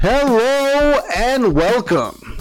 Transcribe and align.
Hello 0.00 1.00
and 1.16 1.52
welcome 1.52 2.38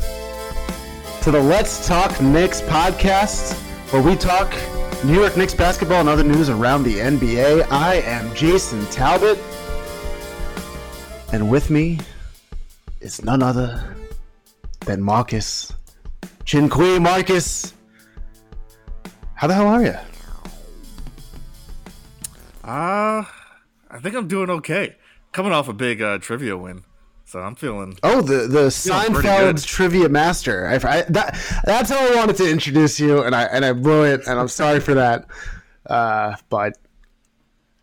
to 1.24 1.32
the 1.32 1.42
Let's 1.42 1.88
Talk 1.88 2.22
Knicks 2.22 2.62
podcast, 2.62 3.56
where 3.92 4.00
we 4.00 4.16
talk 4.16 4.54
New 5.04 5.16
York 5.16 5.36
Knicks 5.36 5.56
basketball 5.56 6.02
and 6.02 6.08
other 6.08 6.24
news 6.24 6.50
around 6.50 6.84
the 6.84 6.98
NBA. 6.98 7.66
I 7.72 7.96
am 7.96 8.32
Jason 8.36 8.86
Talbot, 8.92 9.40
and 11.34 11.50
with 11.50 11.72
me 11.72 12.00
is 13.02 13.26
none 13.26 13.42
other 13.42 13.96
than 14.82 15.02
Marcus 15.02 15.74
Chinqui. 16.46 17.02
Marcus, 17.02 17.74
how 19.34 19.48
the 19.48 19.56
hell 19.56 19.66
are 19.66 19.82
you? 19.84 19.96
Uh, 22.64 23.26
I 23.90 24.00
think 24.00 24.14
I'm 24.14 24.28
doing 24.28 24.52
okay. 24.52 24.98
Coming 25.32 25.54
off 25.54 25.68
a 25.68 25.74
big 25.74 26.04
uh, 26.04 26.20
trivia 26.20 26.56
win. 26.56 26.84
So 27.28 27.42
I'm 27.42 27.56
feeling. 27.56 27.98
Oh, 28.04 28.22
the 28.22 28.48
the 28.48 28.68
Seinfeld 28.68 29.66
trivia 29.66 30.08
master. 30.08 30.66
I, 30.66 30.76
I, 30.76 31.02
that 31.10 31.62
that's 31.66 31.90
how 31.90 32.00
I 32.00 32.16
wanted 32.16 32.38
to 32.38 32.50
introduce 32.50 33.02
you, 33.02 33.22
and 33.22 33.36
I 33.36 33.44
and 33.44 33.66
I 33.66 33.74
blew 33.74 34.06
it, 34.06 34.26
and 34.26 34.40
I'm 34.40 34.48
sorry 34.48 34.80
for 34.80 34.94
that. 34.94 35.28
Uh, 35.86 36.38
but 36.48 36.78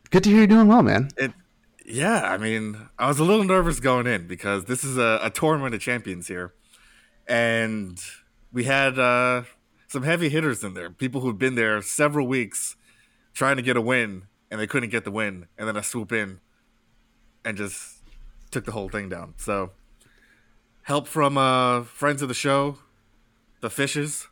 good 0.09 0.25
to 0.25 0.30
hear 0.30 0.38
you're 0.38 0.47
doing 0.47 0.66
well, 0.66 0.83
man. 0.83 1.11
It, 1.19 1.33
yeah, 1.85 2.23
I 2.23 2.38
mean, 2.38 2.88
I 2.99 3.07
was 3.07 3.19
a 3.19 3.25
little 3.25 3.45
nervous 3.45 3.80
going 3.80 4.07
in 4.07 4.27
because 4.27 4.65
this 4.65 4.83
is 4.83 4.97
a, 4.97 5.21
a 5.23 5.29
tournament 5.29 5.74
of 5.74 5.83
champions 5.83 6.27
here, 6.27 6.55
and 7.29 8.01
we 8.51 8.65
had 8.65 8.99
uh, 8.99 9.43
some 9.88 10.05
heavy 10.05 10.30
hitters 10.30 10.65
in 10.65 10.73
there. 10.73 10.88
People 10.88 11.21
who've 11.21 11.38
been 11.38 11.55
there 11.55 11.83
several 11.83 12.27
weeks 12.27 12.77
trying 13.35 13.57
to 13.57 13.63
get 13.63 13.77
a 13.77 13.83
win, 13.83 14.23
and 14.51 14.59
they 14.59 14.66
couldn't 14.66 14.88
get 14.88 15.05
the 15.05 15.11
win, 15.11 15.49
and 15.59 15.68
then 15.68 15.77
I 15.77 15.83
swoop 15.83 16.13
in 16.13 16.40
and 17.45 17.59
just 17.59 17.93
took 18.55 18.65
the 18.65 18.73
whole 18.73 18.88
thing 18.88 19.09
down. 19.09 19.35
So, 19.37 19.73
help 20.83 21.07
from 21.07 21.37
uh, 21.37 21.83
friends 21.83 22.23
of 22.23 22.29
the 22.29 22.35
show, 22.35 22.79
the 23.61 23.69
Fishes, 23.69 24.29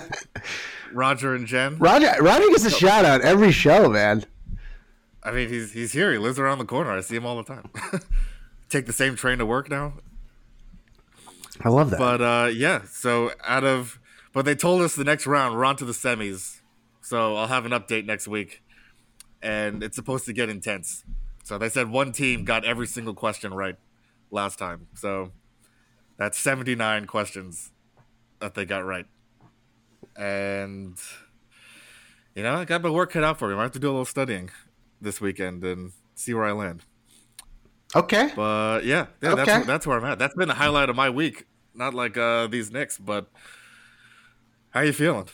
Roger 0.92 1.34
and 1.34 1.46
Jen. 1.46 1.76
Roger 1.78 2.14
Roger 2.20 2.48
gets 2.48 2.64
a 2.64 2.70
shout 2.70 3.04
out 3.04 3.20
every 3.20 3.50
show, 3.50 3.90
man. 3.90 4.24
I 5.24 5.32
mean, 5.32 5.48
he's 5.48 5.72
he's 5.72 5.92
here. 5.92 6.12
He 6.12 6.18
lives 6.18 6.38
around 6.38 6.58
the 6.58 6.64
corner. 6.64 6.92
I 6.92 7.00
see 7.00 7.16
him 7.16 7.26
all 7.26 7.36
the 7.36 7.42
time. 7.42 7.68
Take 8.70 8.86
the 8.86 8.92
same 8.92 9.16
train 9.16 9.38
to 9.38 9.46
work 9.46 9.68
now. 9.68 9.94
I 11.60 11.68
love 11.68 11.90
that. 11.90 11.98
But 11.98 12.22
uh, 12.22 12.48
yeah, 12.48 12.82
so 12.88 13.32
out 13.44 13.64
of 13.64 13.98
but 14.32 14.44
they 14.44 14.54
told 14.54 14.82
us 14.82 14.94
the 14.94 15.04
next 15.04 15.26
round 15.26 15.56
we're 15.56 15.64
on 15.64 15.76
to 15.76 15.84
the 15.84 15.92
semis. 15.92 16.60
So 17.00 17.36
I'll 17.36 17.48
have 17.48 17.66
an 17.66 17.72
update 17.72 18.06
next 18.06 18.28
week, 18.28 18.62
and 19.42 19.82
it's 19.82 19.96
supposed 19.96 20.26
to 20.26 20.32
get 20.32 20.48
intense. 20.48 21.04
So 21.42 21.58
they 21.58 21.68
said 21.68 21.90
one 21.90 22.12
team 22.12 22.44
got 22.44 22.64
every 22.64 22.86
single 22.86 23.14
question 23.14 23.52
right 23.54 23.76
last 24.30 24.58
time. 24.58 24.86
So 24.94 25.32
that's 26.16 26.38
seventy 26.38 26.74
nine 26.74 27.06
questions 27.06 27.70
that 28.38 28.54
they 28.54 28.64
got 28.64 28.84
right, 28.84 29.06
and 30.16 30.96
you 32.34 32.42
know 32.42 32.54
I 32.54 32.64
got 32.64 32.82
my 32.82 32.90
work 32.90 33.12
cut 33.12 33.24
out 33.24 33.38
for 33.38 33.48
me. 33.48 33.54
I 33.54 33.62
have 33.62 33.72
to 33.72 33.78
do 33.78 33.88
a 33.88 33.90
little 33.92 34.04
studying 34.04 34.50
this 35.00 35.20
weekend 35.20 35.64
and 35.64 35.92
see 36.14 36.32
where 36.34 36.44
I 36.44 36.52
land. 36.52 36.82
okay. 37.94 38.30
But 38.36 38.84
yeah, 38.84 39.06
yeah 39.20 39.32
Okay. 39.32 39.44
that's 39.44 39.66
that's 39.66 39.86
where 39.86 39.98
I'm 39.98 40.04
at. 40.04 40.18
That's 40.18 40.34
been 40.34 40.48
the 40.48 40.54
highlight 40.54 40.88
of 40.88 40.96
my 40.96 41.10
week. 41.10 41.46
Not 41.74 41.94
like 41.94 42.16
uh, 42.16 42.46
these 42.48 42.70
Knicks, 42.70 42.98
but 42.98 43.28
how 44.70 44.80
you 44.80 44.92
feeling? 44.92 45.28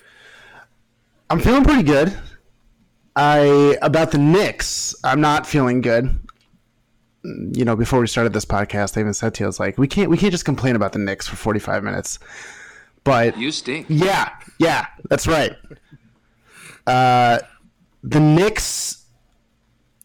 I'm 1.31 1.41
feeling 1.41 1.65
pretty 1.65 1.83
good. 1.83 2.17
I 3.19 3.77
about 3.83 4.13
the 4.13 4.19
Knicks, 4.19 4.95
I'm 5.03 5.21
not 5.21 5.45
feeling 5.47 5.81
good. 5.81 6.17
You 7.25 7.65
know, 7.65 7.75
before 7.75 7.99
we 8.01 8.07
started 8.07 8.33
this 8.33 8.45
podcast, 8.45 8.97
I 8.97 9.01
even 9.01 9.13
said 9.13 9.35
to 9.35 9.41
you, 9.41 9.47
I 9.47 9.49
was 9.49 9.59
like, 9.59 9.77
we 9.77 9.89
can't 9.89 10.09
we 10.09 10.17
can't 10.17 10.31
just 10.31 10.45
complain 10.45 10.77
about 10.77 10.93
the 10.93 11.01
Knicks 11.01 11.27
for 11.27 11.35
45 11.37 11.83
minutes. 11.83 12.21
But 13.03 13.37
You 13.37 13.51
stink. 13.51 13.87
yeah, 13.89 14.31
yeah, 14.59 14.87
that's 15.11 15.27
right. 15.27 15.53
Uh, 16.87 17.39
the 18.03 18.21
Knicks. 18.21 19.05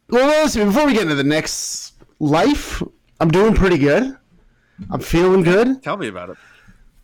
Well, 0.09 0.27
listen, 0.43 0.67
before 0.67 0.85
we 0.85 0.93
get 0.93 1.03
into 1.03 1.15
the 1.15 1.23
Knicks 1.23 1.93
life, 2.19 2.81
I'm 3.19 3.29
doing 3.29 3.53
pretty 3.53 3.77
good. 3.77 4.17
I'm 4.89 4.99
feeling 5.01 5.43
good. 5.43 5.83
Tell 5.83 5.97
me 5.97 6.07
about 6.07 6.31
it. 6.31 6.37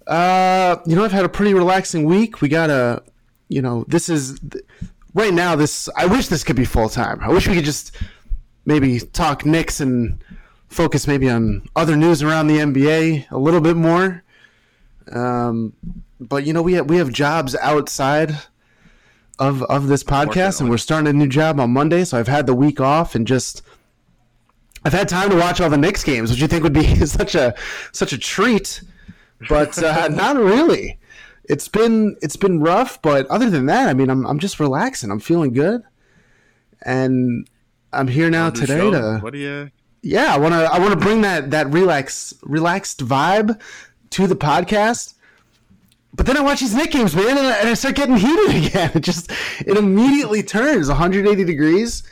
Uh, 0.08 0.78
you 0.88 0.96
know, 0.96 1.04
I've 1.06 1.12
had 1.12 1.24
a 1.26 1.30
pretty 1.30 1.54
relaxing 1.54 2.06
week. 2.06 2.42
We 2.42 2.50
got 2.50 2.70
a, 2.72 3.04
you 3.48 3.62
know, 3.62 3.86
this 3.88 4.10
is 4.10 4.40
right 5.20 5.34
now. 5.34 5.56
This 5.56 5.90
I 5.96 6.06
wish 6.06 6.28
this 6.28 6.44
could 6.44 6.56
be 6.56 6.66
full 6.66 6.90
time. 6.90 7.20
I 7.22 7.30
wish 7.30 7.48
we 7.48 7.56
could 7.56 7.66
just 7.66 7.96
maybe 8.66 9.00
talk 9.00 9.46
Knicks 9.46 9.80
and 9.80 10.24
focus 10.68 11.08
maybe 11.08 11.30
on 11.30 11.68
other 11.76 11.96
news 11.96 12.24
around 12.24 12.48
the 12.48 12.58
NBA 12.58 13.30
a 13.32 13.38
little 13.38 13.62
bit 13.62 13.76
more. 13.76 14.24
Um, 15.12 15.74
but 16.20 16.46
you 16.46 16.54
know, 16.54 16.62
we 16.62 16.74
have, 16.74 16.90
we 16.90 16.98
have 16.98 17.12
jobs 17.12 17.56
outside 17.56 18.38
of 19.38 19.62
of 19.64 19.88
this 19.88 20.04
podcast, 20.04 20.62
and 20.62 20.70
we're 20.70 20.78
starting 20.78 21.08
a 21.08 21.14
new 21.14 21.28
job 21.28 21.60
on 21.60 21.72
Monday. 21.72 22.04
So 22.04 22.18
I've 22.18 22.28
had 22.28 22.48
the 22.48 22.56
week 22.56 22.80
off 22.80 23.16
and 23.16 23.28
just. 23.28 23.62
I've 24.86 24.94
had 24.94 25.10
time 25.10 25.30
to 25.30 25.36
watch 25.36 25.60
all 25.60 25.70
the 25.70 25.78
Knicks 25.78 26.06
games, 26.06 26.32
which 26.32 26.40
you 26.40 26.48
think 26.48 26.64
would 26.64 26.72
be 26.72 26.96
such 27.06 27.36
a 27.36 27.54
such 27.92 28.14
a 28.14 28.18
treat 28.18 28.82
but 29.48 29.82
uh, 29.82 30.08
not 30.12 30.36
really. 30.36 30.99
It's 31.50 31.68
been 31.68 32.16
it's 32.22 32.36
been 32.38 32.62
rough, 32.62 33.02
but 33.02 33.26
other 33.28 33.50
than 33.50 33.66
that, 33.66 33.90
I 33.90 33.94
mean, 33.94 34.10
I'm 34.10 34.26
I'm 34.26 34.40
just 34.40 34.60
relaxing. 34.60 35.12
I'm 35.12 35.20
feeling 35.20 35.52
good, 35.52 35.82
and 36.84 37.50
I'm 37.92 38.08
here 38.08 38.30
now 38.30 38.52
today 38.52 38.78
show? 38.78 38.92
to 38.92 39.20
What 39.20 39.34
do 39.34 39.40
you? 39.40 39.72
yeah. 40.04 40.34
I 40.34 40.38
want 40.38 40.54
to 40.54 40.60
I 40.72 40.78
want 40.80 40.92
to 40.92 41.00
bring 41.00 41.22
that 41.22 41.50
that 41.52 41.68
relax 41.72 42.34
relaxed 42.44 43.06
vibe 43.06 43.60
to 44.12 44.28
the 44.28 44.36
podcast. 44.36 45.16
But 46.14 46.26
then 46.26 46.38
I 46.38 46.42
watch 46.42 46.60
these 46.60 46.76
Knick 46.76 46.92
games, 46.92 47.16
man, 47.16 47.38
and 47.38 47.48
I, 47.48 47.58
and 47.60 47.70
I 47.70 47.74
start 47.76 47.96
getting 47.96 48.18
heated 48.18 48.66
again. 48.68 48.92
It 48.96 49.02
just 49.02 49.32
it 49.66 49.76
immediately 49.78 50.44
turns 50.44 50.88
180 50.88 51.44
degrees, 51.46 52.04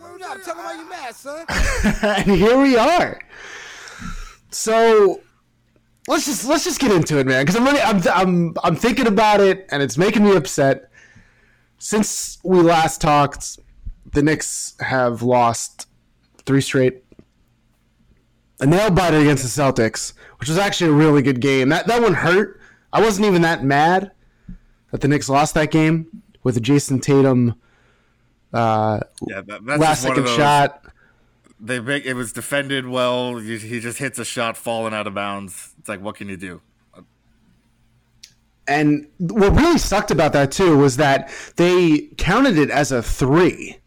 Hold 0.00 0.22
up, 0.22 0.42
tell 0.42 0.54
me 0.54 0.62
why 0.62 0.74
you 0.74 0.88
mad, 0.88 2.24
and 2.26 2.30
here 2.30 2.58
we 2.60 2.76
are. 2.76 3.20
So 4.50 5.20
let's 6.08 6.26
just 6.26 6.46
let's 6.46 6.64
just 6.64 6.80
get 6.80 6.92
into 6.92 7.18
it, 7.18 7.26
man. 7.26 7.44
Because 7.44 7.56
I'm 7.56 7.64
really 7.64 7.80
I'm 7.80 8.02
I'm 8.12 8.54
I'm 8.62 8.76
thinking 8.76 9.06
about 9.06 9.40
it, 9.40 9.66
and 9.70 9.82
it's 9.82 9.98
making 9.98 10.24
me 10.24 10.36
upset. 10.36 10.90
Since 11.78 12.38
we 12.44 12.60
last 12.60 13.00
talked, 13.00 13.58
the 14.12 14.22
Knicks 14.22 14.74
have 14.80 15.22
lost 15.22 15.88
three 16.44 16.60
straight. 16.60 17.04
A 18.60 18.66
nail 18.66 18.90
biter 18.90 19.18
against 19.18 19.42
the 19.42 19.62
Celtics, 19.62 20.12
which 20.38 20.48
was 20.48 20.58
actually 20.58 20.90
a 20.90 20.94
really 20.94 21.22
good 21.22 21.40
game. 21.40 21.68
That 21.70 21.86
that 21.88 22.00
one 22.00 22.14
hurt. 22.14 22.60
I 22.92 23.00
wasn't 23.00 23.26
even 23.26 23.42
that 23.42 23.64
mad 23.64 24.12
that 24.90 25.00
the 25.00 25.08
Knicks 25.08 25.28
lost 25.28 25.54
that 25.54 25.70
game 25.70 26.22
with 26.42 26.56
a 26.56 26.60
Jayson 26.60 27.00
Tatum 27.00 27.54
uh, 28.52 29.00
Yeah, 29.26 29.40
that, 29.40 29.64
last 29.64 30.02
second 30.02 30.24
those, 30.24 30.36
shot. 30.36 30.84
They 31.58 31.80
make 31.80 32.04
it 32.04 32.14
was 32.14 32.32
defended 32.32 32.86
well. 32.86 33.36
He 33.36 33.56
he 33.58 33.80
just 33.80 33.98
hits 33.98 34.18
a 34.18 34.24
shot 34.24 34.56
falling 34.56 34.92
out 34.92 35.06
of 35.06 35.14
bounds. 35.14 35.71
It's 35.82 35.88
like, 35.88 36.00
what 36.00 36.14
can 36.14 36.28
you 36.28 36.36
do? 36.36 36.60
And 38.68 39.08
what 39.18 39.50
really 39.56 39.78
sucked 39.78 40.12
about 40.12 40.32
that 40.34 40.52
too 40.52 40.78
was 40.78 40.96
that 40.98 41.28
they 41.56 42.10
counted 42.18 42.56
it 42.56 42.70
as 42.70 42.92
a 42.92 43.02
three. 43.02 43.78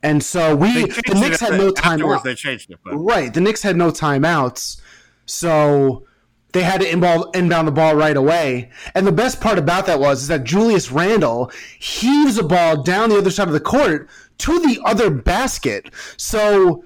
And 0.00 0.22
so 0.22 0.54
we 0.54 0.84
the 0.84 1.14
Knicks 1.16 1.40
had 1.40 1.54
no 1.54 1.72
timeouts. 1.72 2.22
They 2.22 2.36
changed 2.36 2.70
it, 2.70 2.78
but 2.84 2.96
Right, 2.96 3.34
the 3.34 3.40
Knicks 3.40 3.62
had 3.62 3.76
no 3.76 3.90
timeouts, 3.90 4.80
so 5.26 6.06
they 6.52 6.62
had 6.62 6.82
to 6.82 6.88
inbound, 6.88 7.34
inbound 7.34 7.66
the 7.66 7.72
ball 7.72 7.96
right 7.96 8.16
away. 8.16 8.70
And 8.94 9.04
the 9.04 9.10
best 9.10 9.40
part 9.40 9.58
about 9.58 9.86
that 9.86 9.98
was 9.98 10.22
is 10.22 10.28
that 10.28 10.44
Julius 10.44 10.92
Randle 10.92 11.50
heaves 11.80 12.38
a 12.38 12.44
ball 12.44 12.84
down 12.84 13.10
the 13.10 13.18
other 13.18 13.32
side 13.32 13.48
of 13.48 13.54
the 13.54 13.58
court 13.58 14.08
to 14.38 14.60
the 14.60 14.80
other 14.84 15.10
basket. 15.10 15.90
So 16.16 16.84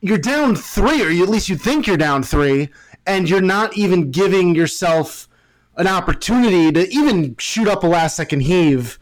you're 0.00 0.18
down 0.18 0.56
three, 0.56 1.02
or 1.02 1.22
at 1.22 1.28
least 1.28 1.48
you 1.48 1.56
think 1.56 1.86
you're 1.86 1.96
down 1.96 2.24
three, 2.24 2.70
and 3.08 3.28
you're 3.28 3.40
not 3.40 3.76
even 3.76 4.10
giving 4.10 4.54
yourself 4.54 5.28
an 5.76 5.86
opportunity 5.86 6.70
to 6.70 6.88
even 6.90 7.34
shoot 7.38 7.66
up 7.66 7.82
a 7.82 7.86
last 7.86 8.14
second 8.16 8.40
heave 8.40 8.98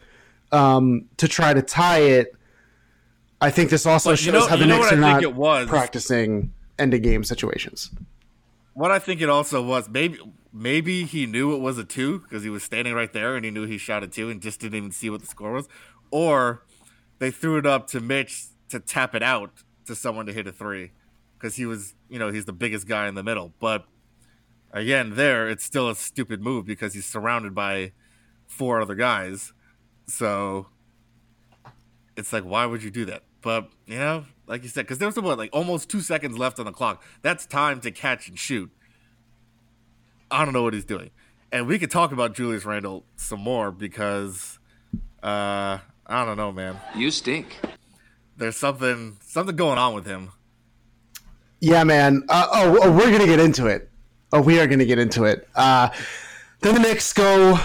um, 0.51 1.05
to 1.17 1.27
try 1.27 1.53
to 1.53 1.61
tie 1.61 1.99
it. 1.99 2.33
I 3.41 3.51
think 3.51 3.69
this 3.69 3.85
also 3.85 4.15
shows 4.15 4.33
know- 4.33 4.47
how 4.47 4.55
the 4.55 4.65
Knicks 4.65 4.91
are 4.91 4.95
not 4.95 5.21
it 5.21 5.35
was? 5.35 5.67
practicing 5.67 6.53
end 6.79 6.93
of 6.93 7.01
game 7.01 7.23
situations. 7.23 7.91
what 8.73 8.91
I 8.91 8.99
think 8.99 9.21
it 9.21 9.29
also 9.29 9.61
was 9.61 9.89
maybe 9.89 10.19
maybe 10.53 11.03
he 11.03 11.25
knew 11.25 11.53
it 11.53 11.59
was 11.59 11.77
a 11.77 11.83
two 11.83 12.19
because 12.19 12.43
he 12.43 12.49
was 12.49 12.63
standing 12.63 12.93
right 12.93 13.11
there 13.11 13.35
and 13.35 13.43
he 13.43 13.51
knew 13.51 13.65
he 13.65 13.77
shot 13.77 14.03
a 14.03 14.07
two 14.07 14.29
and 14.29 14.41
just 14.41 14.59
didn't 14.59 14.77
even 14.77 14.91
see 14.91 15.09
what 15.09 15.19
the 15.21 15.27
score 15.27 15.51
was, 15.51 15.67
or 16.11 16.63
they 17.19 17.29
threw 17.31 17.57
it 17.57 17.65
up 17.65 17.87
to 17.87 17.99
Mitch 17.99 18.45
to 18.69 18.79
tap 18.79 19.13
it 19.15 19.23
out 19.23 19.51
to 19.85 19.95
someone 19.95 20.25
to 20.27 20.33
hit 20.33 20.47
a 20.47 20.51
three 20.51 20.91
because 21.37 21.55
he 21.55 21.65
was 21.65 21.93
you 22.09 22.17
know 22.19 22.31
he's 22.31 22.45
the 22.45 22.53
biggest 22.53 22.87
guy 22.87 23.07
in 23.07 23.15
the 23.15 23.23
middle. 23.23 23.53
But 23.59 23.85
again, 24.71 25.15
there 25.15 25.47
it's 25.47 25.63
still 25.63 25.89
a 25.89 25.95
stupid 25.95 26.41
move 26.41 26.65
because 26.65 26.93
he's 26.93 27.05
surrounded 27.05 27.53
by 27.53 27.91
four 28.47 28.81
other 28.81 28.95
guys, 28.95 29.53
so 30.07 30.67
it's 32.15 32.31
like 32.33 32.43
why 32.43 32.65
would 32.65 32.83
you 32.83 32.91
do 32.91 33.05
that? 33.05 33.23
But 33.41 33.69
you 33.85 33.99
know 33.99 34.25
like 34.47 34.63
you 34.63 34.69
said, 34.69 34.83
because 34.83 34.97
there 34.97 35.07
was 35.07 35.17
what 35.17 35.37
like 35.37 35.49
almost 35.53 35.89
two 35.89 36.01
seconds 36.01 36.37
left 36.37 36.59
on 36.59 36.65
the 36.65 36.71
clock. 36.71 37.03
That's 37.21 37.45
time 37.45 37.81
to 37.81 37.91
catch 37.91 38.27
and 38.27 38.39
shoot. 38.39 38.71
I 40.31 40.43
don't 40.43 40.53
know 40.53 40.63
what 40.63 40.73
he's 40.73 40.85
doing, 40.85 41.11
and 41.51 41.67
we 41.67 41.77
could 41.77 41.91
talk 41.91 42.11
about 42.11 42.33
Julius 42.33 42.65
Randle 42.65 43.05
some 43.15 43.41
more 43.41 43.71
because 43.71 44.59
uh, 45.21 45.79
I 46.05 46.25
don't 46.25 46.37
know, 46.37 46.51
man. 46.51 46.79
You 46.95 47.11
stink. 47.11 47.57
There's 48.37 48.57
something 48.57 49.17
something 49.21 49.55
going 49.55 49.77
on 49.77 49.93
with 49.93 50.05
him. 50.05 50.31
Yeah, 51.59 51.83
man. 51.83 52.23
Uh, 52.29 52.47
oh, 52.51 52.79
oh, 52.83 52.91
we're 52.91 53.11
gonna 53.11 53.25
get 53.25 53.39
into 53.39 53.67
it. 53.67 53.89
Oh, 54.33 54.41
we 54.41 54.59
are 54.59 54.67
gonna 54.67 54.85
get 54.85 54.99
into 54.99 55.23
it. 55.23 55.47
Uh, 55.55 55.89
then 56.61 56.75
the 56.75 56.81
Knicks 56.81 57.13
go 57.13 57.59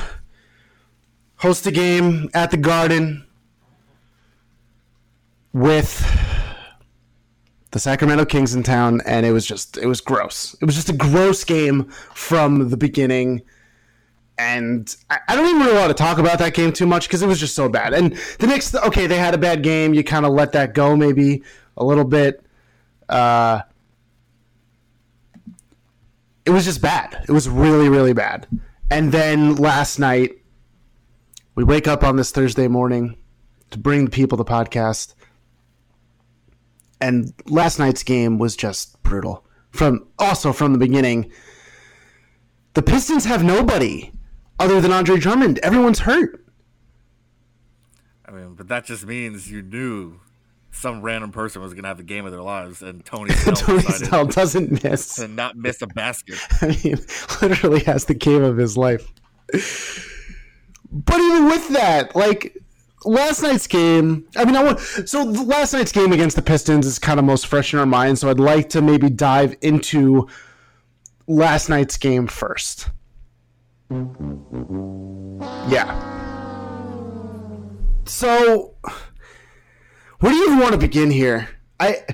host 1.37 1.67
a 1.67 1.73
game 1.73 2.31
at 2.35 2.51
the 2.51 2.57
Garden 2.57 3.27
with 5.53 6.07
the 7.73 7.79
Sacramento 7.79 8.25
Kings 8.27 8.55
in 8.55 8.63
town, 8.63 9.01
and 9.07 9.27
it 9.27 9.33
was 9.33 9.47
just 9.47 9.77
it 9.77 9.87
was 9.87 10.01
gross. 10.01 10.55
It 10.61 10.67
was 10.67 10.75
just 10.75 10.89
a 10.89 10.93
gross 10.93 11.43
game 11.43 11.85
from 12.15 12.71
the 12.71 12.77
beginning. 12.77 13.43
And 14.39 14.95
I, 15.11 15.19
I 15.29 15.37
don't 15.37 15.47
even 15.47 15.61
really 15.61 15.77
want 15.77 15.89
to 15.89 16.03
talk 16.03 16.19
about 16.19 16.39
that 16.39 16.55
game 16.55 16.73
too 16.73 16.87
much 16.87 17.07
because 17.07 17.23
it 17.23 17.27
was 17.27 17.39
just 17.39 17.55
so 17.55 17.69
bad. 17.69 17.93
And 17.93 18.17
the 18.39 18.47
Knicks, 18.47 18.75
okay, 18.75 19.07
they 19.07 19.19
had 19.19 19.35
a 19.35 19.39
bad 19.39 19.63
game. 19.63 19.95
You 19.95 20.03
kind 20.05 20.25
of 20.25 20.33
let 20.33 20.53
that 20.53 20.75
go 20.75 20.97
maybe 20.97 21.43
a 21.77 21.85
little 21.85 22.05
bit. 22.05 22.45
Uh, 23.09 23.63
it 26.45 26.51
was 26.51 26.65
just 26.65 26.83
bad. 26.83 27.25
It 27.29 27.33
was 27.33 27.49
really, 27.49 27.89
really 27.89 28.13
bad. 28.13 28.47
And 28.91 29.13
then 29.13 29.57
last 29.57 29.99
night, 29.99 30.33
we 31.55 31.65
wake 31.65 31.87
up 31.87 32.03
on 32.03 32.17
this 32.17 32.31
Thursday 32.31 32.69
morning 32.69 33.17
to 33.71 33.79
bring 33.79 34.05
the 34.05 34.11
people 34.11 34.37
the 34.37 34.45
podcast. 34.45 35.15
And 37.01 37.33
last 37.47 37.79
night's 37.79 38.03
game 38.03 38.39
was 38.39 38.57
just 38.57 39.03
brutal. 39.03 39.47
From 39.71 40.07
also 40.19 40.53
from 40.53 40.73
the 40.73 40.79
beginning, 40.79 41.33
the 42.75 42.83
Pistons 42.83 43.25
have 43.25 43.43
nobody 43.43 44.13
other 44.59 44.81
than 44.81 44.93
Andre 44.93 45.19
Drummond. 45.19 45.59
Everyone's 45.61 46.01
hurt. 46.01 46.45
I 48.27 48.33
mean, 48.33 48.55
but 48.55 48.69
that 48.69 48.85
just 48.85 49.07
means 49.07 49.51
you 49.51 49.63
knew 49.63 50.21
some 50.73 51.03
random 51.03 51.31
person 51.31 51.63
was 51.63 51.75
going 51.75 51.85
to 51.85 51.89
have 51.89 51.99
the 51.99 52.03
game 52.03 52.25
of 52.25 52.33
their 52.33 52.43
lives, 52.43 52.83
and 52.83 53.05
Tony 53.05 53.31
Snell, 53.35 53.55
Tony 53.55 53.83
Snell 53.83 54.27
doesn't 54.27 54.83
miss. 54.83 55.15
to 55.17 55.29
not 55.29 55.57
miss 55.57 55.81
a 55.83 55.87
basket. 55.87 56.39
I 56.61 56.79
mean, 56.83 56.99
literally 57.41 57.85
has 57.85 58.07
the 58.07 58.15
game 58.15 58.43
of 58.43 58.57
his 58.57 58.77
life. 58.77 59.13
But 60.91 61.21
even 61.21 61.47
with 61.47 61.69
that, 61.71 62.17
like 62.17 62.57
last 63.05 63.43
night's 63.43 63.67
game, 63.67 64.27
I 64.37 64.45
mean, 64.45 64.57
I 64.57 64.65
want 64.65 64.81
so 64.81 65.25
last 65.25 65.73
night's 65.75 65.93
game 65.93 66.13
against 66.13 66.37
the 66.37 66.43
Pistons 66.43 66.87
is 66.87 66.99
kind 66.99 67.19
of 67.19 67.25
most 67.25 67.47
fresh 67.47 67.73
in 67.73 67.79
our 67.79 67.87
minds. 67.87 68.23
So 68.23 68.31
I'd 68.31 68.41
like 68.41 68.71
to 68.71 68.81
maybe 68.81 69.11
dive 69.11 69.55
into 69.61 70.27
last 71.27 71.69
night's 71.69 71.97
game 71.99 72.27
first. 72.27 72.89
Yeah. 75.69 75.99
So, 78.05 78.72
where 80.23 80.31
do 80.33 80.39
you 80.39 80.47
even 80.47 80.59
want 80.61 80.73
to 80.73 80.79
begin 80.79 81.11
here? 81.11 81.49
I 81.81 82.05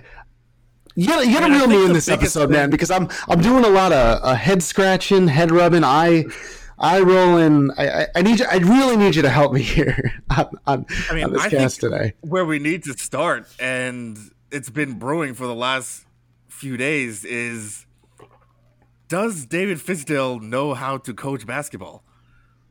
you 0.95 1.07
gotta, 1.07 1.27
you 1.29 1.39
gotta 1.39 1.53
reel 1.53 1.69
me 1.69 1.85
in 1.85 1.93
this 1.93 2.09
episode, 2.09 2.47
thing- 2.47 2.53
man, 2.53 2.71
because 2.71 2.91
I'm 2.91 3.09
I'm 3.29 3.41
doing 3.41 3.65
a 3.65 3.69
lot 3.69 3.93
of 3.93 4.21
uh, 4.25 4.35
head 4.35 4.63
scratching, 4.63 5.29
head 5.29 5.53
rubbing, 5.53 5.85
eye 5.85 6.25
eye 6.79 7.01
rolling. 7.01 7.71
I, 7.77 7.89
I 8.03 8.07
I 8.17 8.23
need 8.23 8.41
you. 8.41 8.47
I 8.51 8.57
really 8.57 8.97
need 8.97 9.15
you 9.15 9.23
to 9.23 9.29
help 9.29 9.53
me 9.53 9.63
here 9.77 10.13
on, 10.37 10.49
on, 10.67 10.87
I 11.11 11.15
mean, 11.15 11.25
on 11.25 11.33
this 11.35 11.43
I 11.43 11.51
cast 11.51 11.81
today. 11.81 12.15
where 12.23 12.45
we 12.47 12.59
need 12.59 12.83
to 12.85 12.95
start, 12.95 13.47
and 13.61 14.19
it's 14.51 14.71
been 14.71 14.99
brewing 14.99 15.35
for 15.35 15.47
the 15.47 15.55
last 15.55 16.05
few 16.49 16.77
days, 16.77 17.25
is 17.27 17.85
does 19.09 19.47
David 19.47 19.79
Fizdale 19.79 20.41
know 20.41 20.75
how 20.75 20.97
to 20.99 21.13
coach 21.15 21.47
basketball? 21.47 22.03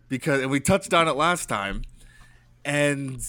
Because 0.10 0.42
and 0.42 0.50
we 0.50 0.60
touched 0.60 0.94
on 0.94 1.08
it 1.08 1.14
last 1.16 1.48
time, 1.48 1.84
and 2.66 3.22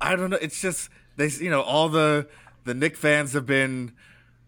I 0.00 0.16
don't 0.16 0.30
know. 0.30 0.38
It's 0.40 0.60
just 0.60 0.90
they, 1.16 1.28
you 1.28 1.50
know, 1.50 1.62
all 1.62 1.88
the 1.88 2.28
the 2.64 2.74
Knick 2.74 2.96
fans 2.96 3.32
have 3.32 3.46
been. 3.46 3.92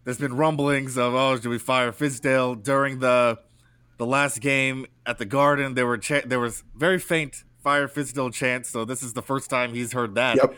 There's 0.04 0.19
been 0.19 0.34
rumblings 0.34 0.99
of 0.99 1.14
oh, 1.14 1.37
should 1.37 1.46
we 1.46 1.58
fire 1.58 1.93
Fizdale 1.93 2.60
during 2.60 2.99
the 2.99 3.38
the 3.99 4.06
last 4.06 4.40
game 4.40 4.87
at 5.06 5.19
the 5.19 5.25
Garden? 5.25 5.75
There 5.75 5.87
were 5.87 5.99
cha- 5.99 6.22
there 6.25 6.40
was 6.40 6.64
very 6.75 6.99
faint 6.99 7.44
fire 7.62 7.87
Fizdale 7.87 8.32
chants. 8.32 8.69
So 8.69 8.84
this 8.84 9.02
is 9.02 9.12
the 9.12 9.22
first 9.22 9.49
time 9.49 9.75
he's 9.75 9.93
heard 9.93 10.14
that. 10.16 10.37
Yep. 10.37 10.56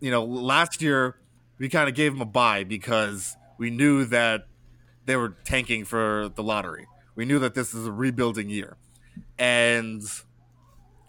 You 0.00 0.10
know, 0.10 0.24
last 0.24 0.80
year 0.80 1.16
we 1.58 1.68
kind 1.68 1.88
of 1.88 1.94
gave 1.94 2.12
him 2.12 2.20
a 2.20 2.26
bye 2.26 2.64
because 2.64 3.36
we 3.58 3.70
knew 3.70 4.04
that 4.06 4.46
they 5.04 5.16
were 5.16 5.36
tanking 5.44 5.84
for 5.84 6.30
the 6.34 6.42
lottery. 6.42 6.86
We 7.14 7.24
knew 7.24 7.38
that 7.38 7.54
this 7.54 7.74
is 7.74 7.86
a 7.86 7.92
rebuilding 7.92 8.50
year. 8.50 8.76
And 9.38 10.02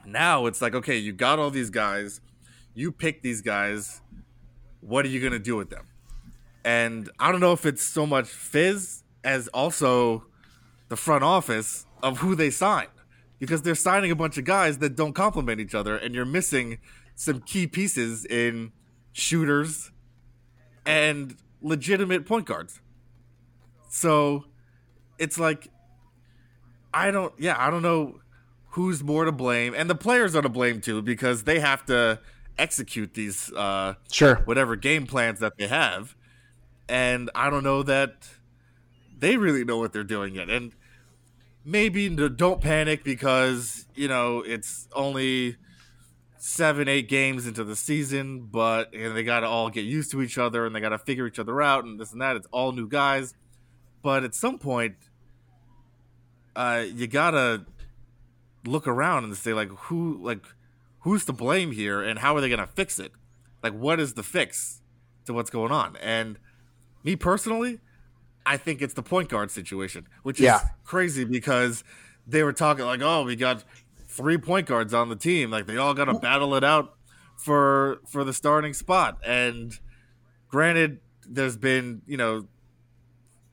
now 0.05 0.45
it's 0.45 0.61
like, 0.61 0.75
okay, 0.75 0.97
you 0.97 1.11
got 1.11 1.39
all 1.39 1.49
these 1.49 1.69
guys, 1.69 2.21
you 2.77 2.91
pick 2.91 3.21
these 3.21 3.41
guys, 3.41 4.01
what 4.81 5.05
are 5.05 5.09
you 5.09 5.19
going 5.19 5.33
to 5.33 5.39
do 5.39 5.55
with 5.55 5.69
them? 5.69 5.87
And 6.63 7.09
I 7.19 7.31
don't 7.31 7.41
know 7.41 7.53
if 7.53 7.65
it's 7.65 7.83
so 7.83 8.05
much 8.05 8.27
Fizz 8.27 9.03
as 9.23 9.47
also 9.49 10.25
the 10.89 10.95
front 10.95 11.23
office 11.23 11.85
of 12.03 12.19
who 12.19 12.35
they 12.35 12.49
signed 12.49 12.89
because 13.39 13.61
they're 13.61 13.75
signing 13.75 14.11
a 14.11 14.15
bunch 14.15 14.37
of 14.37 14.45
guys 14.45 14.77
that 14.79 14.95
don't 14.95 15.13
complement 15.13 15.59
each 15.59 15.73
other 15.73 15.97
and 15.97 16.13
you're 16.13 16.25
missing 16.25 16.79
some 17.15 17.39
key 17.39 17.67
pieces 17.67 18.25
in 18.25 18.71
shooters 19.11 19.91
and 20.85 21.35
legitimate 21.61 22.25
point 22.25 22.45
guards. 22.45 22.79
So 23.89 24.45
it's 25.17 25.39
like 25.39 25.69
I 26.93 27.11
don't 27.11 27.33
yeah, 27.39 27.55
I 27.57 27.69
don't 27.69 27.81
know 27.81 28.19
who's 28.71 29.03
more 29.03 29.25
to 29.25 29.31
blame 29.31 29.73
and 29.75 29.89
the 29.89 29.95
players 29.95 30.35
are 30.35 30.41
to 30.41 30.49
blame 30.49 30.81
too 30.81 31.01
because 31.01 31.43
they 31.43 31.59
have 31.59 31.85
to 31.87 32.19
execute 32.59 33.13
these 33.13 33.51
uh 33.53 33.95
Sure. 34.11 34.35
whatever 34.45 34.75
game 34.75 35.05
plans 35.07 35.39
that 35.39 35.57
they 35.57 35.67
have. 35.67 36.15
And 36.89 37.29
I 37.35 37.49
don't 37.49 37.63
know 37.63 37.83
that 37.83 38.29
they 39.17 39.37
really 39.37 39.63
know 39.63 39.77
what 39.77 39.93
they're 39.93 40.03
doing 40.03 40.35
yet. 40.35 40.49
And 40.49 40.71
maybe 41.65 42.07
don't 42.09 42.61
panic 42.61 43.03
because, 43.03 43.85
you 43.95 44.07
know, 44.07 44.41
it's 44.41 44.87
only 44.95 45.57
seven, 46.37 46.87
eight 46.87 47.09
games 47.09 47.45
into 47.45 47.63
the 47.63 47.75
season, 47.75 48.47
but 48.51 48.93
and 48.93 49.15
they 49.17 49.23
got 49.23 49.41
to 49.41 49.47
all 49.47 49.69
get 49.69 49.83
used 49.83 50.11
to 50.11 50.21
each 50.21 50.37
other 50.37 50.65
and 50.65 50.75
they 50.75 50.79
got 50.79 50.89
to 50.89 50.97
figure 50.97 51.27
each 51.27 51.39
other 51.39 51.61
out 51.61 51.83
and 51.83 51.99
this 51.99 52.13
and 52.13 52.21
that. 52.21 52.35
It's 52.35 52.47
all 52.51 52.71
new 52.71 52.87
guys. 52.87 53.33
But 54.01 54.23
at 54.23 54.33
some 54.33 54.59
point, 54.59 54.95
uh, 56.55 56.85
you 56.93 57.07
got 57.07 57.31
to 57.31 57.65
look 58.65 58.87
around 58.87 59.25
and 59.25 59.35
say, 59.35 59.53
like, 59.53 59.69
who, 59.69 60.19
like, 60.21 60.45
who's 61.07 61.23
to 61.23 61.31
blame 61.31 61.71
here 61.71 62.01
and 62.03 62.19
how 62.19 62.35
are 62.35 62.41
they 62.41 62.49
going 62.49 62.59
to 62.59 62.67
fix 62.67 62.99
it? 62.99 63.13
Like, 63.63 63.71
what 63.73 63.97
is 63.97 64.13
the 64.15 64.23
fix 64.23 64.81
to 65.25 65.31
what's 65.33 65.49
going 65.49 65.71
on? 65.71 65.95
And 66.01 66.37
me 67.01 67.15
personally, 67.15 67.79
I 68.45 68.57
think 68.57 68.81
it's 68.81 68.93
the 68.93 69.01
point 69.03 69.29
guard 69.29 69.49
situation, 69.49 70.05
which 70.23 70.39
is 70.39 70.43
Yeah. 70.43 70.59
crazy 70.83 71.23
because 71.23 71.85
they 72.27 72.43
were 72.43 72.51
talking 72.51 72.83
like, 72.83 72.99
oh, 73.01 73.23
we 73.23 73.37
got 73.37 73.63
three 74.09 74.37
point 74.37 74.67
guards 74.67 74.93
on 74.93 75.07
the 75.07 75.15
team. 75.15 75.49
Like, 75.49 75.65
they 75.65 75.77
all 75.77 75.93
got 75.93 76.05
to 76.05 76.13
battle 76.15 76.53
it 76.55 76.63
out 76.65 76.95
for 77.37 78.01
for 78.09 78.25
the 78.25 78.33
starting 78.33 78.73
spot. 78.73 79.17
And 79.25 79.79
granted, 80.49 80.99
there's 81.25 81.55
been, 81.55 82.01
you 82.05 82.17
know, 82.17 82.47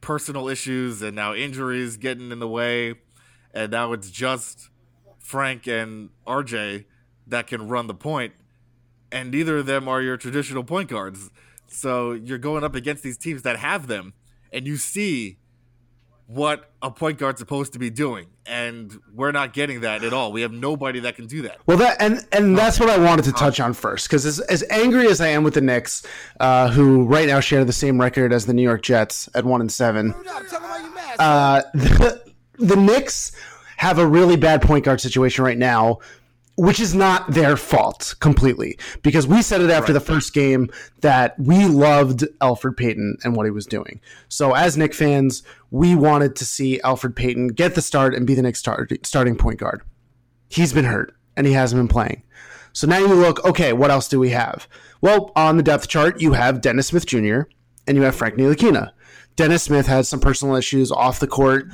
personal 0.01 0.49
issues 0.49 1.03
and 1.03 1.15
now 1.15 1.35
injuries 1.35 1.97
getting 1.99 2.33
in 2.33 2.41
the 2.41 2.49
way. 2.49 2.95
And 3.53 3.71
now 3.71 3.93
it's 3.93 4.11
just 4.11 4.71
Frank 5.21 5.69
and 5.69 6.11
RJ 6.27 6.87
that 7.27 7.47
can 7.47 7.69
run 7.69 7.87
the 7.87 7.95
point, 7.95 8.33
and 9.13 9.31
neither 9.31 9.59
of 9.59 9.67
them 9.67 9.89
are 9.89 10.03
your 10.03 10.17
traditional 10.17 10.65
point 10.65 10.89
guards. 10.89 11.31
So 11.67 12.13
you're 12.13 12.39
going 12.39 12.65
up 12.65 12.75
against 12.75 13.03
these 13.03 13.17
teams 13.17 13.43
that 13.43 13.57
have 13.59 13.87
them, 13.87 14.13
and 14.53 14.67
you 14.67 14.77
see 14.77 15.39
what 16.27 16.71
a 16.81 16.91
point 16.91 17.19
guard's 17.19 17.39
supposed 17.39 17.75
to 17.75 17.79
be 17.79 17.91
doing, 17.91 18.27
and 18.47 18.99
we're 19.15 19.33
not 19.33 19.53
getting 19.53 19.81
that 19.83 20.03
at 20.03 20.13
all. 20.15 20.33
We 20.33 20.41
have 20.43 20.53
nobody 20.53 21.01
that 21.01 21.17
can 21.17 21.27
do 21.27 21.43
that. 21.43 21.59
Well, 21.67 21.77
that 21.79 22.01
and 22.01 22.27
and 22.33 22.57
that's 22.57 22.81
what 22.81 22.89
I 22.89 22.97
wanted 22.99 23.27
to 23.27 23.33
touch 23.33 23.61
on 23.61 23.75
first, 23.75 24.09
because 24.09 24.25
as, 24.25 24.41
as 24.41 24.65
angry 24.71 25.07
as 25.09 25.21
I 25.21 25.29
am 25.29 25.45
with 25.45 25.55
the 25.55 25.61
Knicks, 25.61 26.03
uh, 26.41 26.71
who 26.71 27.05
right 27.05 27.27
now 27.29 27.41
share 27.41 27.65
the 27.65 27.73
same 27.75 28.01
record 28.01 28.33
as 28.33 28.47
the 28.47 28.55
New 28.55 28.63
York 28.63 28.83
Jets 28.83 29.29
at 29.35 29.45
one 29.45 29.61
and 29.61 29.71
seven, 29.71 30.11
Hold 30.11 30.27
up, 30.29 30.49
tell 30.49 30.63
'em 30.63 30.71
why 30.71 30.79
you 30.79 30.95
mad, 30.95 31.17
son. 31.17 31.21
uh, 31.21 31.63
the, 31.75 32.23
the 32.59 32.77
Knicks 32.77 33.33
have 33.77 33.99
a 33.99 34.07
really 34.07 34.37
bad 34.37 34.63
point 34.63 34.85
guard 34.87 35.01
situation 35.03 35.45
right 35.45 35.59
now, 35.59 35.99
which 36.57 36.79
is 36.79 36.95
not 36.95 37.33
their 37.33 37.57
fault 37.57 38.15
completely. 38.21 38.79
Because 39.03 39.27
we 39.27 39.43
said 39.43 39.61
it 39.61 39.71
after 39.71 39.93
the 39.93 40.01
first 40.01 40.33
game 40.33 40.71
that 41.01 41.39
we 41.39 41.67
loved 41.67 42.25
Elfrid 42.41 42.77
Payton 42.77 43.19
and 43.25 43.35
what 43.35 43.45
he 43.47 43.51
was 43.51 43.67
doing. 43.67 44.01
So 44.29 44.53
as 44.55 44.77
Knick 44.77 44.95
fans, 44.95 45.43
we 45.71 45.95
wanted 45.95 46.37
to 46.37 46.45
see 46.45 46.81
Elfrid 46.85 47.17
Payton 47.17 47.49
get 47.49 47.75
the 47.75 47.83
start 47.83 48.15
and 48.15 48.27
be 48.27 48.35
the 48.35 48.43
next 48.43 48.61
start, 48.61 48.93
starting 49.05 49.37
point 49.37 49.59
guard. 49.59 49.83
He's 50.49 50.73
been 50.73 50.85
hurt 50.85 51.15
and 51.37 51.47
he 51.47 51.53
hasn't 51.55 51.81
been 51.81 51.89
playing. 51.89 52.23
So 52.73 52.87
now 52.87 52.99
you 52.99 53.07
look, 53.07 53.45
okay, 53.45 53.73
what 53.73 53.91
else 53.91 54.09
do 54.09 54.19
we 54.19 54.31
have? 54.31 54.69
Well, 55.01 55.33
on 55.37 55.57
the 55.57 55.63
depth 55.63 55.89
chart, 55.89 56.21
you 56.21 56.33
have 56.33 56.61
Dennis 56.61 56.89
Smith 56.89 57.07
Jr. 57.07 57.43
and 57.87 57.97
you 57.97 58.03
have 58.03 58.15
Frank 58.15 58.35
Ntilikina. 58.35 58.91
Dennis 59.37 59.65
Smith 59.65 59.87
had 59.87 60.07
some 60.07 60.21
personal 60.21 60.57
issues 60.57 60.93
off 60.93 61.21
the 61.21 61.27
court. 61.27 61.67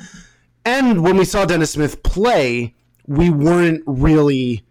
And 0.65 1.03
when 1.03 1.17
we 1.17 1.25
saw 1.25 1.45
Dennis 1.45 1.71
Smith 1.71 2.03
play, 2.03 2.75
we 3.07 3.29
weren't 3.29 3.83
really 3.85 4.63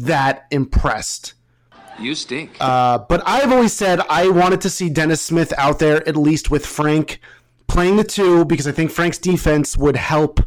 that 0.00 0.46
impressed. 0.50 1.34
You 1.98 2.14
stink. 2.14 2.56
Uh, 2.60 2.98
but 2.98 3.22
I've 3.26 3.50
always 3.50 3.72
said 3.72 4.00
I 4.08 4.28
wanted 4.28 4.60
to 4.62 4.70
see 4.70 4.88
Dennis 4.88 5.20
Smith 5.20 5.52
out 5.58 5.78
there, 5.78 6.06
at 6.08 6.16
least 6.16 6.50
with 6.50 6.64
Frank 6.64 7.20
playing 7.66 7.96
the 7.96 8.04
two, 8.04 8.44
because 8.44 8.66
I 8.66 8.72
think 8.72 8.90
Frank's 8.90 9.18
defense 9.18 9.76
would 9.76 9.96
help 9.96 10.40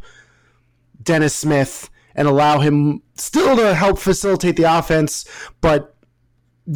Dennis 1.02 1.34
Smith 1.34 1.90
and 2.14 2.28
allow 2.28 2.58
him 2.58 3.02
still 3.14 3.56
to 3.56 3.74
help 3.74 3.98
facilitate 3.98 4.56
the 4.56 4.64
offense, 4.64 5.24
but 5.60 5.94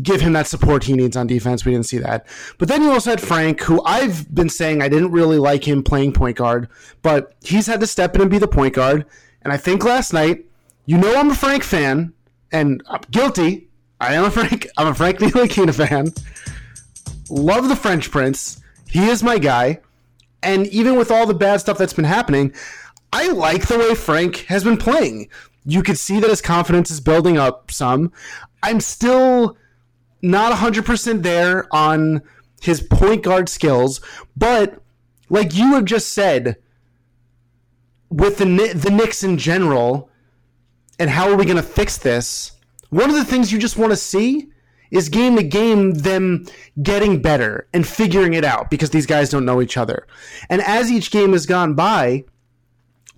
give 0.02 0.20
him 0.20 0.32
that 0.32 0.46
support 0.46 0.84
he 0.84 0.94
needs 0.94 1.16
on 1.16 1.26
defense. 1.26 1.64
We 1.64 1.72
didn't 1.72 1.86
see 1.86 1.98
that. 1.98 2.26
But 2.58 2.68
then 2.68 2.82
you 2.82 2.90
also 2.90 3.10
had 3.10 3.20
Frank, 3.20 3.60
who 3.62 3.82
I've 3.84 4.32
been 4.34 4.48
saying 4.48 4.82
I 4.82 4.88
didn't 4.88 5.12
really 5.12 5.38
like 5.38 5.66
him 5.66 5.82
playing 5.82 6.12
point 6.12 6.36
guard, 6.36 6.68
but 7.02 7.34
he's 7.42 7.66
had 7.66 7.80
to 7.80 7.86
step 7.86 8.14
in 8.14 8.22
and 8.22 8.30
be 8.30 8.38
the 8.38 8.48
point 8.48 8.74
guard. 8.74 9.06
And 9.42 9.52
I 9.52 9.56
think 9.56 9.84
last 9.84 10.12
night, 10.12 10.44
you 10.86 10.98
know, 10.98 11.14
I'm 11.16 11.30
a 11.30 11.34
Frank 11.34 11.62
fan, 11.62 12.12
and 12.56 12.82
I'm 12.88 13.02
guilty. 13.10 13.68
I 14.00 14.14
am 14.14 14.24
a 14.24 14.30
Frank. 14.30 14.66
I'm 14.76 14.88
a 14.88 14.94
Frank 14.94 15.18
Ntilikina 15.18 15.74
fan. 15.74 16.12
Love 17.28 17.68
the 17.68 17.76
French 17.76 18.10
Prince. 18.10 18.60
He 18.88 19.06
is 19.08 19.22
my 19.22 19.38
guy. 19.38 19.80
And 20.42 20.66
even 20.68 20.96
with 20.96 21.10
all 21.10 21.26
the 21.26 21.34
bad 21.34 21.60
stuff 21.60 21.78
that's 21.78 21.92
been 21.92 22.04
happening, 22.04 22.54
I 23.12 23.28
like 23.28 23.66
the 23.66 23.78
way 23.78 23.94
Frank 23.94 24.46
has 24.46 24.64
been 24.64 24.76
playing. 24.76 25.28
You 25.64 25.82
could 25.82 25.98
see 25.98 26.20
that 26.20 26.30
his 26.30 26.40
confidence 26.40 26.90
is 26.90 27.00
building 27.00 27.36
up 27.36 27.70
some. 27.70 28.12
I'm 28.62 28.80
still 28.80 29.56
not 30.22 30.52
100% 30.52 31.22
there 31.22 31.66
on 31.74 32.22
his 32.60 32.80
point 32.80 33.22
guard 33.22 33.48
skills, 33.48 34.00
but 34.36 34.80
like 35.28 35.54
you 35.54 35.74
have 35.74 35.84
just 35.84 36.12
said, 36.12 36.56
with 38.08 38.38
the 38.38 38.72
the 38.72 38.90
Knicks 38.90 39.24
in 39.24 39.36
general, 39.36 40.10
and 40.98 41.10
how 41.10 41.28
are 41.30 41.36
we 41.36 41.44
going 41.44 41.56
to 41.56 41.62
fix 41.62 41.98
this? 41.98 42.52
One 42.90 43.10
of 43.10 43.16
the 43.16 43.24
things 43.24 43.52
you 43.52 43.58
just 43.58 43.76
want 43.76 43.92
to 43.92 43.96
see 43.96 44.48
is 44.90 45.08
game 45.08 45.36
to 45.36 45.42
game 45.42 45.92
them 45.92 46.46
getting 46.82 47.20
better 47.20 47.68
and 47.74 47.86
figuring 47.86 48.34
it 48.34 48.44
out 48.44 48.70
because 48.70 48.90
these 48.90 49.06
guys 49.06 49.30
don't 49.30 49.44
know 49.44 49.60
each 49.60 49.76
other. 49.76 50.06
And 50.48 50.62
as 50.62 50.90
each 50.90 51.10
game 51.10 51.32
has 51.32 51.46
gone 51.46 51.74
by, 51.74 52.24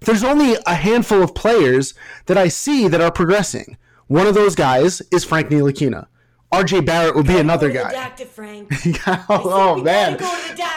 there's 0.00 0.24
only 0.24 0.56
a 0.66 0.74
handful 0.74 1.22
of 1.22 1.34
players 1.34 1.94
that 2.26 2.38
I 2.38 2.48
see 2.48 2.88
that 2.88 3.00
are 3.00 3.12
progressing. 3.12 3.76
One 4.06 4.26
of 4.26 4.34
those 4.34 4.54
guys 4.54 5.02
is 5.12 5.24
Frank 5.24 5.48
Ntilikina. 5.48 6.06
RJ 6.52 6.86
Barrett 6.86 7.14
would 7.14 7.26
be 7.26 7.36
another 7.36 7.70
guy. 7.70 7.92
Doctor 7.92 8.24
Frank. 8.24 8.72
oh, 9.06 9.26
oh 9.28 9.82
man! 9.82 10.16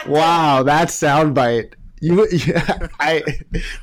Wow, 0.06 0.62
that 0.64 0.88
soundbite. 0.88 1.74
You, 2.02 2.26
yeah, 2.32 2.88
I 2.98 3.22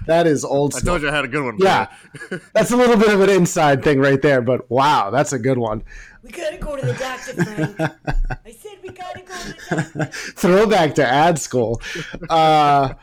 that 0.05 0.27
is 0.27 0.43
old. 0.43 0.75
I 0.75 0.81
told 0.81 1.01
you 1.01 1.07
I 1.07 1.15
had 1.15 1.23
a 1.23 1.29
good 1.29 1.41
one. 1.41 1.55
Yeah, 1.57 1.87
that's 2.53 2.71
a 2.71 2.75
little 2.75 2.97
bit 2.97 3.07
of 3.07 3.21
an 3.21 3.29
inside 3.29 3.81
thing 3.81 3.97
right 4.01 4.21
there, 4.21 4.41
but 4.41 4.69
wow, 4.69 5.09
that's 5.09 5.31
a 5.31 5.39
good 5.39 5.57
one. 5.57 5.83
We 6.21 6.31
gotta 6.31 6.57
go 6.57 6.75
to 6.75 6.85
the 6.85 6.93
doctor, 6.95 7.33
Frank. 7.41 7.79
I 8.45 8.51
said 8.51 8.77
we 8.83 8.89
gotta 8.89 9.21
go 9.21 9.33
to 9.33 9.47
the 9.53 9.99
doctor. 9.99 10.11
Throwback 10.33 10.95
to 10.95 11.07
ad 11.07 11.39
school. 11.39 11.81
Uh, 12.29 12.93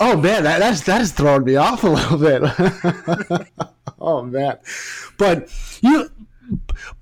oh 0.00 0.16
man, 0.16 0.44
that 0.44 0.60
that's 0.60 0.80
that 0.84 1.02
is 1.02 1.12
throwing 1.12 1.44
me 1.44 1.56
off 1.56 1.84
a 1.84 1.88
little 1.88 2.16
bit. 2.16 3.50
oh 4.00 4.22
man, 4.22 4.56
but 5.18 5.52
you, 5.82 6.10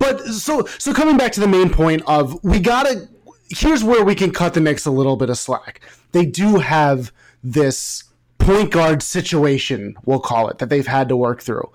but 0.01 0.25
so 0.25 0.67
so 0.79 0.93
coming 0.93 1.17
back 1.17 1.31
to 1.31 1.41
the 1.41 1.47
main 1.49 1.71
point 1.71 2.03
of 2.09 2.43
we 2.43 2.59
gotta. 2.59 3.09
Here's 3.51 3.85
where 3.85 4.05
we 4.05 4.17
can 4.17 4.33
cut 4.33 4.55
the 4.55 4.61
Knicks 4.61 4.87
a 4.87 4.91
little 4.91 5.17
bit 5.17 5.31
of 5.31 5.39
slack. 5.39 5.83
They 6.11 6.27
do 6.27 6.57
have 6.57 7.13
this 7.45 8.05
point 8.39 8.71
guard 8.71 9.03
situation, 9.03 9.95
we'll 10.05 10.19
call 10.19 10.49
it, 10.49 10.59
that 10.59 10.71
they've 10.71 10.87
had 10.87 11.09
to 11.11 11.17
work 11.17 11.43
through. 11.43 11.71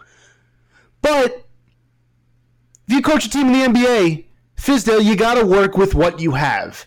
But 1.01 1.45
if 2.87 2.95
you 2.95 3.01
coach 3.01 3.25
a 3.25 3.29
team 3.29 3.47
in 3.47 3.73
the 3.73 3.79
NBA, 3.79 4.25
Fizdale, 4.57 5.03
you 5.03 5.15
got 5.15 5.35
to 5.35 5.45
work 5.45 5.77
with 5.77 5.95
what 5.95 6.19
you 6.19 6.31
have. 6.31 6.85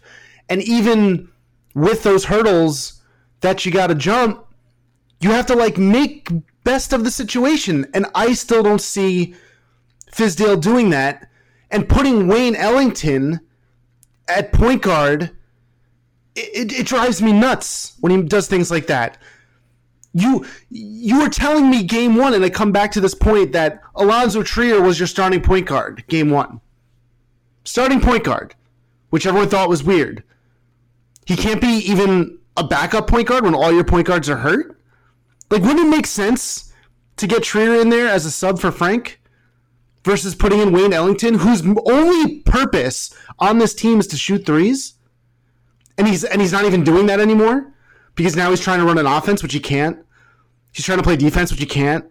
And 0.49 0.63
even 0.63 1.29
with 1.75 2.03
those 2.03 2.25
hurdles 2.25 3.01
that 3.41 3.65
you 3.65 3.73
got 3.73 3.87
to 3.87 3.95
jump, 3.95 4.45
you 5.21 5.31
have 5.31 5.47
to 5.47 5.55
like 5.55 5.79
make 5.79 6.29
best 6.65 6.93
of 6.93 7.05
the 7.05 7.11
situation. 7.11 7.87
And 7.95 8.07
I 8.15 8.35
still 8.35 8.63
don't 8.63 8.81
see 8.81 9.35
Fizdale 10.13 10.61
doing 10.61 10.91
that 10.91 11.29
and 11.71 11.89
putting 11.89 12.29
Wayne 12.29 12.57
Ellington 12.57 13.41
at 14.29 14.53
point 14.53 14.83
guard 14.83 15.31
it, 16.35 16.73
it, 16.73 16.87
drives 16.87 17.21
me 17.21 17.33
nuts 17.33 17.95
when 18.01 18.13
he 18.13 18.23
does 18.23 18.47
things 18.47 18.71
like 18.71 18.87
that. 18.87 19.19
You 20.15 20.45
you 20.71 21.21
were 21.21 21.29
telling 21.29 21.71
me 21.71 21.85
game 21.85 22.17
one, 22.17 22.35
and 22.35 22.45
I 22.45 22.51
come 22.51 22.73
back 22.73 22.93
to 22.93 23.01
this 23.01 23.15
point 23.15 23.53
that 23.53 23.83
Alonzo 23.95 24.43
Trier 24.43 24.81
was 24.81 24.99
your 24.99 25.07
starting 25.07 25.41
point 25.41 25.67
guard 25.67 26.05
game 26.09 26.31
one. 26.31 26.61
Starting 27.65 28.01
point 28.01 28.25
guard, 28.25 28.55
which 29.11 29.27
everyone 29.27 29.49
thought 29.49 29.69
was 29.69 29.83
weird. 29.83 30.23
He 31.27 31.37
can't 31.37 31.61
be 31.61 31.79
even 31.87 32.39
a 32.57 32.65
backup 32.65 33.07
point 33.07 33.29
guard 33.29 33.45
when 33.45 33.55
all 33.55 33.73
your 33.73 33.85
point 33.85 34.07
guards 34.07 34.29
are 34.29 34.37
hurt. 34.37 34.79
Like, 35.51 35.63
wouldn't 35.63 35.87
it 35.87 35.91
make 35.91 36.07
sense 36.07 36.73
to 37.17 37.27
get 37.27 37.43
Trier 37.43 37.81
in 37.81 37.89
there 37.89 38.09
as 38.09 38.27
a 38.27 38.31
sub 38.31 38.59
for 38.59 38.73
Frank 38.73 39.21
versus 40.05 40.35
putting 40.35 40.61
in 40.61 40.73
Wayne 40.73 40.93
Ellington, 40.93 41.35
whose 41.35 41.63
only 41.87 42.41
purpose 42.41 43.15
on 43.39 43.59
this 43.59 43.75
team 43.75 44.01
is 44.01 44.07
to 44.09 44.17
shoot 44.17 44.45
threes? 44.45 44.95
And 45.99 46.07
he's 46.07 46.25
and 46.25 46.41
he's 46.41 46.53
not 46.53 46.65
even 46.65 46.85
doing 46.85 47.07
that 47.07 47.21
anymore 47.21 47.73
because 48.15 48.37
now 48.37 48.51
he's 48.51 48.61
trying 48.61 48.79
to 48.79 48.85
run 48.85 48.99
an 48.99 49.07
offense, 49.07 49.43
which 49.43 49.53
he 49.53 49.61
can't. 49.61 50.05
He's 50.73 50.85
trying 50.85 50.99
to 50.99 51.05
play 51.05 51.17
defense, 51.17 51.51
which 51.51 51.61
he 51.61 51.67
can't. 51.67 52.05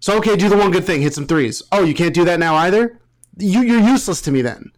So 0.00 0.16
okay, 0.18 0.36
do 0.36 0.48
the 0.48 0.56
one 0.56 0.70
good 0.70 0.84
thing, 0.84 1.02
hit 1.02 1.14
some 1.14 1.26
threes. 1.26 1.62
Oh, 1.72 1.84
you 1.84 1.94
can't 1.94 2.14
do 2.14 2.24
that 2.24 2.38
now 2.38 2.54
either. 2.56 3.00
You 3.38 3.62
you're 3.62 3.80
useless 3.80 4.20
to 4.22 4.32
me 4.32 4.42
then. 4.42 4.72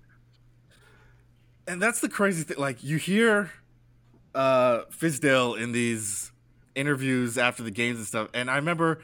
And 1.67 1.83
that's 1.83 2.01
the 2.01 2.09
crazy 2.09 2.45
thing. 2.45 2.59
Like 2.59 2.83
you 2.83 2.97
hear 2.97 3.51
uh 4.35 4.85
Fizdale 4.91 5.61
in 5.61 5.73
these 5.73 6.33
interviews 6.75 7.37
after 7.37 7.63
the 7.63 7.71
games 7.71 7.99
and 7.99 8.07
stuff, 8.07 8.29
and 8.35 8.51
I 8.51 8.57
remember, 8.57 9.01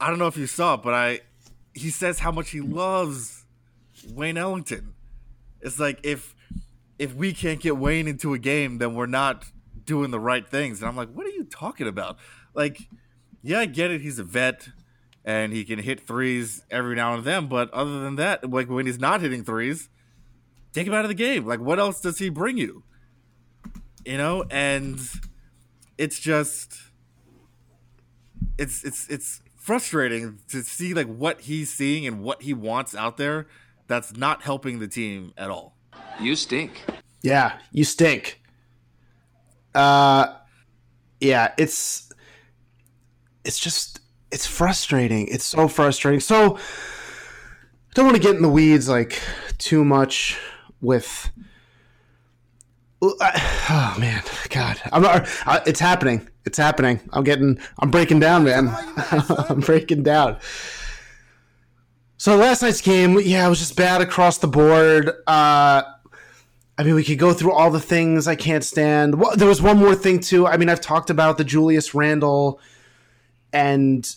I 0.00 0.08
don't 0.08 0.18
know 0.18 0.26
if 0.26 0.36
you 0.36 0.46
saw 0.46 0.74
it, 0.74 0.82
but 0.82 0.94
I 0.94 1.20
he 1.74 1.90
says 1.90 2.20
how 2.20 2.32
much 2.32 2.50
he 2.50 2.60
loves 2.60 3.44
Wayne 4.12 4.36
Ellington. 4.36 4.94
It's 5.60 5.78
like 5.78 6.00
if 6.02 6.34
if 7.00 7.14
we 7.14 7.32
can't 7.32 7.60
get 7.60 7.78
Wayne 7.78 8.06
into 8.06 8.34
a 8.34 8.38
game, 8.38 8.76
then 8.76 8.94
we're 8.94 9.06
not 9.06 9.46
doing 9.86 10.10
the 10.10 10.20
right 10.20 10.46
things. 10.46 10.80
And 10.80 10.88
I'm 10.88 10.96
like, 10.96 11.10
what 11.10 11.26
are 11.26 11.30
you 11.30 11.44
talking 11.44 11.88
about? 11.88 12.18
Like, 12.52 12.90
yeah, 13.42 13.60
I 13.60 13.64
get 13.64 13.90
it. 13.90 14.02
He's 14.02 14.18
a 14.18 14.22
vet 14.22 14.68
and 15.24 15.50
he 15.50 15.64
can 15.64 15.78
hit 15.78 16.06
threes 16.06 16.62
every 16.70 16.94
now 16.94 17.14
and 17.14 17.24
then. 17.24 17.46
But 17.46 17.72
other 17.72 18.00
than 18.00 18.16
that, 18.16 18.50
like 18.50 18.68
when 18.68 18.84
he's 18.84 19.00
not 19.00 19.22
hitting 19.22 19.44
threes, 19.44 19.88
take 20.74 20.86
him 20.86 20.92
out 20.92 21.06
of 21.06 21.08
the 21.08 21.14
game. 21.14 21.46
Like, 21.46 21.60
what 21.60 21.78
else 21.78 22.02
does 22.02 22.18
he 22.18 22.28
bring 22.28 22.58
you? 22.58 22.84
You 24.04 24.18
know, 24.18 24.44
and 24.50 25.00
it's 25.96 26.20
just 26.20 26.76
it's 28.58 28.84
it's 28.84 29.08
it's 29.08 29.40
frustrating 29.56 30.40
to 30.48 30.62
see 30.62 30.92
like 30.92 31.06
what 31.06 31.40
he's 31.40 31.72
seeing 31.72 32.06
and 32.06 32.22
what 32.22 32.42
he 32.42 32.52
wants 32.52 32.94
out 32.94 33.16
there 33.16 33.46
that's 33.86 34.14
not 34.14 34.42
helping 34.42 34.80
the 34.80 34.88
team 34.88 35.32
at 35.38 35.48
all. 35.48 35.79
You 36.20 36.36
stink. 36.36 36.82
Yeah, 37.22 37.58
you 37.72 37.84
stink. 37.84 38.40
Uh 39.74 40.34
yeah, 41.20 41.52
it's 41.58 42.10
it's 43.44 43.58
just 43.58 44.00
it's 44.30 44.46
frustrating. 44.46 45.28
It's 45.28 45.44
so 45.44 45.68
frustrating. 45.68 46.20
So 46.20 46.56
I 46.56 47.92
don't 47.94 48.04
want 48.04 48.16
to 48.16 48.22
get 48.22 48.36
in 48.36 48.42
the 48.42 48.48
weeds 48.48 48.88
like 48.88 49.20
too 49.58 49.84
much 49.84 50.38
with 50.80 51.30
oh 53.02 53.96
man, 53.98 54.22
God, 54.50 54.80
I'm 54.92 55.02
not, 55.02 55.26
it's 55.66 55.80
happening. 55.80 56.28
It's 56.44 56.58
happening. 56.58 57.00
I'm 57.12 57.24
getting, 57.24 57.58
I'm 57.78 57.90
breaking 57.90 58.20
down, 58.20 58.44
man. 58.44 58.74
I'm 59.48 59.60
breaking 59.60 60.02
down. 60.02 60.38
So 62.18 62.36
last 62.36 62.62
night's 62.62 62.80
game, 62.80 63.18
yeah, 63.20 63.46
it 63.46 63.48
was 63.48 63.58
just 63.58 63.76
bad 63.76 64.02
across 64.02 64.38
the 64.38 64.48
board. 64.48 65.10
Uh, 65.26 65.82
I 66.80 66.82
mean, 66.82 66.94
we 66.94 67.04
could 67.04 67.18
go 67.18 67.34
through 67.34 67.52
all 67.52 67.70
the 67.70 67.78
things 67.78 68.26
I 68.26 68.36
can't 68.36 68.64
stand. 68.64 69.20
Well, 69.20 69.36
there 69.36 69.46
was 69.46 69.60
one 69.60 69.76
more 69.76 69.94
thing 69.94 70.18
too. 70.18 70.46
I 70.46 70.56
mean, 70.56 70.70
I've 70.70 70.80
talked 70.80 71.10
about 71.10 71.36
the 71.36 71.44
Julius 71.44 71.94
Randle 71.94 72.58
and 73.52 74.08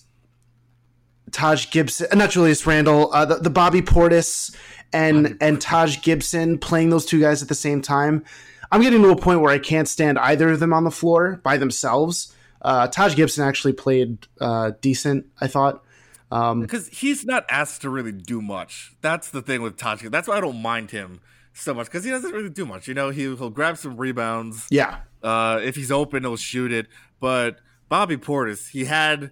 Taj 1.33 1.71
Gibson, 1.71 2.07
uh, 2.09 2.15
not 2.15 2.29
Julius 2.29 2.65
Randle, 2.65 3.11
uh, 3.11 3.25
the, 3.25 3.35
the 3.35 3.49
Bobby 3.49 3.81
Portis 3.81 4.55
and 4.93 5.37
and 5.41 5.59
Taj 5.59 6.03
Gibson 6.03 6.57
playing 6.57 6.89
those 6.89 7.05
two 7.05 7.19
guys 7.19 7.41
at 7.41 7.49
the 7.49 7.55
same 7.55 7.81
time. 7.81 8.23
I'm 8.71 8.81
getting 8.81 9.01
to 9.01 9.09
a 9.09 9.17
point 9.17 9.41
where 9.41 9.51
I 9.51 9.59
can't 9.59 9.89
stand 9.89 10.17
either 10.17 10.47
of 10.51 10.61
them 10.61 10.71
on 10.71 10.85
the 10.85 10.91
floor 10.91 11.41
by 11.43 11.57
themselves. 11.57 12.33
Uh, 12.61 12.87
Taj 12.87 13.17
Gibson 13.17 13.45
actually 13.45 13.73
played 13.73 14.25
uh, 14.39 14.71
decent, 14.79 15.25
I 15.41 15.47
thought. 15.47 15.83
Um, 16.31 16.61
because 16.61 16.87
he's 16.87 17.25
not 17.25 17.45
asked 17.49 17.81
to 17.81 17.89
really 17.89 18.13
do 18.13 18.41
much. 18.41 18.93
That's 19.01 19.29
the 19.29 19.41
thing 19.41 19.61
with 19.61 19.75
Taj. 19.75 20.01
That's 20.03 20.29
why 20.29 20.37
I 20.37 20.39
don't 20.39 20.61
mind 20.61 20.91
him 20.91 21.19
so 21.53 21.73
much 21.73 21.87
because 21.87 22.03
he 22.03 22.11
doesn't 22.11 22.31
really 22.31 22.49
do 22.49 22.65
much. 22.65 22.87
You 22.87 22.93
know, 22.93 23.09
he, 23.09 23.21
he'll 23.23 23.49
grab 23.49 23.77
some 23.77 23.97
rebounds. 23.97 24.67
yeah, 24.69 24.99
Uh, 25.21 25.59
if 25.63 25.75
he's 25.75 25.91
open, 25.91 26.23
he'll 26.23 26.35
shoot 26.37 26.71
it. 26.71 26.87
But 27.19 27.59
Bobby 27.89 28.17
Portis, 28.17 28.69
he 28.71 28.85
had 28.85 29.31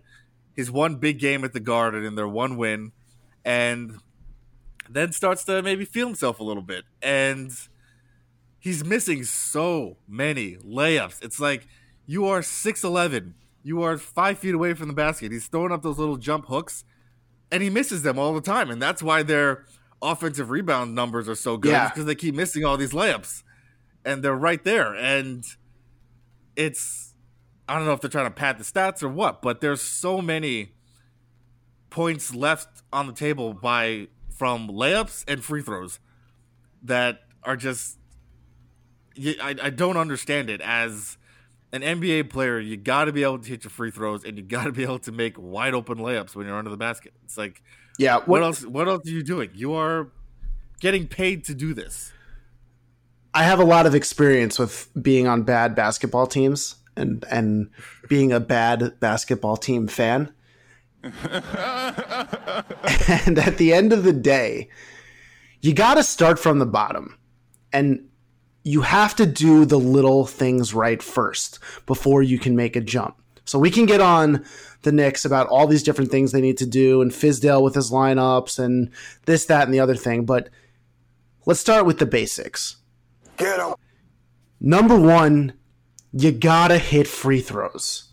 his 0.55 0.69
one 0.71 0.95
big 0.95 1.19
game 1.19 1.43
at 1.43 1.53
the 1.53 1.59
Garden 1.59 2.03
in 2.05 2.15
their 2.15 2.27
one 2.27 2.57
win, 2.57 2.91
and 3.43 3.97
then 4.89 5.11
starts 5.11 5.43
to 5.45 5.61
maybe 5.61 5.85
feel 5.85 6.07
himself 6.07 6.39
a 6.39 6.43
little 6.43 6.61
bit. 6.63 6.83
And 7.01 7.51
he's 8.59 8.83
missing 8.83 9.23
so 9.23 9.97
many 10.07 10.57
layups. 10.57 11.23
It's 11.23 11.39
like 11.39 11.67
you 12.05 12.25
are 12.27 12.41
6'11, 12.41 13.33
you 13.63 13.81
are 13.81 13.97
five 13.97 14.37
feet 14.39 14.53
away 14.53 14.73
from 14.73 14.87
the 14.87 14.93
basket. 14.93 15.31
He's 15.31 15.47
throwing 15.47 15.71
up 15.71 15.81
those 15.81 15.97
little 15.97 16.17
jump 16.17 16.47
hooks, 16.47 16.83
and 17.51 17.63
he 17.63 17.69
misses 17.69 18.03
them 18.03 18.19
all 18.19 18.33
the 18.33 18.41
time. 18.41 18.69
And 18.69 18.81
that's 18.81 19.01
why 19.01 19.23
their 19.23 19.65
offensive 20.01 20.49
rebound 20.49 20.95
numbers 20.95 21.29
are 21.29 21.35
so 21.35 21.57
good 21.57 21.71
Yeah. 21.71 21.89
because 21.89 22.05
they 22.05 22.15
keep 22.15 22.35
missing 22.35 22.65
all 22.65 22.77
these 22.77 22.91
layups. 22.91 23.43
And 24.03 24.23
they're 24.23 24.35
right 24.35 24.63
there. 24.63 24.95
And 24.95 25.45
it's 26.55 27.13
I 27.69 27.75
don't 27.77 27.85
know 27.85 27.93
if 27.93 28.01
they're 28.01 28.09
trying 28.09 28.25
to 28.25 28.31
pad 28.31 28.57
the 28.57 28.63
stats 28.63 29.01
or 29.03 29.07
what, 29.09 29.41
but 29.41 29.61
there's 29.61 29.81
so 29.81 30.21
many 30.21 30.73
points 31.89 32.33
left 32.33 32.81
on 32.91 33.07
the 33.07 33.13
table 33.13 33.53
by 33.53 34.07
from 34.35 34.67
layups 34.67 35.23
and 35.27 35.43
free 35.43 35.61
throws 35.61 35.99
that 36.83 37.19
are 37.43 37.55
just 37.55 37.97
I, 39.41 39.55
I 39.61 39.69
don't 39.69 39.97
understand 39.97 40.49
it 40.49 40.61
as 40.61 41.17
an 41.73 41.81
NBA 41.81 42.29
player 42.29 42.59
you 42.59 42.75
got 42.77 43.05
to 43.05 43.13
be 43.13 43.23
able 43.23 43.39
to 43.39 43.47
hit 43.47 43.63
your 43.63 43.71
free 43.71 43.91
throws 43.91 44.23
and 44.23 44.37
you 44.37 44.43
got 44.43 44.63
to 44.65 44.71
be 44.71 44.83
able 44.83 44.99
to 44.99 45.11
make 45.11 45.35
wide 45.37 45.73
open 45.73 45.97
layups 45.99 46.35
when 46.35 46.47
you're 46.47 46.57
under 46.57 46.69
the 46.71 46.77
basket 46.77 47.13
it's 47.23 47.37
like 47.37 47.61
yeah. 47.97 48.19
what 48.25 48.41
else 48.41 48.65
what 48.65 48.87
else 48.87 49.05
are 49.07 49.11
you 49.11 49.23
doing 49.23 49.49
you 49.53 49.73
are 49.73 50.09
getting 50.79 51.07
paid 51.07 51.43
to 51.45 51.53
do 51.53 51.73
this 51.73 52.11
I 53.33 53.43
have 53.43 53.59
a 53.59 53.65
lot 53.65 53.85
of 53.85 53.95
experience 53.95 54.59
with 54.59 54.89
being 55.01 55.27
on 55.27 55.43
bad 55.43 55.73
basketball 55.73 56.27
teams 56.27 56.75
and 56.95 57.23
and 57.29 57.69
being 58.09 58.31
a 58.31 58.39
bad 58.39 58.99
basketball 58.99 59.57
team 59.57 59.87
fan. 59.87 60.33
and 61.03 61.13
at 63.39 63.57
the 63.57 63.73
end 63.73 63.93
of 63.93 64.03
the 64.03 64.13
day, 64.13 64.69
you 65.61 65.73
got 65.73 65.95
to 65.95 66.03
start 66.03 66.37
from 66.39 66.59
the 66.59 66.65
bottom. 66.65 67.17
And 67.73 68.07
you 68.63 68.81
have 68.81 69.15
to 69.15 69.25
do 69.25 69.65
the 69.65 69.79
little 69.79 70.25
things 70.25 70.73
right 70.73 71.01
first 71.01 71.59
before 71.85 72.21
you 72.21 72.37
can 72.37 72.55
make 72.55 72.75
a 72.75 72.81
jump. 72.81 73.20
So 73.45 73.59
we 73.59 73.71
can 73.71 73.85
get 73.85 74.01
on 74.01 74.45
the 74.83 74.91
Knicks 74.91 75.25
about 75.25 75.47
all 75.47 75.67
these 75.67 75.83
different 75.83 76.11
things 76.11 76.31
they 76.31 76.41
need 76.41 76.57
to 76.57 76.65
do 76.65 77.01
and 77.01 77.11
Fizdale 77.11 77.61
with 77.61 77.75
his 77.75 77.91
lineups 77.91 78.59
and 78.59 78.91
this, 79.25 79.45
that, 79.45 79.65
and 79.65 79.73
the 79.73 79.79
other 79.79 79.95
thing. 79.95 80.25
But 80.25 80.49
let's 81.45 81.59
start 81.59 81.85
with 81.85 81.99
the 81.99 82.05
basics. 82.05 82.77
Get 83.37 83.59
him. 83.59 83.75
Number 84.59 84.99
one, 84.99 85.53
you 86.13 86.31
gotta 86.31 86.77
hit 86.77 87.07
free 87.07 87.41
throws. 87.41 88.11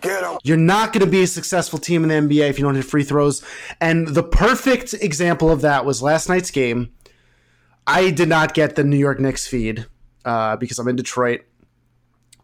Get 0.00 0.22
him. 0.22 0.38
You're 0.44 0.56
not 0.56 0.92
going 0.92 1.04
to 1.04 1.10
be 1.10 1.22
a 1.22 1.26
successful 1.26 1.78
team 1.78 2.04
in 2.04 2.28
the 2.28 2.36
NBA 2.36 2.50
if 2.50 2.58
you 2.58 2.64
don't 2.64 2.74
hit 2.74 2.84
free 2.84 3.04
throws. 3.04 3.42
And 3.80 4.08
the 4.08 4.22
perfect 4.22 4.92
example 4.92 5.50
of 5.50 5.62
that 5.62 5.86
was 5.86 6.02
last 6.02 6.28
night's 6.28 6.50
game. 6.50 6.92
I 7.86 8.10
did 8.10 8.28
not 8.28 8.52
get 8.52 8.76
the 8.76 8.84
New 8.84 8.98
York 8.98 9.18
Knicks 9.18 9.46
feed 9.46 9.86
uh, 10.26 10.56
because 10.56 10.78
I'm 10.78 10.88
in 10.88 10.96
Detroit. 10.96 11.42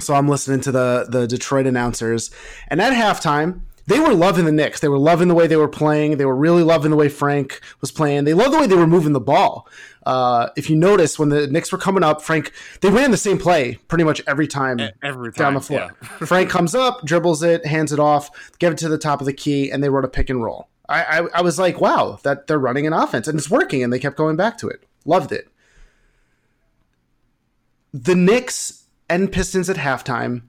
So 0.00 0.14
I'm 0.14 0.28
listening 0.28 0.60
to 0.62 0.72
the 0.72 1.06
the 1.08 1.26
Detroit 1.26 1.66
announcers. 1.66 2.30
And 2.68 2.80
at 2.80 2.92
halftime, 2.92 3.62
they 3.86 3.98
were 3.98 4.14
loving 4.14 4.44
the 4.44 4.52
Knicks. 4.52 4.80
They 4.80 4.88
were 4.88 4.98
loving 4.98 5.28
the 5.28 5.34
way 5.34 5.46
they 5.46 5.56
were 5.56 5.68
playing. 5.68 6.16
They 6.16 6.24
were 6.24 6.36
really 6.36 6.62
loving 6.62 6.90
the 6.90 6.96
way 6.96 7.08
Frank 7.08 7.60
was 7.80 7.90
playing. 7.90 8.24
They 8.24 8.34
loved 8.34 8.54
the 8.54 8.60
way 8.60 8.66
they 8.66 8.76
were 8.76 8.86
moving 8.86 9.12
the 9.12 9.20
ball. 9.20 9.68
Uh, 10.06 10.48
if 10.56 10.70
you 10.70 10.76
notice, 10.76 11.18
when 11.18 11.28
the 11.28 11.46
Knicks 11.46 11.72
were 11.72 11.78
coming 11.78 12.02
up, 12.02 12.22
Frank, 12.22 12.52
they 12.80 12.88
ran 12.88 13.10
the 13.10 13.16
same 13.16 13.36
play 13.36 13.78
pretty 13.88 14.04
much 14.04 14.22
every 14.26 14.46
time 14.46 14.80
every 15.02 15.32
down 15.32 15.54
the 15.54 15.60
floor. 15.60 15.94
yeah. 16.02 16.08
Frank 16.26 16.48
comes 16.50 16.74
up, 16.74 17.04
dribbles 17.04 17.42
it, 17.42 17.66
hands 17.66 17.92
it 17.92 17.98
off, 17.98 18.30
give 18.58 18.72
it 18.72 18.78
to 18.78 18.88
the 18.88 18.98
top 18.98 19.20
of 19.20 19.26
the 19.26 19.32
key, 19.32 19.70
and 19.70 19.82
they 19.82 19.88
wrote 19.88 20.04
a 20.04 20.08
pick 20.08 20.30
and 20.30 20.42
roll. 20.42 20.68
I, 20.88 21.02
I, 21.02 21.28
I 21.34 21.42
was 21.42 21.58
like, 21.58 21.80
wow, 21.80 22.18
that 22.22 22.46
they're 22.46 22.58
running 22.58 22.86
an 22.86 22.92
offense 22.92 23.28
and 23.28 23.38
it's 23.38 23.50
working, 23.50 23.82
and 23.82 23.92
they 23.92 23.98
kept 23.98 24.16
going 24.16 24.36
back 24.36 24.56
to 24.58 24.68
it. 24.68 24.84
Loved 25.04 25.32
it. 25.32 25.48
The 27.92 28.14
Knicks 28.14 28.79
and 29.10 29.30
Pistons 29.30 29.68
at 29.68 29.76
halftime 29.76 30.42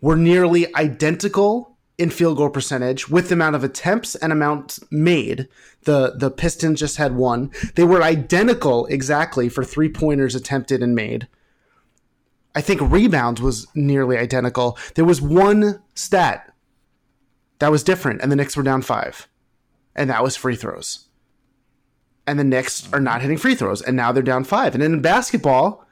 were 0.00 0.16
nearly 0.16 0.72
identical 0.76 1.76
in 1.98 2.10
field 2.10 2.36
goal 2.36 2.48
percentage 2.48 3.08
with 3.08 3.28
the 3.28 3.34
amount 3.34 3.56
of 3.56 3.64
attempts 3.64 4.14
and 4.14 4.32
amount 4.32 4.78
made. 4.90 5.48
The 5.82 6.14
the 6.16 6.30
Pistons 6.30 6.78
just 6.78 6.98
had 6.98 7.16
one. 7.16 7.50
They 7.74 7.84
were 7.84 8.02
identical 8.02 8.86
exactly 8.86 9.48
for 9.48 9.64
three 9.64 9.88
pointers 9.88 10.34
attempted 10.34 10.82
and 10.82 10.94
made. 10.94 11.26
I 12.54 12.60
think 12.60 12.80
rebounds 12.80 13.40
was 13.40 13.66
nearly 13.74 14.16
identical. 14.18 14.76
There 14.94 15.04
was 15.04 15.20
one 15.20 15.82
stat 15.94 16.52
that 17.60 17.70
was 17.70 17.84
different, 17.84 18.22
and 18.22 18.30
the 18.30 18.36
Knicks 18.36 18.56
were 18.56 18.62
down 18.62 18.82
five, 18.82 19.28
and 19.94 20.10
that 20.10 20.22
was 20.22 20.36
free 20.36 20.56
throws. 20.56 21.06
And 22.26 22.38
the 22.38 22.44
Knicks 22.44 22.90
are 22.92 23.00
not 23.00 23.22
hitting 23.22 23.38
free 23.38 23.54
throws, 23.54 23.82
and 23.82 23.96
now 23.96 24.12
they're 24.12 24.22
down 24.22 24.44
five. 24.44 24.74
And 24.74 24.82
in 24.82 25.00
basketball, 25.00 25.86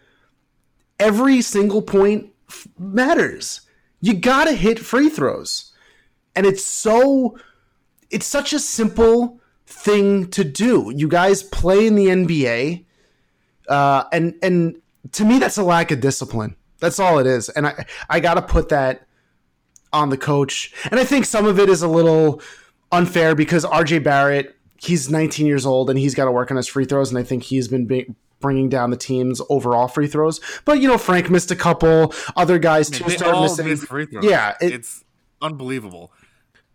every 0.99 1.43
single 1.43 1.83
point 1.83 2.31
f- 2.49 2.69
matters. 2.79 3.63
You 4.01 4.15
gotta 4.15 4.53
hit 4.53 4.79
free 4.79 5.09
throws, 5.09 5.73
and 6.37 6.47
it's 6.47 6.65
so 6.65 7.39
it's 8.11 8.27
such 8.27 8.53
a 8.53 8.59
simple 8.59 9.41
thing 9.67 10.29
to 10.29 10.45
do. 10.45 10.93
You 10.95 11.09
guys 11.09 11.43
play 11.43 11.87
in 11.87 11.95
the 11.95 12.07
NBA, 12.07 12.85
uh, 13.69 14.05
and 14.13 14.35
and 14.43 14.81
to 15.13 15.25
me 15.25 15.39
that's 15.39 15.59
a 15.59 15.65
lack 15.65 15.91
of 15.91 16.01
discipline. 16.01 16.55
That's 16.81 17.01
all 17.01 17.19
it 17.19 17.27
is, 17.27 17.49
and 17.49 17.67
I 17.67 17.85
I 18.09 18.21
gotta 18.21 18.43
put 18.43 18.69
that 18.69 19.09
on 19.93 20.11
the 20.11 20.17
coach. 20.17 20.73
And 20.91 21.01
I 21.01 21.05
think 21.05 21.25
some 21.25 21.47
of 21.47 21.59
it 21.59 21.69
is 21.69 21.83
a 21.83 21.89
little 21.89 22.43
unfair 22.93 23.35
because 23.35 23.65
RJ 23.65 24.03
Barrett, 24.05 24.57
he's 24.77 25.11
19 25.11 25.47
years 25.47 25.67
old 25.67 25.91
and 25.91 25.99
he's 25.99 26.15
got 26.15 26.27
to 26.27 26.31
work 26.31 26.51
on 26.51 26.57
his 26.57 26.67
free 26.67 26.85
throws. 26.85 27.11
And 27.11 27.19
I 27.19 27.23
think 27.23 27.45
he's 27.45 27.69
been 27.69 27.87
be- 27.87 28.15
bringing 28.41 28.69
down 28.69 28.91
the 28.91 28.97
team's 28.97 29.41
overall 29.51 29.89
free 29.89 30.07
throws. 30.07 30.41
But, 30.65 30.81
you 30.81 30.89
know, 30.89 30.99
Frank 30.99 31.29
missed 31.31 31.51
a 31.51 31.57
couple. 31.57 32.15
Other 32.37 32.59
guys, 32.59 32.89
too, 32.91 33.05
they 33.05 33.17
started 33.17 33.41
missing. 33.41 33.67
miss 33.69 33.85
free 33.85 34.07
throws 34.07 34.25
Yeah, 34.25 34.55
it- 34.61 34.73
it's 34.75 35.05
unbelievable 35.41 36.13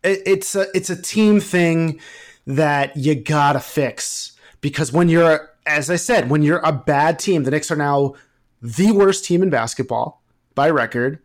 it, 0.03 0.21
it's 0.25 0.55
a 0.55 0.67
it's 0.73 0.89
a 0.89 1.01
team 1.01 1.39
thing 1.41 1.99
that 2.47 2.95
you 2.95 3.13
gotta 3.15 3.59
fix 3.59 4.33
because 4.61 4.91
when 4.93 5.09
you're 5.09 5.49
as 5.65 5.89
I 5.89 5.97
said 5.97 6.29
when 6.29 6.43
you're 6.43 6.59
a 6.63 6.71
bad 6.71 7.19
team 7.19 7.43
the 7.43 7.51
Knicks 7.51 7.69
are 7.71 7.75
now 7.75 8.13
the 8.61 8.91
worst 8.93 9.25
team 9.25 9.43
in 9.43 9.49
basketball 9.49 10.21
by 10.55 10.69
record 10.69 11.19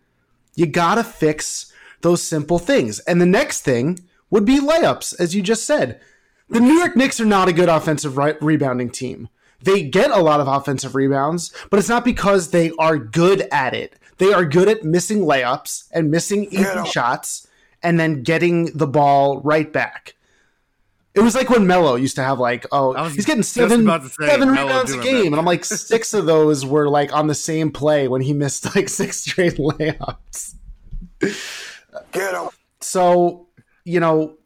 you 0.57 0.67
gotta 0.67 1.05
fix 1.05 1.73
those 2.01 2.23
simple 2.23 2.59
things 2.59 2.99
and 3.01 3.21
the 3.21 3.27
next 3.27 3.61
thing 3.63 4.01
would 4.31 4.45
be 4.45 4.59
layups 4.59 5.15
as 5.21 5.33
you 5.35 5.43
just 5.43 5.65
said 5.65 6.01
the 6.49 6.59
New 6.61 6.75
York 6.75 6.97
Knicks 6.97 7.21
are 7.21 7.25
not 7.25 7.47
a 7.49 7.53
good 7.53 7.69
offensive 7.69 8.17
re- 8.17 8.35
rebounding 8.41 8.91
team 8.91 9.29
they 9.63 9.83
get 9.83 10.11
a 10.11 10.21
lot 10.21 10.41
of 10.41 10.49
offensive 10.49 10.95
rebounds 10.95 11.53
but 11.71 11.79
it's 11.79 11.89
not 11.89 12.05
because 12.05 12.51
they 12.51 12.71
are 12.79 12.99
good 12.99 13.47
at 13.53 13.75
it 13.75 13.99
they 14.19 14.33
are 14.33 14.45
good 14.45 14.69
at 14.69 14.85
missing 14.85 15.21
layups 15.21 15.89
and 15.93 16.11
missing 16.11 16.47
easy 16.51 16.85
shots 16.91 17.49
and 17.83 17.99
then 17.99 18.23
getting 18.23 18.77
the 18.77 18.87
ball 18.87 19.41
right 19.41 19.73
back. 19.73 20.15
It 21.15 21.21
was 21.21 21.35
like 21.35 21.51
when 21.51 21.67
Melo 21.67 21.97
used 21.97 22.17
to 22.17 22.23
have 22.23 22.39
like, 22.39 22.67
oh, 22.71 22.93
was 22.93 23.15
he's 23.15 23.27
getting 23.27 23.43
seven, 23.43 23.83
about 23.83 24.03
to 24.03 24.09
say 24.09 24.27
seven 24.27 24.53
Melo 24.53 24.69
rebounds 24.69 24.93
a 24.93 25.01
game, 25.01 25.17
that. 25.17 25.27
and 25.27 25.37
I'm 25.37 25.45
like, 25.45 25.65
six 25.65 26.15
of 26.15 26.27
those 26.27 26.65
were 26.65 26.89
like 26.89 27.13
on 27.13 27.27
the 27.27 27.35
same 27.35 27.73
play 27.73 28.07
when 28.07 28.21
he 28.21 28.33
missed 28.33 28.75
like 28.77 28.89
six 28.89 29.19
straight 29.19 29.55
layups. 29.57 30.55
Get 32.13 32.35
him. 32.35 32.49
So 32.81 33.49
you 33.85 34.01
know, 34.01 34.37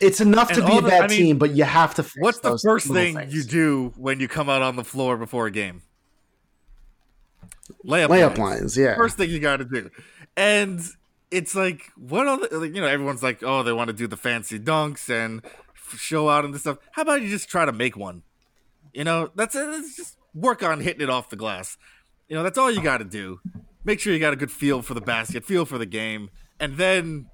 it's 0.00 0.20
enough 0.20 0.52
to 0.52 0.64
be 0.64 0.76
a 0.76 0.80
the- 0.80 0.88
bad 0.88 1.02
I 1.04 1.08
mean, 1.08 1.18
team, 1.18 1.38
but 1.38 1.50
you 1.50 1.64
have 1.64 1.94
to. 1.96 2.06
What's 2.18 2.40
the 2.40 2.58
first 2.58 2.86
thing 2.86 3.16
things. 3.16 3.34
you 3.34 3.42
do 3.42 3.92
when 3.96 4.20
you 4.20 4.28
come 4.28 4.48
out 4.48 4.62
on 4.62 4.76
the 4.76 4.84
floor 4.84 5.16
before 5.16 5.46
a 5.46 5.50
game 5.50 5.82
layup 7.84 8.08
Layup 8.08 8.38
lines. 8.38 8.38
lines, 8.38 8.76
yeah. 8.76 8.96
first 8.96 9.16
thing 9.16 9.30
you 9.30 9.38
got 9.38 9.58
to 9.58 9.64
do 9.64 9.90
and 10.36 10.80
it's 11.30 11.54
like 11.54 11.90
what 11.96 12.26
other 12.26 12.48
like, 12.58 12.74
you 12.74 12.80
know 12.80 12.86
everyone's 12.86 13.22
like 13.22 13.42
oh 13.42 13.62
they 13.62 13.72
want 13.72 13.88
to 13.88 13.92
do 13.92 14.06
the 14.06 14.16
fancy 14.16 14.58
dunks 14.58 15.10
and 15.10 15.42
show 15.96 16.28
out 16.28 16.44
and 16.44 16.54
this 16.54 16.62
stuff 16.62 16.78
how 16.92 17.02
about 17.02 17.20
you 17.20 17.28
just 17.28 17.48
try 17.48 17.64
to 17.64 17.72
make 17.72 17.96
one 17.96 18.22
you 18.92 19.04
know 19.04 19.30
that's 19.34 19.54
it 19.54 19.68
it's 19.68 19.96
just 19.96 20.16
work 20.34 20.62
on 20.62 20.80
hitting 20.80 21.02
it 21.02 21.10
off 21.10 21.28
the 21.30 21.36
glass 21.36 21.76
you 22.28 22.36
know 22.36 22.42
that's 22.42 22.56
all 22.58 22.70
you 22.70 22.82
got 22.82 22.98
to 22.98 23.04
do 23.04 23.40
make 23.84 24.00
sure 24.00 24.12
you 24.12 24.18
got 24.18 24.32
a 24.32 24.36
good 24.36 24.50
feel 24.50 24.80
for 24.82 24.94
the 24.94 25.00
basket 25.00 25.44
feel 25.44 25.64
for 25.64 25.78
the 25.78 25.86
game 25.86 26.30
and 26.60 26.76
then 26.76 27.26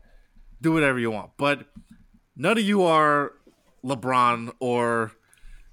do 0.61 0.73
whatever 0.73 0.99
you 0.99 1.11
want 1.11 1.31
but 1.37 1.67
none 2.37 2.59
of 2.59 2.65
you 2.65 2.83
are 2.83 3.33
lebron 3.85 4.53
or 4.61 5.13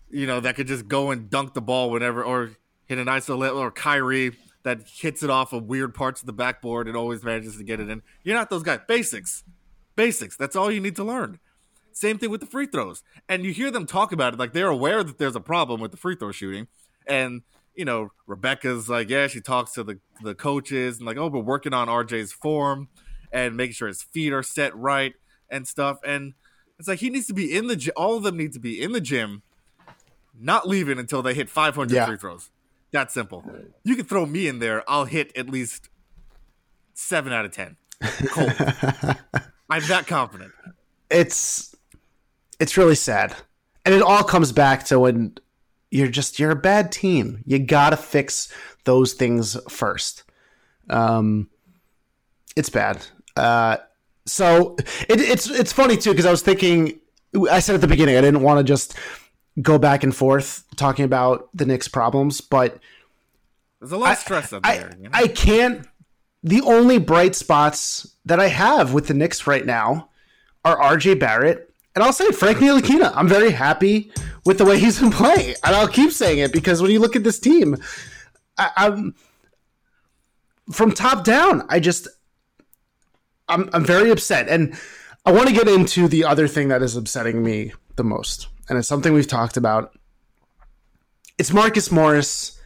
you 0.10 0.28
know 0.28 0.40
that 0.40 0.56
could 0.56 0.68
just 0.68 0.88
go 0.88 1.12
and 1.12 1.30
dunk 1.30 1.54
the 1.54 1.62
ball 1.62 1.90
whenever 1.90 2.24
or 2.24 2.52
hit 2.86 2.98
an 2.98 3.08
iso 3.08 3.56
or 3.56 3.72
Kyrie 3.72 4.36
that 4.64 4.82
hits 4.88 5.24
it 5.24 5.30
off 5.30 5.54
of 5.54 5.66
weird 5.66 5.94
parts 5.94 6.22
of 6.22 6.28
the 6.28 6.34
backboard 6.34 6.88
and 6.88 6.96
always 6.96 7.24
manages 7.24 7.58
to 7.58 7.64
get 7.64 7.80
it 7.80 7.90
in. 7.90 8.02
You're 8.24 8.36
not 8.36 8.50
those 8.50 8.64
guys. 8.64 8.80
Basics. 8.88 9.44
Basics. 9.96 10.38
That's 10.38 10.56
all 10.56 10.72
you 10.72 10.80
need 10.80 10.96
to 10.98 11.04
learn. 11.04 11.40
Same 11.94 12.18
thing 12.18 12.30
with 12.30 12.42
the 12.42 12.48
free 12.48 12.68
throws. 12.68 13.04
And 13.28 13.44
you 13.44 13.52
hear 13.52 13.72
them 13.72 13.86
talk 13.86 14.12
about 14.12 14.34
it 14.34 14.40
like 14.40 14.54
they're 14.54 14.68
aware 14.68 15.04
that 15.04 15.18
there's 15.18 15.36
a 15.36 15.42
problem 15.42 15.82
with 15.82 15.92
the 15.92 15.98
free 15.98 16.16
throw 16.16 16.32
shooting. 16.32 16.68
And, 17.08 17.42
you 17.76 17.86
know, 17.86 18.10
Rebecca's 18.28 18.88
like, 18.88 19.10
yeah, 19.10 19.28
she 19.28 19.42
talks 19.42 19.72
to 19.74 19.84
the, 19.84 20.00
the 20.22 20.36
coaches 20.36 20.98
and 20.98 21.06
like, 21.06 21.18
oh, 21.18 21.28
we're 21.28 21.42
working 21.42 21.74
on 21.74 21.88
RJ's 21.88 22.32
form 22.32 22.88
and 23.32 23.58
making 23.58 23.74
sure 23.74 23.88
his 23.88 24.04
feet 24.04 24.32
are 24.32 24.44
set 24.44 24.76
right 24.76 25.14
and 25.50 25.68
stuff. 25.68 26.00
And 26.06 26.34
it's 26.82 26.88
like 26.88 26.98
he 27.00 27.12
needs 27.12 27.28
to 27.28 27.34
be 27.36 27.56
in 27.56 27.68
the 27.68 27.76
gym. 27.76 27.94
All 27.96 28.18
of 28.18 28.24
them 28.24 28.36
need 28.38 28.54
to 28.54 28.60
be 28.60 28.82
in 28.82 28.92
the 28.92 29.00
gym, 29.02 29.44
not 30.40 30.68
leaving 30.68 30.98
until 30.98 31.22
they 31.22 31.36
hit 31.36 31.48
500 31.48 31.94
Yeah. 31.94 32.08
free 32.08 32.18
throws. 32.18 32.50
That 32.92 33.12
simple. 33.12 33.46
You 33.84 33.96
can 33.96 34.06
throw 34.06 34.26
me 34.26 34.48
in 34.48 34.58
there. 34.58 34.84
I'll 34.90 35.06
hit 35.06 35.32
at 35.38 35.48
least 35.48 35.90
seven 36.96 37.32
out 37.32 37.46
of 37.46 37.52
10. 37.52 37.78
Cold. 38.32 38.50
I'm 39.70 39.84
that 39.88 40.06
confident. 40.08 40.52
it's 41.12 41.76
it's 42.60 42.78
really 42.78 42.96
sad 42.96 43.36
and 43.86 43.94
it 43.94 44.02
all 44.02 44.24
comes 44.24 44.52
back 44.52 44.84
to 44.86 45.00
when 45.00 45.36
you're 45.92 46.08
just 46.08 46.40
you're 46.40 46.52
a 46.52 46.56
bad 46.56 46.92
team 46.92 47.44
you 47.46 47.60
gotta 47.60 47.96
fix 47.96 48.52
those 48.86 49.14
things 49.14 49.56
first 49.70 50.24
um 50.90 51.48
it's 52.56 52.70
bad 52.70 53.06
uh 53.38 53.78
so 54.32 54.76
it, 55.10 55.20
it's 55.20 55.50
it's 55.50 55.74
funny 55.74 55.98
too 55.98 56.12
because 56.12 56.26
i 56.26 56.32
was 56.32 56.42
thinking 56.42 57.00
i 57.50 57.60
said 57.60 57.76
at 57.76 57.82
the 57.82 57.88
beginning 57.88 58.18
i 58.18 58.22
didn't 58.22 58.42
want 58.42 58.58
to 58.58 58.64
just 58.64 58.96
go 59.62 59.78
back 59.78 60.04
and 60.04 60.16
forth 60.16 60.64
talking 60.76 61.06
about 61.06 61.50
the 61.54 61.66
Knicks 61.66 61.88
problems 61.88 62.40
but 62.40 62.80
There's 63.80 63.92
a 63.92 63.98
lot 63.98 64.14
of 64.14 64.18
stress 64.20 64.54
up 64.54 64.66
I, 64.66 64.78
there. 64.78 64.96
You 64.98 65.04
know? 65.06 65.10
I 65.14 65.28
can't. 65.28 65.88
The 66.44 66.62
only 66.62 66.98
bright 66.98 67.36
spots 67.36 68.16
that 68.26 68.40
I 68.40 68.48
have 68.48 68.94
with 68.94 69.08
the 69.08 69.14
Knicks 69.14 69.46
right 69.46 69.66
now 69.66 70.10
are 70.64 70.78
RJ 70.78 71.20
Barrett, 71.20 71.72
and 71.94 72.04
I'll 72.04 72.14
say 72.14 72.32
Frank 72.32 72.60
Ntilikina. 72.60 73.12
I'm 73.16 73.28
very 73.28 73.52
happy 73.52 74.12
with 74.46 74.58
the 74.58 74.66
way 74.66 74.80
he's 74.80 75.00
been 75.00 75.12
playing, 75.12 75.56
and 75.64 75.76
I'll 75.76 75.88
keep 75.88 76.12
saying 76.12 76.40
it 76.40 76.54
because 76.54 76.82
when 76.82 76.92
you 76.92 77.00
look 77.00 77.16
at 77.16 77.24
this 77.24 77.40
team, 77.40 77.78
I, 78.58 78.72
I'm 78.78 79.16
from 80.72 80.94
top 80.94 81.24
down. 81.24 81.64
I 81.70 81.80
just, 81.80 82.08
I'm, 83.52 83.70
I'm 83.74 83.86
very 83.86 84.10
upset, 84.10 84.48
and 84.48 84.76
I 85.26 85.32
want 85.32 85.48
to 85.48 85.54
get 85.54 85.68
into 85.68 86.08
the 86.08 86.24
other 86.24 86.48
thing 86.48 86.70
that 86.70 86.82
is 86.82 86.96
upsetting 86.96 87.44
me 87.44 87.74
the 87.96 88.04
most, 88.04 88.48
and 88.70 88.78
it's 88.78 88.88
something 88.88 89.14
we've 89.14 89.28
talked 89.28 89.58
about. 89.58 89.94
It's 91.38 91.52
Marcus 91.52 91.92
Morris 91.92 92.60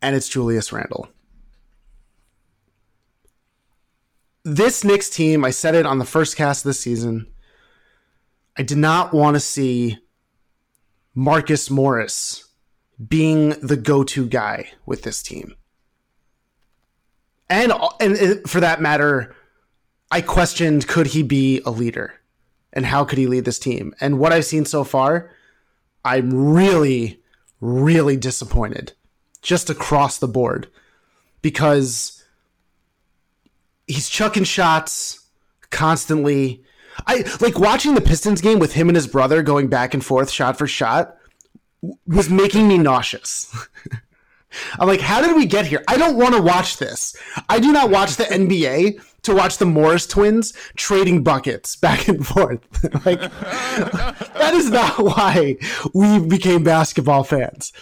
and 0.00 0.14
it's 0.14 0.28
Julius 0.28 0.72
Randle. 0.72 1.08
This 4.44 4.84
Knicks 4.84 5.08
team, 5.08 5.44
I 5.44 5.50
said 5.50 5.74
it 5.74 5.86
on 5.86 5.98
the 5.98 6.04
first 6.04 6.36
cast 6.36 6.64
of 6.64 6.70
the 6.70 6.74
season. 6.74 7.26
I 8.56 8.62
did 8.62 8.78
not 8.78 9.12
want 9.12 9.34
to 9.34 9.40
see 9.40 9.98
Marcus 11.14 11.70
Morris 11.70 12.48
being 13.08 13.50
the 13.60 13.76
go-to 13.76 14.26
guy 14.26 14.70
with 14.84 15.02
this 15.02 15.22
team. 15.22 15.54
And 17.48 17.72
and 18.00 18.48
for 18.48 18.60
that 18.60 18.80
matter, 18.80 19.34
I 20.12 20.20
questioned 20.20 20.86
could 20.86 21.08
he 21.08 21.22
be 21.22 21.62
a 21.64 21.70
leader 21.70 22.20
and 22.72 22.84
how 22.84 23.04
could 23.04 23.18
he 23.18 23.26
lead 23.26 23.46
this 23.46 23.58
team? 23.58 23.94
And 23.98 24.18
what 24.18 24.30
I've 24.30 24.44
seen 24.44 24.66
so 24.66 24.84
far, 24.84 25.30
I'm 26.04 26.52
really 26.54 27.18
really 27.62 28.16
disappointed 28.16 28.92
just 29.40 29.70
across 29.70 30.18
the 30.18 30.28
board 30.28 30.68
because 31.40 32.22
he's 33.86 34.08
chucking 34.08 34.44
shots 34.44 35.28
constantly. 35.70 36.62
I 37.06 37.24
like 37.40 37.58
watching 37.58 37.94
the 37.94 38.00
Pistons 38.00 38.40
game 38.42 38.58
with 38.58 38.74
him 38.74 38.88
and 38.88 38.96
his 38.96 39.06
brother 39.06 39.42
going 39.42 39.68
back 39.68 39.94
and 39.94 40.04
forth 40.04 40.30
shot 40.30 40.58
for 40.58 40.66
shot 40.66 41.16
was 42.06 42.28
making 42.28 42.68
me 42.68 42.76
nauseous. 42.78 43.54
I'm 44.78 44.88
like, 44.88 45.00
how 45.00 45.22
did 45.22 45.34
we 45.34 45.46
get 45.46 45.66
here? 45.66 45.82
I 45.88 45.96
don't 45.96 46.18
want 46.18 46.34
to 46.34 46.42
watch 46.42 46.76
this. 46.76 47.16
I 47.48 47.58
do 47.58 47.72
not 47.72 47.90
watch 47.90 48.16
the 48.16 48.24
NBA 48.24 49.00
to 49.22 49.34
watch 49.34 49.58
the 49.58 49.66
Morris 49.66 50.06
twins 50.06 50.52
trading 50.76 51.22
buckets 51.22 51.76
back 51.76 52.08
and 52.08 52.26
forth. 52.26 52.60
like, 53.06 53.20
that 53.20 54.52
is 54.54 54.70
not 54.70 54.98
why 54.98 55.56
we 55.94 56.18
became 56.18 56.64
basketball 56.64 57.24
fans. 57.24 57.72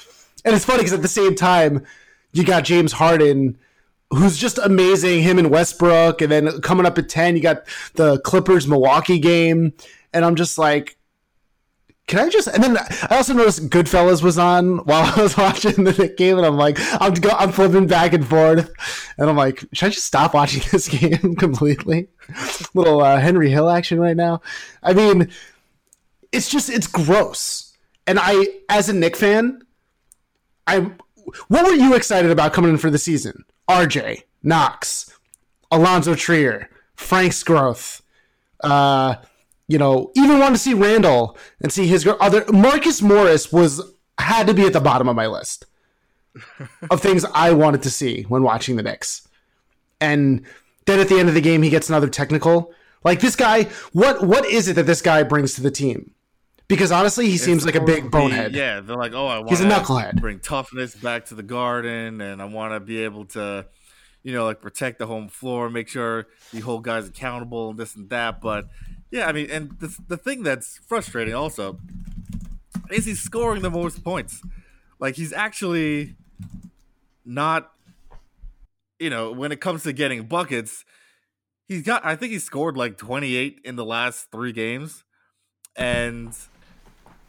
And 0.45 0.55
it's 0.55 0.65
funny 0.65 0.79
because 0.79 0.93
at 0.93 1.03
the 1.03 1.09
same 1.09 1.35
time, 1.35 1.85
you 2.33 2.45
got 2.45 2.65
James 2.65 2.93
Harden, 2.93 3.59
who's 4.11 4.37
just 4.37 4.59
amazing. 4.59 5.23
Him 5.23 5.39
and 5.39 5.51
Westbrook, 5.51 6.21
and 6.23 6.31
then 6.31 6.61
coming 6.61 6.87
up 6.87 6.99
at 6.99 7.09
ten, 7.09 7.37
you 7.37 7.43
got 7.43 7.65
the 7.95 8.21
Clippers 8.21 8.67
Milwaukee 8.67 9.19
game, 9.19 9.73
and 10.13 10.25
I'm 10.25 10.37
just 10.37 10.59
like, 10.59 10.97
can 12.07 12.19
I 12.19 12.29
just? 12.29 12.49
And 12.49 12.63
then 12.63 12.77
I 12.77 13.17
also 13.17 13.35
noticed 13.35 13.71
Goodfellas 13.71 14.23
was 14.23 14.39
on 14.39 14.79
while 14.79 15.13
I 15.17 15.23
was 15.23 15.37
watching 15.37 15.85
the 15.85 15.93
Knick 15.93 16.17
game, 16.17 16.37
and 16.37 16.47
I'm 16.47 16.57
like, 16.57 16.79
I'm 17.01 17.15
go, 17.15 17.31
I'm 17.31 17.53
flipping 17.53 17.87
back 17.87 18.13
and 18.13 18.27
forth, 18.27 18.71
and 19.17 19.31
I'm 19.31 19.37
like, 19.37 19.65
should 19.73 19.87
I 19.87 19.91
just 19.91 20.07
stop 20.07 20.35
watching 20.35 20.63
this 20.73 20.89
game 20.89 21.37
completely? 21.37 22.09
Little 22.75 23.01
uh, 23.01 23.21
Henry 23.21 23.51
Hill 23.51 23.69
action 23.69 24.01
right 24.01 24.17
now. 24.17 24.41
I 24.83 24.93
mean, 24.93 25.31
it's 26.33 26.49
just 26.49 26.69
it's 26.69 26.87
gross. 26.87 27.77
And 28.07 28.19
I, 28.21 28.47
as 28.69 28.89
a 28.89 28.93
Knick 28.93 29.17
fan, 29.17 29.63
I 30.67 30.91
what 31.49 31.65
were 31.65 31.75
you 31.75 31.95
excited 31.95 32.31
about 32.31 32.53
coming 32.53 32.73
in 32.73 32.79
for 32.79 32.91
the 32.91 32.99
season? 32.99 33.45
RJ, 33.69 34.25
Knox, 34.43 35.17
Alonzo 35.71 36.15
Trier, 36.15 36.69
Frank's 36.97 37.43
growth. 37.43 38.03
Uh, 38.63 39.17
you 39.71 39.79
know, 39.79 40.11
even 40.17 40.41
want 40.41 40.55
to 40.57 40.59
see 40.61 40.75
Randle 40.75 41.39
and 41.63 41.73
see 41.73 41.87
his 41.87 42.07
other 42.21 42.45
Marcus 42.53 43.01
Morris 43.01 43.53
was 43.53 43.81
had 44.19 44.49
to 44.49 44.55
be 44.55 44.65
at 44.65 44.73
the 44.73 44.81
bottom 44.81 45.09
of 45.09 45.15
my 45.15 45.29
list 45.29 45.65
of 46.91 47.01
things 47.03 47.25
I 47.35 47.53
wanted 47.53 47.83
to 47.85 47.91
see 47.91 48.23
when 48.23 48.43
watching 48.43 48.75
the 48.75 48.83
Knicks. 48.83 49.29
And 50.01 50.45
then 50.87 50.99
at 50.99 51.09
the 51.09 51.21
end 51.21 51.29
of 51.29 51.37
the 51.37 51.41
game, 51.41 51.63
he 51.63 51.71
gets 51.71 51.89
another 51.89 52.09
technical. 52.09 52.73
Like 53.05 53.21
this 53.21 53.37
guy, 53.37 53.69
what 53.93 54.27
what 54.27 54.45
is 54.45 54.67
it 54.67 54.75
that 54.75 54.87
this 54.87 55.01
guy 55.01 55.23
brings 55.23 55.55
to 55.55 55.63
the 55.63 55.71
team? 55.71 56.11
Because 56.67 56.91
honestly, 56.91 57.31
he 57.31 57.39
seems 57.39 57.65
like 57.65 57.77
a 57.77 57.81
big 57.81 58.05
be- 58.05 58.09
bonehead. 58.11 58.55
yeah, 58.55 58.81
they're 58.81 58.97
like, 58.97 59.13
oh, 59.13 59.27
I 59.27 59.39
want 59.39 59.51
He's 59.51 59.61
a 59.61 59.65
knucklehead. 59.65 60.21
Bring 60.21 60.41
toughness 60.41 60.97
back 60.97 61.27
to 61.27 61.37
the 61.37 61.43
garden, 61.43 62.21
and 62.21 62.43
I 62.43 62.45
want 62.45 62.75
to 62.75 62.81
be 62.81 63.05
able 63.05 63.25
to, 63.27 63.67
you 64.23 64.33
know, 64.33 64.45
like 64.45 64.61
protect 64.61 64.99
the 64.99 65.07
home 65.07 65.29
floor, 65.29 65.71
make 65.71 65.89
sure 65.89 66.27
you 66.53 66.63
hold 66.63 66.85
guys 66.85 67.09
accountable, 67.09 67.71
and 67.71 67.79
this 67.79 67.95
and 67.95 68.09
that. 68.11 68.41
But 68.41 68.69
yeah, 69.11 69.27
I 69.27 69.33
mean, 69.33 69.51
and 69.51 69.79
the 69.81 69.97
the 70.09 70.17
thing 70.17 70.43
that's 70.43 70.79
frustrating 70.87 71.35
also 71.35 71.79
is 72.91 73.05
he's 73.07 73.21
scoring 73.21 73.63
the 73.63 73.71
most 73.71 74.03
points. 74.05 74.43
Like 74.99 75.15
he's 75.17 75.33
actually 75.33 76.17
not, 77.25 77.73
you 78.99 79.11
know, 79.11 79.33
when 79.33 79.53
it 79.53 79.61
comes 79.61 79.83
to 79.85 79.93
getting 79.93 80.25
buckets, 80.27 80.85
he's 81.69 81.83
got. 81.83 82.05
I 82.05 82.17
think 82.17 82.33
he 82.33 82.39
scored 82.39 82.77
like 82.77 82.97
twenty 82.99 83.37
eight 83.37 83.61
in 83.65 83.77
the 83.77 83.85
last 83.85 84.31
three 84.31 84.53
games, 84.53 85.05
and 85.77 86.37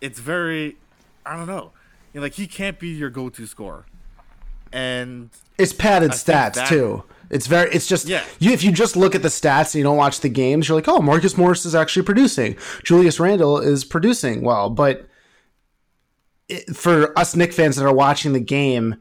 it's 0.01 0.19
very 0.19 0.77
I 1.25 1.35
don't 1.37 1.47
know. 1.47 1.71
You 2.13 2.19
know, 2.19 2.23
like 2.23 2.33
he 2.33 2.45
can't 2.47 2.77
be 2.77 2.89
your 2.89 3.09
go-to 3.09 3.45
scorer. 3.45 3.85
And 4.73 5.29
It's 5.57 5.73
padded 5.73 6.11
I 6.11 6.13
stats 6.15 6.53
that- 6.53 6.67
too. 6.69 7.03
It's 7.31 7.47
very. 7.47 7.71
It's 7.71 7.87
just. 7.87 8.07
Yeah. 8.07 8.23
You, 8.39 8.51
if 8.51 8.61
you 8.61 8.71
just 8.71 8.97
look 8.97 9.15
at 9.15 9.21
the 9.21 9.29
stats 9.29 9.73
and 9.73 9.75
you 9.75 9.83
don't 9.83 9.97
watch 9.97 10.19
the 10.19 10.29
games, 10.29 10.67
you're 10.67 10.77
like, 10.77 10.89
oh, 10.89 11.01
Marcus 11.01 11.37
Morris 11.37 11.65
is 11.65 11.73
actually 11.73 12.03
producing. 12.03 12.57
Julius 12.83 13.19
Randle 13.19 13.57
is 13.57 13.85
producing 13.85 14.43
well, 14.43 14.69
but 14.69 15.07
it, 16.49 16.75
for 16.75 17.17
us 17.17 17.35
Knick 17.35 17.53
fans 17.53 17.77
that 17.77 17.85
are 17.85 17.93
watching 17.93 18.33
the 18.33 18.41
game, 18.41 18.97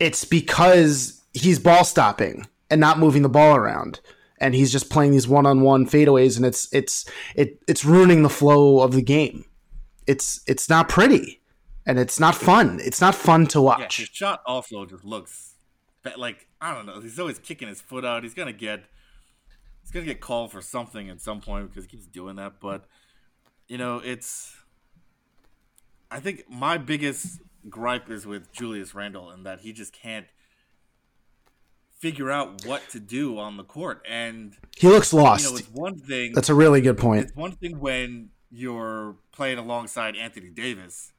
it's 0.00 0.24
because 0.24 1.22
he's 1.34 1.58
ball 1.58 1.84
stopping 1.84 2.46
and 2.70 2.80
not 2.80 2.98
moving 2.98 3.20
the 3.22 3.28
ball 3.28 3.54
around, 3.54 4.00
and 4.38 4.54
he's 4.54 4.72
just 4.72 4.88
playing 4.88 5.12
these 5.12 5.28
one-on-one 5.28 5.86
fadeaways, 5.86 6.38
and 6.38 6.46
it's 6.46 6.72
it's 6.72 7.04
it 7.36 7.62
it's 7.68 7.84
ruining 7.84 8.22
the 8.22 8.30
flow 8.30 8.80
of 8.80 8.92
the 8.92 9.02
game. 9.02 9.44
It's 10.06 10.40
it's 10.46 10.70
not 10.70 10.88
pretty, 10.88 11.42
and 11.84 11.98
it's 11.98 12.18
not 12.18 12.34
fun. 12.34 12.80
It's 12.82 13.02
not 13.02 13.14
fun 13.14 13.46
to 13.48 13.58
yeah, 13.58 13.64
watch. 13.64 13.98
his 13.98 14.08
shot 14.08 14.40
also 14.46 14.86
just 14.86 15.04
looks 15.04 15.53
like 16.16 16.46
I 16.60 16.74
don't 16.74 16.86
know. 16.86 17.00
He's 17.00 17.18
always 17.18 17.38
kicking 17.38 17.68
his 17.68 17.80
foot 17.80 18.04
out. 18.04 18.22
He's 18.22 18.34
gonna 18.34 18.52
get 18.52 18.84
he's 19.82 19.90
gonna 19.90 20.06
get 20.06 20.20
called 20.20 20.52
for 20.52 20.60
something 20.60 21.08
at 21.10 21.20
some 21.20 21.40
point 21.40 21.70
because 21.70 21.84
he 21.84 21.90
keeps 21.90 22.06
doing 22.06 22.36
that. 22.36 22.60
But 22.60 22.84
you 23.68 23.78
know, 23.78 23.98
it's 23.98 24.56
I 26.10 26.20
think 26.20 26.44
my 26.48 26.78
biggest 26.78 27.40
gripe 27.68 28.10
is 28.10 28.26
with 28.26 28.52
Julius 28.52 28.94
Randle 28.94 29.30
and 29.30 29.44
that 29.46 29.60
he 29.60 29.72
just 29.72 29.92
can't 29.92 30.26
figure 31.98 32.30
out 32.30 32.66
what 32.66 32.82
to 32.90 33.00
do 33.00 33.38
on 33.38 33.56
the 33.56 33.64
court. 33.64 34.02
And 34.06 34.54
He 34.76 34.88
looks 34.88 35.12
lost. 35.14 35.44
you 35.44 35.50
know, 35.52 35.56
it's 35.56 35.70
one 35.70 35.98
thing 35.98 36.32
That's 36.34 36.50
a 36.50 36.54
really 36.54 36.82
good 36.82 36.98
point. 36.98 37.24
It's 37.24 37.34
one 37.34 37.52
thing 37.52 37.80
when 37.80 38.28
you're 38.50 39.16
playing 39.32 39.56
alongside 39.58 40.14
Anthony 40.14 40.50
Davis, 40.50 41.12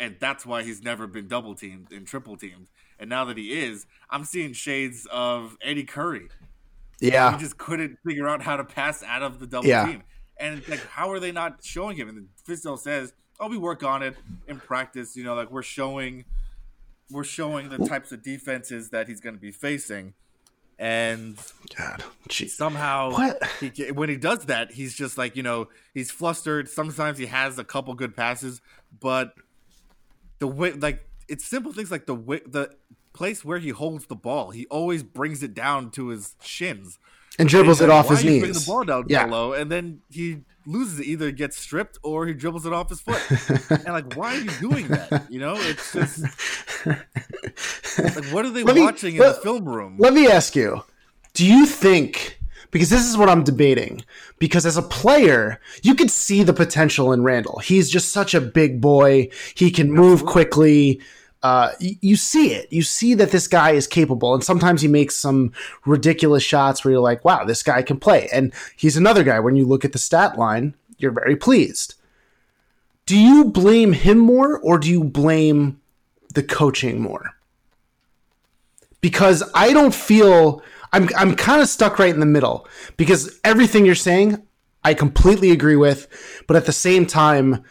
and 0.00 0.16
that's 0.20 0.44
why 0.44 0.62
he's 0.62 0.82
never 0.82 1.06
been 1.06 1.28
double 1.28 1.54
teamed 1.54 1.92
and 1.92 2.06
triple 2.06 2.36
teamed. 2.36 2.66
And 2.98 3.10
now 3.10 3.24
that 3.26 3.36
he 3.36 3.52
is, 3.64 3.86
I'm 4.10 4.24
seeing 4.24 4.52
shades 4.52 5.06
of 5.10 5.56
Eddie 5.62 5.84
Curry. 5.84 6.28
Yeah. 7.00 7.32
He 7.32 7.38
just 7.38 7.58
couldn't 7.58 7.98
figure 8.06 8.28
out 8.28 8.42
how 8.42 8.56
to 8.56 8.64
pass 8.64 9.02
out 9.02 9.22
of 9.22 9.40
the 9.40 9.46
double 9.46 9.68
Yeah. 9.68 9.86
team. 9.86 10.02
And 10.36 10.58
it's 10.58 10.68
like, 10.68 10.84
how 10.86 11.10
are 11.10 11.20
they 11.20 11.32
not 11.32 11.62
showing 11.64 11.96
him? 11.96 12.08
And 12.08 12.28
Fizdale 12.46 12.78
says, 12.78 13.12
"Oh, 13.38 13.48
we 13.48 13.56
work 13.58 13.82
on 13.84 14.02
it 14.02 14.16
in 14.48 14.58
practice. 14.58 15.16
You 15.16 15.22
know, 15.24 15.34
like 15.34 15.50
we're 15.50 15.62
showing, 15.62 16.24
we're 17.10 17.24
showing 17.24 17.68
the 17.68 17.78
types 17.86 18.10
of 18.10 18.22
defenses 18.22 18.90
that 18.90 19.06
he's 19.06 19.20
going 19.20 19.34
to 19.36 19.40
be 19.40 19.52
facing." 19.52 20.14
And 20.76 21.38
God, 21.76 22.02
somehow 22.48 23.16
He, 23.60 23.92
when 23.92 24.08
he 24.08 24.16
does 24.16 24.46
that 24.46 24.72
he's 24.72 24.92
just 24.92 25.16
like 25.16 25.36
you 25.36 25.42
know 25.44 25.68
he's 25.94 26.10
flustered 26.10 26.68
sometimes 26.68 27.16
he 27.16 27.26
has 27.26 27.60
a 27.60 27.64
couple 27.64 27.94
good 27.94 28.16
passes 28.16 28.60
but 28.98 29.34
the 30.44 30.48
way 30.48 30.72
like 30.72 30.98
it's 31.26 31.44
simple 31.46 31.72
things 31.72 31.90
like 31.90 32.04
the 32.04 32.14
way 32.14 32.40
the 32.46 32.70
place 33.14 33.42
where 33.44 33.58
he 33.58 33.70
holds 33.70 34.04
the 34.06 34.14
ball. 34.28 34.50
He 34.50 34.66
always 34.66 35.02
brings 35.02 35.42
it 35.42 35.54
down 35.54 35.90
to 35.92 36.08
his 36.08 36.36
shins. 36.42 36.98
And 37.38 37.48
dribbles 37.48 37.80
it 37.80 37.88
Like, 37.88 37.96
off 38.04 38.10
his 38.10 38.22
you 38.22 38.40
bringing 38.40 38.52
the 38.52 38.64
ball 38.66 38.84
down 38.84 39.04
Yeah. 39.08 39.24
so 39.24 39.30
low 39.30 39.52
and 39.54 39.72
then 39.72 40.02
he 40.10 40.42
loses 40.66 41.00
it 41.00 41.06
either 41.06 41.30
gets 41.32 41.56
stripped 41.56 41.98
or 42.02 42.26
he 42.26 42.34
dribbles 42.34 42.64
it 42.66 42.72
off 42.72 42.88
his 42.90 43.00
foot. 43.00 43.22
And 43.70 43.86
like 43.98 44.14
why 44.16 44.36
are 44.36 44.40
you 44.40 44.50
doing 44.60 44.86
that? 44.88 45.26
You 45.30 45.40
know 45.40 45.54
it's 45.56 45.92
just 45.94 46.20
like 46.86 48.26
what 48.32 48.44
are 48.44 48.50
they 48.50 48.62
Let 48.64 48.76
me- 48.76 48.82
watching 48.82 49.14
in 49.16 49.20
let- 49.22 49.36
the 49.36 49.40
film 49.42 49.64
room? 49.64 49.96
Let 49.98 50.12
me 50.12 50.28
ask 50.28 50.54
you: 50.54 50.82
Do 51.32 51.46
you 51.46 51.64
think? 51.66 52.38
Because 52.74 52.90
this 52.90 53.08
is 53.08 53.16
what 53.16 53.28
I'm 53.28 53.44
debating. 53.44 54.04
Because 54.40 54.66
as 54.66 54.76
a 54.76 54.82
player, 54.82 55.60
you 55.84 55.94
could 55.94 56.10
see 56.10 56.42
the 56.42 56.52
potential 56.52 57.12
in 57.12 57.22
Randle. 57.22 57.60
He's 57.60 57.88
just 57.88 58.10
such 58.10 58.34
a 58.34 58.40
big 58.40 58.80
boy. 58.80 59.28
He 59.54 59.70
can 59.70 59.92
move 59.92 60.26
quickly. 60.26 61.00
Uh, 61.40 61.70
y- 61.80 61.96
you 62.00 62.16
see 62.16 62.52
it. 62.52 62.72
You 62.72 62.82
see 62.82 63.14
that 63.14 63.30
this 63.30 63.46
guy 63.46 63.70
is 63.70 63.86
capable, 63.86 64.34
and 64.34 64.42
sometimes 64.42 64.82
he 64.82 64.88
makes 64.88 65.14
some 65.14 65.52
ridiculous 65.86 66.42
shots 66.42 66.84
where 66.84 66.90
you're 66.90 67.00
like, 67.00 67.24
"Wow, 67.24 67.44
this 67.44 67.62
guy 67.62 67.80
can 67.82 68.00
play." 68.00 68.28
And 68.32 68.52
he's 68.76 68.96
another 68.96 69.22
guy. 69.22 69.38
When 69.38 69.54
you 69.54 69.66
look 69.66 69.84
at 69.84 69.92
the 69.92 69.98
stat 70.00 70.36
line, 70.36 70.74
you're 70.98 71.12
very 71.12 71.36
pleased. 71.36 71.94
Do 73.06 73.16
you 73.16 73.44
blame 73.44 73.92
him 73.92 74.18
more, 74.18 74.58
or 74.58 74.78
do 74.78 74.90
you 74.90 75.04
blame 75.04 75.80
the 76.34 76.42
coaching 76.42 77.00
more? 77.00 77.34
because 79.04 79.42
I 79.54 79.74
don't 79.74 79.94
feel 79.94 80.62
I'm 80.94 81.08
I'm 81.16 81.34
kind 81.34 81.60
of 81.60 81.68
stuck 81.68 81.98
right 81.98 82.14
in 82.14 82.20
the 82.20 82.26
middle 82.26 82.68
because 82.96 83.40
everything 83.42 83.84
you're 83.84 83.96
saying 83.96 84.40
I 84.84 84.94
completely 84.94 85.50
agree 85.50 85.76
with, 85.76 86.06
but 86.46 86.56
at 86.56 86.66
the 86.66 86.72
same 86.72 87.04
time 87.04 87.64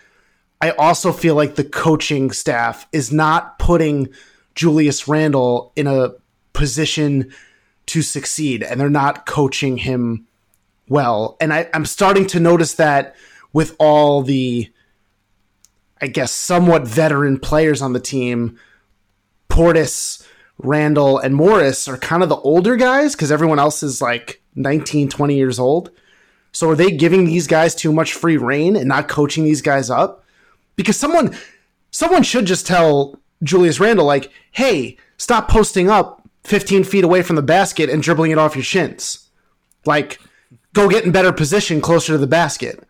I 0.59 0.71
also 0.71 1.13
feel 1.13 1.33
like 1.33 1.55
the 1.55 1.63
coaching 1.63 2.31
staff 2.31 2.85
is 2.91 3.13
not 3.13 3.59
putting 3.59 4.09
Julius 4.55 5.07
Randle 5.07 5.71
in 5.77 5.87
a 5.87 6.11
position 6.51 7.33
to 7.85 8.01
succeed 8.01 8.61
and 8.61 8.79
they're 8.79 8.89
not 8.89 9.25
coaching 9.25 9.77
him 9.77 10.27
well. 10.89 11.37
And 11.39 11.53
I, 11.53 11.69
I'm 11.73 11.85
starting 11.85 12.27
to 12.27 12.41
notice 12.41 12.73
that 12.75 13.15
with 13.53 13.73
all 13.79 14.21
the 14.21 14.69
I 16.01 16.07
guess 16.07 16.33
somewhat 16.33 16.85
veteran 16.85 17.39
players 17.39 17.81
on 17.81 17.93
the 17.93 18.01
team, 18.01 18.59
Portis, 19.47 20.27
Randle, 20.63 21.19
and 21.19 21.35
Morris 21.35 21.87
are 21.87 21.97
kind 21.97 22.23
of 22.23 22.29
the 22.29 22.37
older 22.37 22.75
guys 22.75 23.15
because 23.15 23.31
everyone 23.31 23.59
else 23.59 23.83
is 23.83 24.01
like 24.01 24.41
19, 24.55 25.09
20 25.09 25.35
years 25.35 25.59
old. 25.59 25.91
So 26.51 26.69
are 26.69 26.75
they 26.75 26.91
giving 26.91 27.25
these 27.25 27.47
guys 27.47 27.73
too 27.75 27.91
much 27.91 28.13
free 28.13 28.37
reign 28.37 28.75
and 28.75 28.87
not 28.87 29.07
coaching 29.07 29.43
these 29.43 29.61
guys 29.61 29.89
up? 29.89 30.23
Because 30.75 30.97
someone 30.97 31.35
someone 31.91 32.23
should 32.23 32.45
just 32.45 32.67
tell 32.67 33.19
Julius 33.43 33.79
Randle, 33.79 34.05
like, 34.05 34.31
hey, 34.51 34.97
stop 35.17 35.47
posting 35.47 35.89
up 35.89 36.27
15 36.43 36.83
feet 36.83 37.03
away 37.03 37.21
from 37.21 37.35
the 37.35 37.41
basket 37.41 37.89
and 37.89 38.03
dribbling 38.03 38.31
it 38.31 38.37
off 38.37 38.55
your 38.55 38.63
shins. 38.63 39.29
Like, 39.85 40.19
go 40.73 40.89
get 40.89 41.05
in 41.05 41.11
better 41.11 41.31
position 41.31 41.81
closer 41.81 42.13
to 42.13 42.17
the 42.17 42.27
basket. 42.27 42.87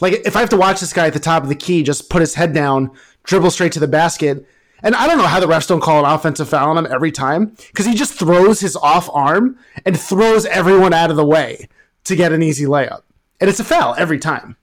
Like, 0.00 0.14
if 0.24 0.36
I 0.36 0.40
have 0.40 0.50
to 0.50 0.56
watch 0.56 0.80
this 0.80 0.92
guy 0.92 1.06
at 1.06 1.12
the 1.12 1.20
top 1.20 1.42
of 1.42 1.48
the 1.48 1.54
key 1.54 1.82
just 1.82 2.10
put 2.10 2.20
his 2.20 2.34
head 2.34 2.52
down, 2.52 2.90
dribble 3.22 3.50
straight 3.50 3.72
to 3.72 3.80
the 3.80 3.88
basket, 3.88 4.46
and 4.84 4.94
I 4.94 5.08
don't 5.08 5.18
know 5.18 5.26
how 5.26 5.40
the 5.40 5.46
refs 5.46 5.66
don't 5.66 5.80
call 5.80 6.04
an 6.04 6.10
offensive 6.12 6.48
foul 6.48 6.70
on 6.70 6.78
him 6.78 6.86
every 6.92 7.10
time 7.10 7.56
because 7.72 7.86
he 7.86 7.94
just 7.94 8.14
throws 8.14 8.60
his 8.60 8.76
off 8.76 9.10
arm 9.12 9.58
and 9.84 9.98
throws 9.98 10.46
everyone 10.46 10.92
out 10.94 11.10
of 11.10 11.16
the 11.16 11.24
way 11.26 11.68
to 12.04 12.14
get 12.14 12.32
an 12.32 12.42
easy 12.42 12.66
layup, 12.66 13.02
and 13.40 13.50
it's 13.50 13.58
a 13.58 13.64
foul 13.64 13.94
every 13.98 14.18
time. 14.20 14.56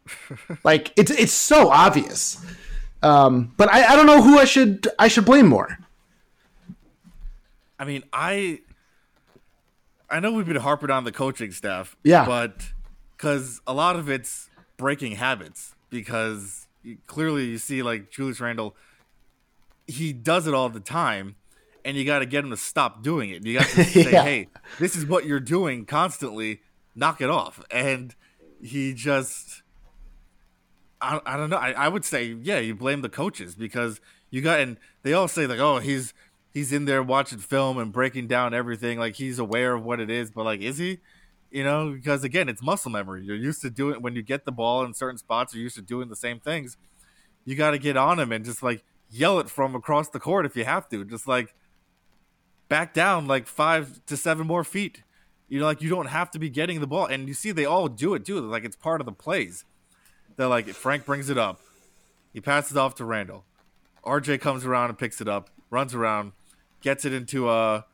like 0.64 0.92
it's 0.96 1.10
it's 1.10 1.32
so 1.32 1.68
obvious. 1.68 2.42
Um, 3.02 3.52
but 3.58 3.68
I, 3.72 3.92
I 3.92 3.96
don't 3.96 4.06
know 4.06 4.22
who 4.22 4.38
I 4.38 4.44
should 4.46 4.88
I 4.98 5.08
should 5.08 5.26
blame 5.26 5.46
more. 5.48 5.78
I 7.78 7.84
mean, 7.84 8.04
I 8.12 8.60
I 10.08 10.20
know 10.20 10.32
we've 10.32 10.46
been 10.46 10.56
harping 10.56 10.90
on 10.90 11.04
the 11.04 11.12
coaching 11.12 11.50
staff, 11.50 11.96
Yeah. 12.04 12.24
but 12.24 12.72
because 13.16 13.60
a 13.66 13.74
lot 13.74 13.96
of 13.96 14.08
it's 14.08 14.48
breaking 14.76 15.12
habits. 15.16 15.74
Because 15.90 16.66
you, 16.82 16.98
clearly, 17.06 17.44
you 17.46 17.58
see 17.58 17.82
like 17.82 18.10
Julius 18.10 18.40
Randle, 18.40 18.74
he 19.86 20.12
does 20.12 20.46
it 20.46 20.54
all 20.54 20.68
the 20.68 20.80
time, 20.80 21.36
and 21.84 21.96
you 21.96 22.04
got 22.04 22.20
to 22.20 22.26
get 22.26 22.44
him 22.44 22.50
to 22.50 22.56
stop 22.56 23.02
doing 23.02 23.30
it. 23.30 23.44
You 23.44 23.58
got 23.58 23.68
to 23.68 23.84
say, 23.84 24.12
Yeah. 24.12 24.22
"Hey, 24.22 24.48
this 24.78 24.96
is 24.96 25.06
what 25.06 25.24
you're 25.26 25.40
doing 25.40 25.84
constantly. 25.86 26.60
Knock 26.94 27.20
it 27.20 27.30
off." 27.30 27.62
And 27.70 28.14
he 28.62 28.92
just. 28.94 29.62
I, 31.00 31.20
I 31.26 31.36
don't 31.36 31.50
know. 31.50 31.58
I, 31.58 31.72
I 31.72 31.88
would 31.88 32.04
say, 32.06 32.36
yeah, 32.40 32.58
you 32.58 32.74
blame 32.74 33.02
the 33.02 33.10
coaches 33.10 33.54
because 33.54 34.00
you 34.30 34.40
got, 34.40 34.60
and 34.60 34.78
they 35.02 35.12
all 35.12 35.28
say 35.28 35.46
like, 35.46 35.58
oh, 35.58 35.78
he's 35.78 36.14
he's 36.54 36.72
in 36.72 36.86
there 36.86 37.02
watching 37.02 37.38
film 37.38 37.76
and 37.76 37.92
breaking 37.92 38.28
down 38.28 38.54
everything, 38.54 38.98
like 38.98 39.14
he's 39.16 39.38
aware 39.38 39.74
of 39.74 39.84
what 39.84 40.00
it 40.00 40.08
is, 40.08 40.30
but 40.30 40.44
like, 40.44 40.62
is 40.62 40.78
he? 40.78 40.98
You 41.50 41.64
know, 41.64 41.90
because 41.92 42.24
again, 42.24 42.48
it's 42.48 42.62
muscle 42.62 42.90
memory. 42.90 43.24
You're 43.24 43.36
used 43.36 43.60
to 43.60 43.68
doing 43.70 44.00
when 44.00 44.16
you 44.16 44.22
get 44.22 44.46
the 44.46 44.52
ball 44.52 44.84
in 44.84 44.94
certain 44.94 45.18
spots. 45.18 45.54
You're 45.54 45.62
used 45.64 45.76
to 45.76 45.82
doing 45.82 46.08
the 46.08 46.16
same 46.16 46.40
things. 46.40 46.78
You 47.44 47.56
got 47.56 47.72
to 47.72 47.78
get 47.78 47.96
on 47.98 48.18
him 48.18 48.32
and 48.32 48.42
just 48.44 48.62
like 48.62 48.82
yell 49.10 49.38
it 49.38 49.48
from 49.48 49.74
across 49.74 50.08
the 50.08 50.20
court 50.20 50.46
if 50.46 50.56
you 50.56 50.64
have 50.64 50.88
to. 50.90 51.04
Just 51.04 51.26
like 51.26 51.54
back 52.68 52.94
down 52.94 53.26
like 53.26 53.46
five 53.46 54.04
to 54.06 54.16
seven 54.16 54.46
more 54.46 54.64
feet. 54.64 55.02
You 55.48 55.60
know, 55.60 55.66
like 55.66 55.80
you 55.80 55.88
don't 55.88 56.06
have 56.06 56.30
to 56.32 56.38
be 56.38 56.50
getting 56.50 56.80
the 56.80 56.86
ball, 56.86 57.06
and 57.06 57.28
you 57.28 57.34
see 57.34 57.52
they 57.52 57.64
all 57.64 57.88
do 57.88 58.14
it 58.14 58.24
too. 58.24 58.40
Like 58.40 58.64
it's 58.64 58.76
part 58.76 59.00
of 59.00 59.04
the 59.04 59.12
plays. 59.12 59.64
They're 60.36 60.48
like 60.48 60.66
Frank 60.68 61.06
brings 61.06 61.30
it 61.30 61.38
up, 61.38 61.60
he 62.32 62.40
passes 62.40 62.76
off 62.76 62.94
to 62.96 63.04
Randle. 63.04 63.44
RJ 64.04 64.40
comes 64.40 64.64
around 64.64 64.90
and 64.90 64.98
picks 64.98 65.20
it 65.20 65.28
up, 65.28 65.50
runs 65.70 65.94
around, 65.94 66.32
gets 66.80 67.04
it 67.04 67.12
into 67.12 67.48
a 67.48 67.86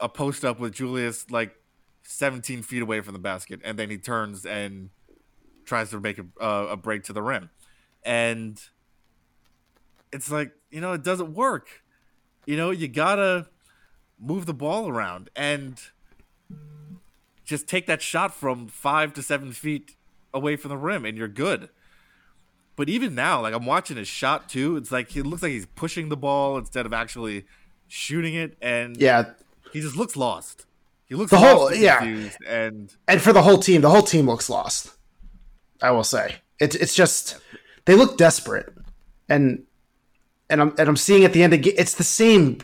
a 0.00 0.08
post 0.08 0.44
up 0.44 0.58
with 0.58 0.72
Julius 0.72 1.30
like 1.30 1.54
17 2.02 2.62
feet 2.62 2.82
away 2.82 3.00
from 3.00 3.12
the 3.12 3.18
basket, 3.18 3.60
and 3.64 3.78
then 3.78 3.90
he 3.90 3.98
turns 3.98 4.46
and 4.46 4.90
tries 5.64 5.90
to 5.90 6.00
make 6.00 6.18
a, 6.18 6.26
a, 6.40 6.66
a 6.68 6.76
break 6.76 7.04
to 7.04 7.12
the 7.12 7.22
rim, 7.22 7.50
and 8.04 8.60
it's 10.14 10.30
like 10.30 10.52
you 10.70 10.80
know 10.80 10.92
it 10.92 11.02
doesn't 11.02 11.34
work. 11.34 11.82
You 12.46 12.56
know 12.56 12.70
you 12.70 12.88
gotta 12.88 13.46
move 14.18 14.46
the 14.46 14.54
ball 14.54 14.88
around 14.88 15.28
and 15.36 15.80
just 17.44 17.66
take 17.68 17.86
that 17.86 18.00
shot 18.00 18.34
from 18.34 18.68
five 18.68 19.12
to 19.14 19.22
seven 19.22 19.52
feet 19.52 19.96
away 20.32 20.56
from 20.56 20.70
the 20.70 20.76
rim, 20.76 21.04
and 21.04 21.16
you're 21.18 21.28
good. 21.28 21.68
But 22.76 22.88
even 22.88 23.14
now, 23.14 23.42
like 23.42 23.54
I'm 23.54 23.66
watching 23.66 23.96
his 23.96 24.08
shot 24.08 24.48
too. 24.48 24.76
It's 24.76 24.90
like 24.90 25.10
he 25.10 25.22
looks 25.22 25.42
like 25.42 25.52
he's 25.52 25.66
pushing 25.66 26.08
the 26.08 26.16
ball 26.16 26.56
instead 26.58 26.86
of 26.86 26.92
actually 26.92 27.44
shooting 27.86 28.34
it, 28.34 28.56
and 28.60 28.96
Yeah, 28.96 29.30
he 29.72 29.80
just 29.80 29.96
looks 29.96 30.16
lost. 30.16 30.66
He 31.06 31.14
looks 31.14 31.30
The 31.30 31.36
lost 31.36 31.46
whole- 31.56 31.68
and 31.68 31.80
yeah. 31.80 31.98
confused, 31.98 32.38
and 32.46 32.94
and 33.06 33.20
for 33.20 33.32
the 33.32 33.42
whole 33.42 33.58
team, 33.58 33.80
the 33.82 33.90
whole 33.90 34.02
team 34.02 34.26
looks 34.26 34.48
lost. 34.50 34.96
I 35.82 35.90
will 35.90 36.04
say 36.04 36.36
it's 36.58 36.74
it's 36.76 36.94
just 36.94 37.38
they 37.84 37.94
look 37.94 38.16
desperate, 38.16 38.72
and 39.28 39.64
and 40.50 40.60
I'm 40.60 40.74
and 40.78 40.88
I'm 40.88 40.96
seeing 40.96 41.24
at 41.24 41.32
the 41.32 41.42
end 41.42 41.54
of 41.54 41.66
it's 41.66 41.94
the 41.94 42.04
same. 42.04 42.58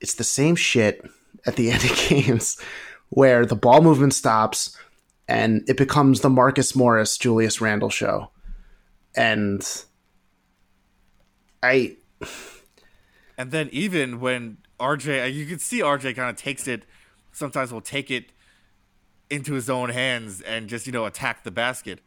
It's 0.00 0.14
the 0.14 0.24
same 0.24 0.56
shit 0.56 1.04
at 1.46 1.56
the 1.56 1.70
end 1.72 1.84
of 1.84 1.96
games 2.08 2.60
where 3.10 3.44
the 3.44 3.56
ball 3.56 3.82
movement 3.82 4.14
stops 4.14 4.76
and 5.28 5.62
it 5.68 5.76
becomes 5.76 6.20
the 6.20 6.30
Marcus 6.30 6.74
Morris 6.74 7.16
Julius 7.16 7.60
Randle 7.60 7.90
show, 7.90 8.30
and 9.14 9.66
I 11.62 11.96
and 13.38 13.52
then 13.52 13.68
even 13.72 14.20
when 14.20 14.58
RJ, 14.78 15.22
uh, 15.22 15.26
you 15.26 15.46
can 15.46 15.58
see 15.58 15.80
RJ 15.80 16.16
kind 16.16 16.30
of 16.30 16.36
takes 16.36 16.66
it. 16.66 16.84
Sometimes 17.32 17.72
will 17.72 17.80
take 17.80 18.10
it 18.10 18.32
into 19.30 19.54
his 19.54 19.70
own 19.70 19.90
hands 19.90 20.40
and 20.40 20.68
just 20.68 20.86
you 20.86 20.92
know 20.92 21.06
attack 21.06 21.44
the 21.44 21.50
basket. 21.50 22.00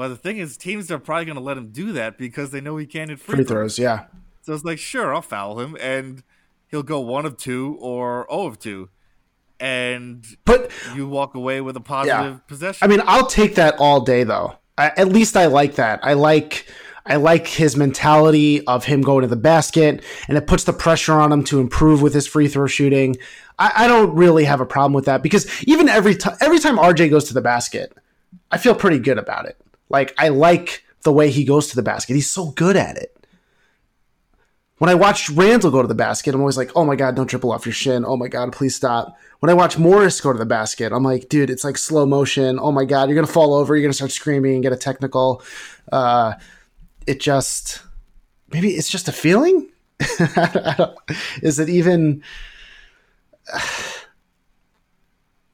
But 0.00 0.08
the 0.08 0.16
thing 0.16 0.38
is, 0.38 0.56
teams 0.56 0.90
are 0.90 0.98
probably 0.98 1.26
going 1.26 1.36
to 1.36 1.42
let 1.42 1.58
him 1.58 1.72
do 1.72 1.92
that 1.92 2.16
because 2.16 2.52
they 2.52 2.62
know 2.62 2.78
he 2.78 2.86
can't 2.86 3.10
hit 3.10 3.20
free, 3.20 3.34
free 3.34 3.44
throws. 3.44 3.76
throws, 3.76 3.78
yeah. 3.78 4.04
So 4.40 4.54
it's 4.54 4.64
like, 4.64 4.78
sure, 4.78 5.14
I'll 5.14 5.20
foul 5.20 5.60
him, 5.60 5.76
and 5.78 6.22
he'll 6.68 6.82
go 6.82 7.00
one 7.00 7.26
of 7.26 7.36
two 7.36 7.76
or 7.82 8.26
zero 8.30 8.46
of 8.46 8.58
two, 8.58 8.88
and 9.60 10.24
But 10.46 10.70
you 10.94 11.06
walk 11.06 11.34
away 11.34 11.60
with 11.60 11.76
a 11.76 11.82
positive 11.82 12.46
possession. 12.46 12.82
I 12.82 12.88
mean, 12.88 13.02
I'll 13.04 13.26
take 13.26 13.56
that 13.56 13.74
all 13.78 14.00
day 14.00 14.24
though. 14.24 14.54
I, 14.78 14.86
at 14.96 15.08
least 15.08 15.36
I 15.36 15.44
like 15.44 15.74
that. 15.74 16.00
I 16.02 16.14
like 16.14 16.66
I 17.04 17.16
like 17.16 17.46
his 17.46 17.76
mentality 17.76 18.66
of 18.66 18.86
him 18.86 19.02
going 19.02 19.20
to 19.20 19.28
the 19.28 19.36
basket, 19.36 20.02
and 20.28 20.38
it 20.38 20.46
puts 20.46 20.64
the 20.64 20.72
pressure 20.72 21.12
on 21.12 21.30
him 21.30 21.44
to 21.44 21.60
improve 21.60 22.00
with 22.00 22.14
his 22.14 22.26
free 22.26 22.48
throw 22.48 22.66
shooting. 22.66 23.16
I, 23.58 23.72
I 23.76 23.86
don't 23.86 24.14
really 24.14 24.44
have 24.44 24.62
a 24.62 24.66
problem 24.66 24.94
with 24.94 25.04
that 25.04 25.22
because 25.22 25.62
even 25.64 25.90
every 25.90 26.16
every 26.40 26.58
time 26.58 26.78
RJ 26.78 27.10
goes 27.10 27.24
to 27.24 27.34
the 27.34 27.42
basket, 27.42 27.92
I 28.50 28.56
feel 28.56 28.74
pretty 28.74 28.98
good 28.98 29.18
about 29.18 29.44
it. 29.44 29.60
Like 29.90 30.14
I 30.16 30.28
like 30.28 30.84
the 31.02 31.12
way 31.12 31.30
he 31.30 31.44
goes 31.44 31.68
to 31.68 31.76
the 31.76 31.82
basket. 31.82 32.14
He's 32.14 32.30
so 32.30 32.52
good 32.52 32.76
at 32.76 32.96
it. 32.96 33.14
When 34.78 34.88
I 34.88 34.94
watch 34.94 35.28
Randle 35.28 35.70
go 35.70 35.82
to 35.82 35.88
the 35.88 35.94
basket, 35.94 36.34
I'm 36.34 36.40
always 36.40 36.56
like, 36.56 36.70
"Oh 36.74 36.86
my 36.86 36.96
god, 36.96 37.14
don't 37.14 37.28
dribble 37.28 37.52
off 37.52 37.66
your 37.66 37.74
shin. 37.74 38.02
Oh 38.06 38.16
my 38.16 38.28
god, 38.28 38.52
please 38.52 38.74
stop." 38.74 39.14
When 39.40 39.50
I 39.50 39.54
watch 39.54 39.76
Morris 39.76 40.20
go 40.22 40.32
to 40.32 40.38
the 40.38 40.46
basket, 40.46 40.90
I'm 40.90 41.02
like, 41.02 41.28
"Dude, 41.28 41.50
it's 41.50 41.64
like 41.64 41.76
slow 41.76 42.06
motion. 42.06 42.58
Oh 42.58 42.72
my 42.72 42.86
god, 42.86 43.08
you're 43.08 43.14
gonna 43.14 43.26
fall 43.26 43.52
over. 43.52 43.76
You're 43.76 43.82
gonna 43.82 43.92
start 43.92 44.10
screaming 44.10 44.54
and 44.54 44.62
get 44.62 44.72
a 44.72 44.76
technical." 44.76 45.42
Uh, 45.92 46.34
it 47.06 47.20
just 47.20 47.82
maybe 48.52 48.70
it's 48.70 48.88
just 48.88 49.08
a 49.08 49.12
feeling. 49.12 49.68
Is 51.42 51.58
it 51.58 51.68
even? 51.68 52.22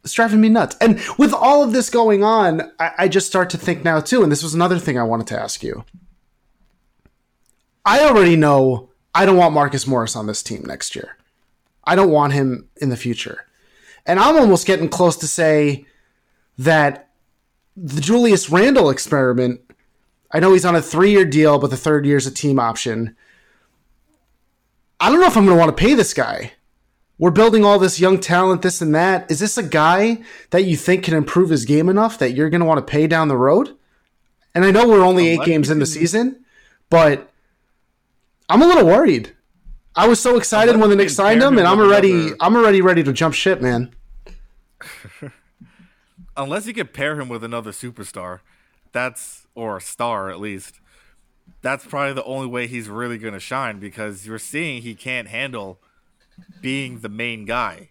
It's 0.07 0.14
driving 0.14 0.40
me 0.40 0.49
nuts. 0.49 0.77
And 0.81 1.01
with 1.19 1.35
all 1.35 1.64
of 1.64 1.73
this 1.73 1.90
going 1.90 2.23
on, 2.23 2.71
I, 2.79 2.92
I 2.97 3.09
just 3.09 3.27
start 3.27 3.51
to 3.51 3.59
think 3.59 3.83
now 3.83 3.99
too. 3.99 4.23
And 4.23 4.31
this 4.31 4.45
was 4.45 4.55
another 4.55 4.79
thing 4.79 4.97
I 4.97 5.03
wanted 5.03 5.27
to 5.27 5.40
ask 5.40 5.64
you. 5.64 5.85
I 7.85 8.05
already 8.05 8.37
know 8.37 8.90
I 9.12 9.27
don't 9.27 9.37
want 9.37 9.53
Marcus 9.53 9.85
Morris 9.85 10.14
on 10.14 10.29
this 10.29 10.45
team 10.45 10.62
next 10.64 10.95
year. 10.95 11.16
I 11.83 11.97
don't 11.97 12.12
want 12.12 12.35
him 12.35 12.69
in 12.81 12.90
the 12.90 12.97
future. 12.97 13.47
And 14.07 14.21
I'm 14.21 14.37
almost 14.37 14.64
getting 14.64 14.88
close 14.88 15.16
to 15.16 15.27
say 15.27 15.87
that 16.57 17.11
the 17.77 18.01
Julius 18.01 18.49
Randle 18.49 18.90
experiment, 18.90 19.61
I 20.31 20.38
know 20.38 20.53
he's 20.53 20.64
on 20.64 20.77
a 20.77 20.83
three 20.83 21.11
year 21.11 21.25
deal, 21.25 21.59
but 21.59 21.71
the 21.71 21.77
third 21.77 22.07
year 22.07 22.16
is 22.16 22.29
a 22.29 22.31
team 22.31 22.61
option. 22.61 23.16
I 25.01 25.11
don't 25.11 25.21
know 25.21 25.27
if 25.27 25.37
I'm 25.37 25.47
going 25.47 25.57
to 25.57 25.61
want 25.61 25.77
to 25.77 25.85
pay 25.85 25.95
this 25.95 26.14
guy. 26.14 26.53
We're 27.18 27.31
building 27.31 27.64
all 27.64 27.79
this 27.79 27.98
young 27.98 28.20
talent, 28.20 28.62
this 28.62 28.83
and 28.83 28.94
that. 28.94 29.31
Is 29.31 29.40
this 29.40 29.57
a 29.57 29.62
guy 29.62 30.22
that 30.50 30.64
you 30.64 30.76
think 30.76 31.05
can 31.05 31.14
improve 31.14 31.50
his 31.50 31.64
game 31.64 31.88
enough 31.88 32.18
that 32.18 32.33
you're 32.33 32.50
going 32.50 32.61
to 32.61 32.66
want 32.66 32.79
to 32.79 32.90
pay 32.90 33.07
down 33.07 33.29
the 33.29 33.37
road? 33.37 33.74
And 34.55 34.64
I 34.64 34.70
know 34.70 34.87
we're 34.87 35.05
only 35.05 35.29
eight 35.29 35.42
games 35.44 35.70
in 35.70 35.79
the 35.79 35.87
season, 35.87 36.44
but 36.90 37.31
I'm 38.48 38.62
a 38.62 38.66
little 38.66 38.87
worried. 38.87 39.35
I 39.94 40.07
was 40.09 40.20
so 40.20 40.37
excited 40.37 40.76
when 40.76 40.90
the 40.90 40.96
Knicks 40.96 41.14
signed 41.14 41.42
him, 41.42 41.55
him 41.55 41.59
and 41.59 41.66
I'm 41.66 41.81
already 41.81 42.33
I'm 42.38 42.55
already 42.55 42.83
ready 42.83 43.02
to 43.02 43.12
jump 43.12 43.35
ship, 43.35 43.62
man. 43.62 43.94
unless 46.37 46.66
you 46.66 46.74
could 46.74 46.92
pair 46.92 47.18
him 47.18 47.29
with 47.29 47.42
another 47.42 47.70
superstar, 47.70 48.40
that's 48.92 49.46
or 49.55 49.79
a 49.79 49.81
star 49.81 50.31
at 50.31 50.38
least. 50.38 50.81
That's 51.62 51.87
probably 51.87 52.12
the 52.12 52.24
only 52.24 52.46
way 52.46 52.66
he's 52.66 52.88
really 52.88 53.18
going 53.18 53.35
to 53.35 53.40
shine 53.40 53.79
because 53.79 54.26
you're 54.26 54.38
seeing 54.38 54.83
he 54.83 54.94
can't 54.94 55.29
handle 55.29 55.81
being 56.61 57.01
the 57.01 57.09
main 57.09 57.44
guy. 57.44 57.90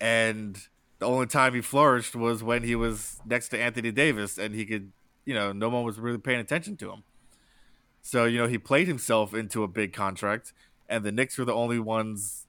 And 0.00 0.58
the 0.98 1.06
only 1.06 1.26
time 1.26 1.54
he 1.54 1.60
flourished 1.60 2.14
was 2.14 2.42
when 2.42 2.62
he 2.62 2.74
was 2.74 3.20
next 3.24 3.48
to 3.48 3.58
Anthony 3.58 3.90
Davis 3.90 4.38
and 4.38 4.54
he 4.54 4.64
could, 4.64 4.92
you 5.24 5.34
know, 5.34 5.52
no 5.52 5.68
one 5.68 5.84
was 5.84 5.98
really 5.98 6.18
paying 6.18 6.40
attention 6.40 6.76
to 6.78 6.90
him. 6.90 7.02
So, 8.02 8.24
you 8.24 8.38
know, 8.38 8.46
he 8.46 8.58
played 8.58 8.86
himself 8.86 9.32
into 9.34 9.62
a 9.62 9.68
big 9.68 9.92
contract 9.92 10.52
and 10.88 11.04
the 11.04 11.12
Knicks 11.12 11.38
were 11.38 11.44
the 11.44 11.54
only 11.54 11.78
ones 11.78 12.46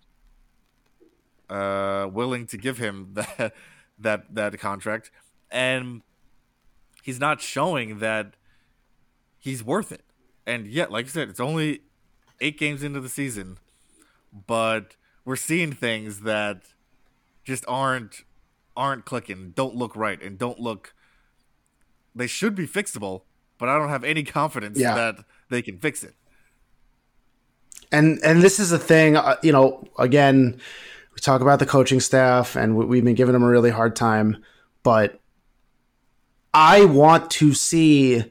uh 1.48 2.10
willing 2.12 2.48
to 2.48 2.58
give 2.58 2.80
him 2.80 3.12
that 3.14 3.54
that 4.00 4.34
that 4.34 4.60
contract 4.60 5.12
and 5.52 6.02
he's 7.04 7.20
not 7.20 7.40
showing 7.40 8.00
that 8.00 8.36
he's 9.38 9.64
worth 9.64 9.92
it. 9.92 10.02
And 10.48 10.66
yet, 10.66 10.92
like 10.92 11.06
I 11.06 11.10
said, 11.10 11.30
it's 11.30 11.40
only 11.40 11.82
8 12.42 12.58
games 12.58 12.84
into 12.84 13.00
the 13.00 13.10
season, 13.10 13.58
but 14.48 14.96
we're 15.26 15.36
seeing 15.36 15.74
things 15.74 16.22
that 16.22 16.62
just 17.44 17.66
aren't 17.68 18.24
aren't 18.78 19.06
clicking, 19.06 19.52
don't 19.56 19.76
look 19.76 19.96
right 19.96 20.22
and 20.22 20.38
don't 20.38 20.60
look 20.60 20.94
they 22.14 22.28
should 22.28 22.56
be 22.56 22.66
fixable, 22.68 23.24
but 23.58 23.68
I 23.68 23.78
don't 23.78 23.90
have 23.90 24.04
any 24.04 24.24
confidence 24.24 24.78
Yeah. 24.80 24.96
that 24.96 25.26
they 25.50 25.62
can 25.62 25.80
fix 25.80 26.04
it. 26.04 26.14
and 27.92 28.20
and 28.24 28.42
this 28.42 28.60
is 28.60 28.72
a 28.72 28.80
thing 28.80 29.16
uh, 29.18 29.36
you 29.44 29.52
know 29.52 29.84
again 30.00 30.60
we 31.14 31.20
talk 31.22 31.42
about 31.42 31.60
the 31.60 31.66
coaching 31.66 32.00
staff 32.00 32.56
and 32.56 32.76
we, 32.76 32.86
we've 32.86 33.04
been 33.06 33.16
giving 33.16 33.34
them 33.34 33.44
a 33.44 33.48
really 33.48 33.70
hard 33.70 33.96
time 33.96 34.44
but 34.84 35.20
i 36.54 36.84
want 36.86 37.30
to 37.30 37.54
see 37.54 38.24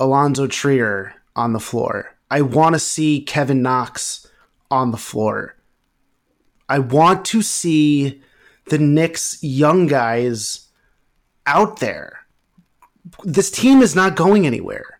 alonzo 0.00 0.46
trier 0.46 1.14
on 1.36 1.52
the 1.52 1.60
floor 1.60 2.16
i 2.30 2.40
want 2.40 2.74
to 2.74 2.78
see 2.78 3.20
kevin 3.20 3.60
knox 3.62 4.26
on 4.70 4.90
the 4.90 4.96
floor 4.96 5.54
i 6.68 6.78
want 6.78 7.24
to 7.24 7.42
see 7.42 8.22
the 8.70 8.78
Knicks 8.78 9.42
young 9.42 9.86
guys 9.86 10.68
out 11.46 11.80
there 11.80 12.26
this 13.24 13.50
team 13.50 13.80
is 13.80 13.96
not 13.96 14.16
going 14.16 14.46
anywhere 14.46 14.98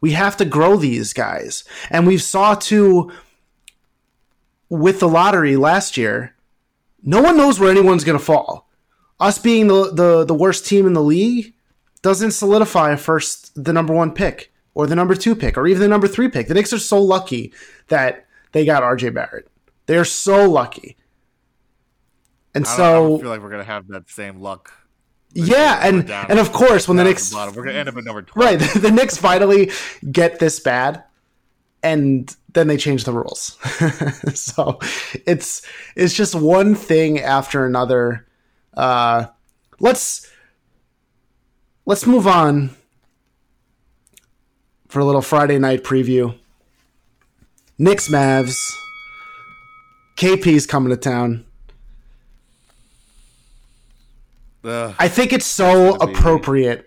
we 0.00 0.12
have 0.12 0.36
to 0.36 0.44
grow 0.44 0.76
these 0.76 1.12
guys. 1.12 1.64
And 1.90 2.06
we 2.06 2.18
saw 2.18 2.54
too 2.54 3.10
with 4.68 5.00
the 5.00 5.08
lottery 5.08 5.56
last 5.56 5.96
year, 5.96 6.34
no 7.02 7.22
one 7.22 7.36
knows 7.36 7.58
where 7.58 7.70
anyone's 7.70 8.04
going 8.04 8.18
to 8.18 8.24
fall. 8.24 8.68
Us 9.18 9.38
being 9.38 9.68
the, 9.68 9.92
the 9.92 10.24
the 10.24 10.34
worst 10.34 10.66
team 10.66 10.86
in 10.86 10.92
the 10.92 11.02
league 11.02 11.54
doesn't 12.02 12.32
solidify 12.32 12.94
first 12.96 13.64
the 13.64 13.72
number 13.72 13.94
1 13.94 14.12
pick 14.12 14.52
or 14.74 14.86
the 14.86 14.94
number 14.94 15.14
2 15.14 15.34
pick 15.34 15.56
or 15.56 15.66
even 15.66 15.80
the 15.80 15.88
number 15.88 16.06
3 16.06 16.28
pick. 16.28 16.48
The 16.48 16.54
Knicks 16.54 16.72
are 16.72 16.78
so 16.78 17.00
lucky 17.00 17.52
that 17.88 18.26
they 18.52 18.64
got 18.64 18.82
RJ 18.82 19.14
Barrett. 19.14 19.48
They're 19.86 20.04
so 20.04 20.48
lucky. 20.50 20.96
And 22.54 22.66
I 22.66 22.76
don't, 22.76 23.18
I 23.18 23.20
feel 23.20 23.28
like 23.30 23.40
we're 23.42 23.50
gonna 23.50 23.64
have 23.64 23.88
that 23.88 24.08
same 24.08 24.40
luck. 24.40 24.72
yeah, 25.34 25.80
and 25.86 26.10
and 26.10 26.38
of 26.38 26.52
course 26.52 26.88
when 26.88 26.96
the 26.96 27.04
Knicks 27.04 27.32
bottom. 27.32 27.54
we're 27.54 27.64
gonna 27.64 27.78
end 27.78 27.88
up 27.88 27.96
at 27.96 28.04
number 28.04 28.22
twelve. 28.22 28.60
Right. 28.60 28.74
The 28.82 28.90
Knicks 28.90 29.16
finally 29.18 29.70
get 30.10 30.38
this 30.38 30.58
bad, 30.60 31.04
and 31.82 32.34
then 32.54 32.66
they 32.68 32.78
change 32.78 33.04
the 33.04 33.12
rules. 33.12 33.58
so 34.34 34.78
it's 35.26 35.62
it's 35.94 36.14
just 36.14 36.34
one 36.34 36.74
thing 36.74 37.20
after 37.20 37.66
another. 37.66 38.26
Uh, 38.74 39.26
let's 39.78 40.30
let's 41.84 42.06
move 42.06 42.26
on 42.26 42.70
for 44.88 45.00
a 45.00 45.04
little 45.04 45.20
Friday 45.22 45.58
night 45.58 45.84
preview. 45.84 46.34
Knicks 47.78 48.08
Mavs. 48.08 48.56
KP's 50.16 50.66
coming 50.66 50.90
to 50.90 50.96
town. 50.96 51.44
Ugh. 54.64 54.94
I 54.98 55.08
think 55.08 55.32
it's 55.32 55.46
so 55.46 55.96
gonna 55.96 56.12
be- 56.12 56.18
appropriate 56.18 56.86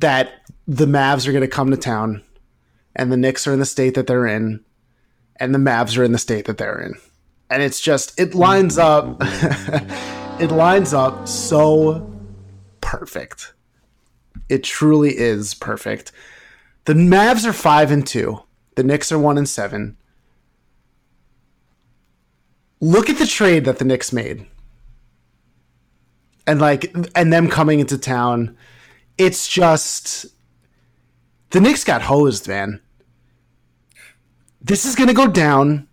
that 0.00 0.42
the 0.66 0.86
Mavs 0.86 1.26
are 1.26 1.32
going 1.32 1.42
to 1.42 1.48
come 1.48 1.70
to 1.70 1.76
town 1.76 2.22
and 2.94 3.10
the 3.10 3.16
Knicks 3.16 3.46
are 3.46 3.52
in 3.52 3.58
the 3.58 3.66
state 3.66 3.94
that 3.94 4.06
they're 4.06 4.26
in 4.26 4.64
and 5.36 5.54
the 5.54 5.58
Mavs 5.58 5.96
are 5.96 6.04
in 6.04 6.12
the 6.12 6.18
state 6.18 6.44
that 6.44 6.58
they're 6.58 6.80
in. 6.80 6.94
And 7.50 7.62
it's 7.62 7.80
just 7.80 8.18
it 8.20 8.34
lines 8.34 8.76
up 8.76 9.16
it 9.20 10.50
lines 10.50 10.92
up 10.92 11.26
so 11.26 12.12
perfect. 12.82 13.54
It 14.48 14.62
truly 14.64 15.16
is 15.16 15.54
perfect. 15.54 16.12
The 16.84 16.94
Mavs 16.94 17.46
are 17.46 17.52
5 17.52 17.90
and 17.90 18.06
2. 18.06 18.40
The 18.76 18.82
Knicks 18.82 19.12
are 19.12 19.18
1 19.18 19.38
and 19.38 19.48
7. 19.48 19.96
Look 22.80 23.10
at 23.10 23.18
the 23.18 23.26
trade 23.26 23.64
that 23.64 23.78
the 23.78 23.84
Knicks 23.84 24.12
made 24.12 24.46
and 26.46 26.60
like 26.60 26.94
and 27.14 27.32
them 27.32 27.48
coming 27.48 27.80
into 27.80 27.98
town 27.98 28.56
it's 29.18 29.48
just 29.48 30.26
the 31.50 31.60
Knicks 31.60 31.84
got 31.84 32.02
hosed, 32.02 32.46
man. 32.46 32.80
This 34.62 34.84
is 34.84 34.94
going 34.94 35.08
to 35.08 35.14
go 35.14 35.26
down 35.26 35.88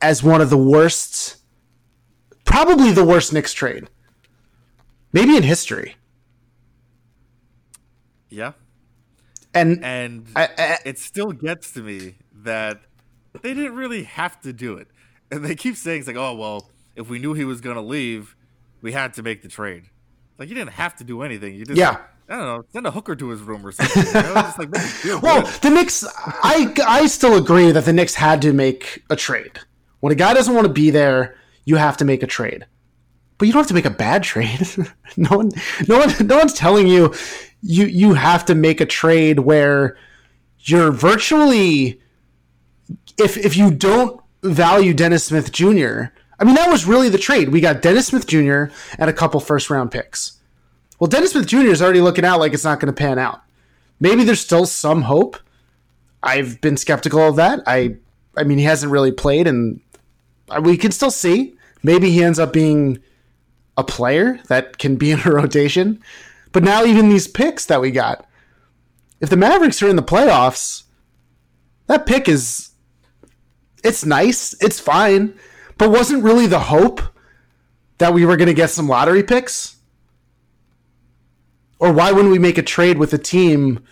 as 0.00 0.22
one 0.22 0.40
of 0.40 0.50
the 0.50 0.58
worst 0.58 1.38
probably 2.44 2.92
the 2.92 3.04
worst 3.04 3.32
Knicks 3.32 3.52
trade. 3.52 3.88
Maybe 5.12 5.36
in 5.36 5.42
history. 5.42 5.96
Yeah, 8.28 8.52
And 9.54 9.82
and 9.82 10.26
I, 10.36 10.48
I, 10.58 10.78
it 10.84 10.98
still 10.98 11.32
gets 11.32 11.72
to 11.72 11.80
me 11.80 12.16
that 12.42 12.80
they 13.40 13.54
didn't 13.54 13.76
really 13.76 14.02
have 14.02 14.40
to 14.42 14.52
do 14.52 14.76
it, 14.76 14.88
and 15.30 15.44
they 15.44 15.54
keep 15.54 15.76
saying 15.76 16.00
it's 16.00 16.06
like, 16.08 16.16
oh 16.16 16.34
well, 16.34 16.70
if 16.94 17.08
we 17.08 17.18
knew 17.18 17.34
he 17.34 17.44
was 17.44 17.60
gonna 17.60 17.82
leave, 17.82 18.36
we 18.80 18.92
had 18.92 19.14
to 19.14 19.22
make 19.22 19.42
the 19.42 19.48
trade. 19.48 19.84
Like 20.38 20.48
you 20.48 20.54
didn't 20.54 20.72
have 20.72 20.96
to 20.96 21.04
do 21.04 21.22
anything. 21.22 21.54
You 21.54 21.64
just 21.64 21.78
Yeah. 21.78 21.98
I 22.28 22.36
don't 22.38 22.46
know, 22.46 22.64
send 22.72 22.86
a 22.88 22.90
hooker 22.90 23.14
to 23.14 23.28
his 23.28 23.40
room 23.40 23.64
or 23.64 23.70
something. 23.70 24.04
You 24.04 24.12
know? 24.12 24.34
Just 24.34 24.58
like 24.58 24.70
make 24.70 24.82
him 24.82 24.88
feel 24.88 25.20
Well, 25.20 25.42
good. 25.42 25.52
the 25.62 25.70
Knicks, 25.70 26.04
I, 26.16 26.74
I 26.84 27.06
still 27.06 27.36
agree 27.36 27.70
that 27.70 27.84
the 27.84 27.92
Knicks 27.92 28.16
had 28.16 28.42
to 28.42 28.52
make 28.52 29.04
a 29.10 29.14
trade. 29.14 29.60
When 30.00 30.10
a 30.12 30.16
guy 30.16 30.34
doesn't 30.34 30.52
want 30.52 30.66
to 30.66 30.72
be 30.72 30.90
there, 30.90 31.36
you 31.66 31.76
have 31.76 31.96
to 31.98 32.04
make 32.04 32.24
a 32.24 32.26
trade. 32.26 32.66
But 33.38 33.46
you 33.46 33.52
don't 33.52 33.60
have 33.60 33.68
to 33.68 33.74
make 33.74 33.84
a 33.84 33.90
bad 33.90 34.24
trade. 34.24 34.60
no 35.16 35.36
one, 35.36 35.52
no 35.86 35.98
one, 35.98 36.26
no 36.26 36.36
one's 36.38 36.52
telling 36.52 36.88
you 36.88 37.14
you 37.62 37.86
you 37.86 38.14
have 38.14 38.44
to 38.46 38.54
make 38.56 38.80
a 38.80 38.86
trade 38.86 39.38
where 39.40 39.96
you're 40.60 40.90
virtually 40.90 42.00
if 43.18 43.36
if 43.36 43.56
you 43.56 43.70
don't 43.70 44.20
value 44.52 44.94
Dennis 44.94 45.24
Smith 45.24 45.52
Jr. 45.52 46.04
I 46.38 46.44
mean 46.44 46.54
that 46.54 46.70
was 46.70 46.86
really 46.86 47.08
the 47.08 47.18
trade. 47.18 47.50
We 47.50 47.60
got 47.60 47.82
Dennis 47.82 48.08
Smith 48.08 48.26
Jr. 48.26 48.64
and 48.98 49.08
a 49.08 49.12
couple 49.12 49.40
first 49.40 49.70
round 49.70 49.90
picks. 49.90 50.38
Well, 50.98 51.08
Dennis 51.08 51.32
Smith 51.32 51.46
Jr. 51.46 51.66
is 51.66 51.82
already 51.82 52.00
looking 52.00 52.24
out 52.24 52.40
like 52.40 52.52
it's 52.52 52.64
not 52.64 52.80
going 52.80 52.92
to 52.92 52.98
pan 52.98 53.18
out. 53.18 53.42
Maybe 54.00 54.24
there's 54.24 54.40
still 54.40 54.66
some 54.66 55.02
hope. 55.02 55.36
I've 56.22 56.60
been 56.60 56.76
skeptical 56.76 57.20
of 57.20 57.36
that. 57.36 57.60
I, 57.66 57.96
I 58.36 58.44
mean, 58.44 58.58
he 58.58 58.64
hasn't 58.64 58.92
really 58.92 59.12
played, 59.12 59.46
and 59.46 59.80
we 60.62 60.76
can 60.76 60.92
still 60.92 61.10
see. 61.10 61.56
Maybe 61.82 62.10
he 62.10 62.24
ends 62.24 62.38
up 62.38 62.52
being 62.52 62.98
a 63.76 63.84
player 63.84 64.40
that 64.48 64.78
can 64.78 64.96
be 64.96 65.10
in 65.10 65.20
a 65.20 65.30
rotation. 65.30 66.02
But 66.52 66.62
now, 66.62 66.84
even 66.84 67.08
these 67.08 67.28
picks 67.28 67.66
that 67.66 67.80
we 67.80 67.90
got, 67.90 68.26
if 69.20 69.28
the 69.28 69.36
Mavericks 69.36 69.82
are 69.82 69.88
in 69.88 69.96
the 69.96 70.02
playoffs, 70.02 70.84
that 71.86 72.06
pick 72.06 72.28
is 72.28 72.65
it's 73.84 74.04
nice, 74.04 74.54
it's 74.62 74.80
fine, 74.80 75.38
but 75.78 75.90
wasn't 75.90 76.22
really 76.24 76.46
the 76.46 76.58
hope 76.60 77.00
that 77.98 78.12
we 78.12 78.24
were 78.26 78.36
going 78.36 78.48
to 78.48 78.54
get 78.54 78.70
some 78.70 78.88
lottery 78.88 79.22
picks? 79.22 79.76
Or 81.78 81.92
why 81.92 82.12
wouldn't 82.12 82.32
we 82.32 82.38
make 82.38 82.58
a 82.58 82.62
trade 82.62 82.98
with 82.98 83.12
a 83.12 83.18
team 83.18 83.84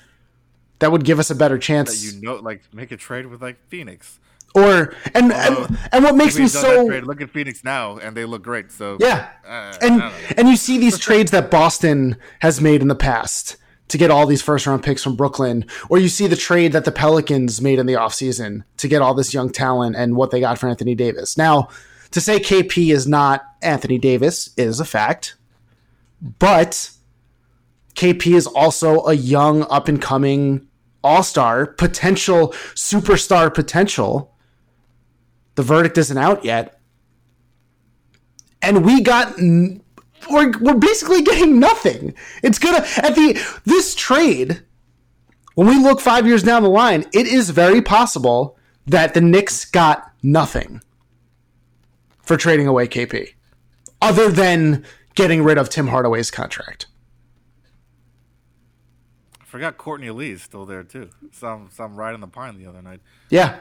that 0.79 0.91
would 0.91 1.05
give 1.05 1.19
us 1.19 1.31
a 1.31 1.35
better 1.35 1.57
That 1.57 1.63
chance? 1.63 2.15
you 2.15 2.21
know, 2.23 2.37
like 2.37 2.63
make 2.73 2.93
a 2.93 2.97
trade 2.97 3.27
with 3.27 3.43
like 3.43 3.57
Phoenix. 3.69 4.19
or 4.55 4.95
and 5.15 5.33
Although, 5.33 5.65
and, 5.65 5.79
and 5.93 6.05
what 6.05 6.15
makes 6.15 6.37
me 6.37 6.45
that 6.45 6.49
so 6.51 6.85
look 6.85 7.21
at 7.21 7.31
Phoenix 7.31 7.63
now, 7.65 7.99
and 7.99 8.17
they 8.17 8.25
look 8.25 8.43
great. 8.43 8.73
So 8.73 8.97
Yeah. 9.01 9.29
uh, 9.47 9.77
and 9.83 10.03
and 10.37 10.49
you 10.49 10.57
see 10.57 10.79
these 10.79 10.99
trades 10.99 11.31
that 11.33 11.51
Boston 11.51 12.17
has 12.41 12.61
made 12.61 12.81
in 12.81 12.89
the 12.89 12.95
past 12.95 13.57
to 13.89 13.99
get 13.99 14.11
all 14.11 14.27
these 14.27 14.43
first 14.43 14.67
round 14.67 14.83
picks 14.83 15.03
from 15.03 15.17
Brooklyn, 15.17 15.67
or 15.89 15.99
you 15.99 16.09
see 16.09 16.27
the 16.27 16.37
trade 16.37 16.73
that 16.73 16.85
the 16.85 16.93
Pelicans 16.93 17.61
made 17.61 17.79
in 17.79 17.87
the 17.87 17.95
offseason 17.95 18.65
to 18.79 18.89
get 18.89 19.03
all 19.03 19.15
this 19.15 19.35
young 19.35 19.51
talent 19.51 19.97
and 19.97 20.17
what 20.17 20.31
they 20.31 20.41
got 20.41 20.59
for 20.59 20.69
Anthony 20.69 20.95
Davis. 20.95 21.37
Now, 21.37 21.69
to 22.11 22.21
say 22.21 22.39
KP 22.39 22.93
is 22.93 23.07
not 23.07 23.43
Anthony 23.63 23.99
Davis 23.99 24.51
is 24.57 24.81
a 24.81 24.85
fact, 24.85 25.37
but 26.39 26.91
KP 27.95 28.35
is 28.35 28.47
also 28.47 29.05
a 29.05 29.15
young, 29.15 29.65
up 29.65 29.89
and 29.89 30.01
coming 30.01 30.67
all 31.03 31.23
star, 31.23 31.67
potential 31.67 32.49
superstar 32.75 33.53
potential. 33.53 34.35
The 35.57 35.63
verdict 35.63 35.99
isn't 35.99 36.17
out 36.17 36.45
yet 36.45 36.81
and 38.65 38.85
we 38.85 39.03
got 39.03 39.39
we're, 40.31 40.53
we're 40.59 40.75
basically 40.75 41.23
getting 41.23 41.59
nothing. 41.59 42.15
It's 42.43 42.59
gonna 42.59 42.85
at 42.97 43.15
the 43.15 43.41
this 43.65 43.95
trade 43.95 44.63
when 45.55 45.69
we 45.69 45.79
look 45.79 46.01
five 46.01 46.27
years 46.27 46.43
down 46.43 46.63
the 46.63 46.71
line 46.71 47.05
it 47.13 47.27
is 47.27 47.51
very 47.51 47.81
possible 47.81 48.59
that 48.87 49.15
the 49.15 49.21
Knicks 49.21 49.65
got 49.65 50.13
nothing 50.23 50.83
for 52.23 52.37
trading 52.37 52.67
away 52.67 52.87
KP 52.89 53.35
other 54.03 54.31
than 54.31 54.85
getting 55.15 55.43
rid 55.43 55.59
of 55.59 55.69
Tim 55.69 55.89
Hardaway's 55.89 56.31
contract. 56.31 56.87
I 59.41 59.45
forgot 59.45 59.79
Courtney 59.79 60.11
Lee's 60.11 60.43
still 60.43 60.67
there 60.67 60.83
too. 60.83 61.11
Some 61.33 61.69
some 61.73 61.97
ride 61.97 62.15
in 62.15 62.21
the 62.21 62.27
pine 62.27 62.59
the 62.59 62.67
other 62.67 62.83
night, 62.83 63.01
yeah. 63.31 63.61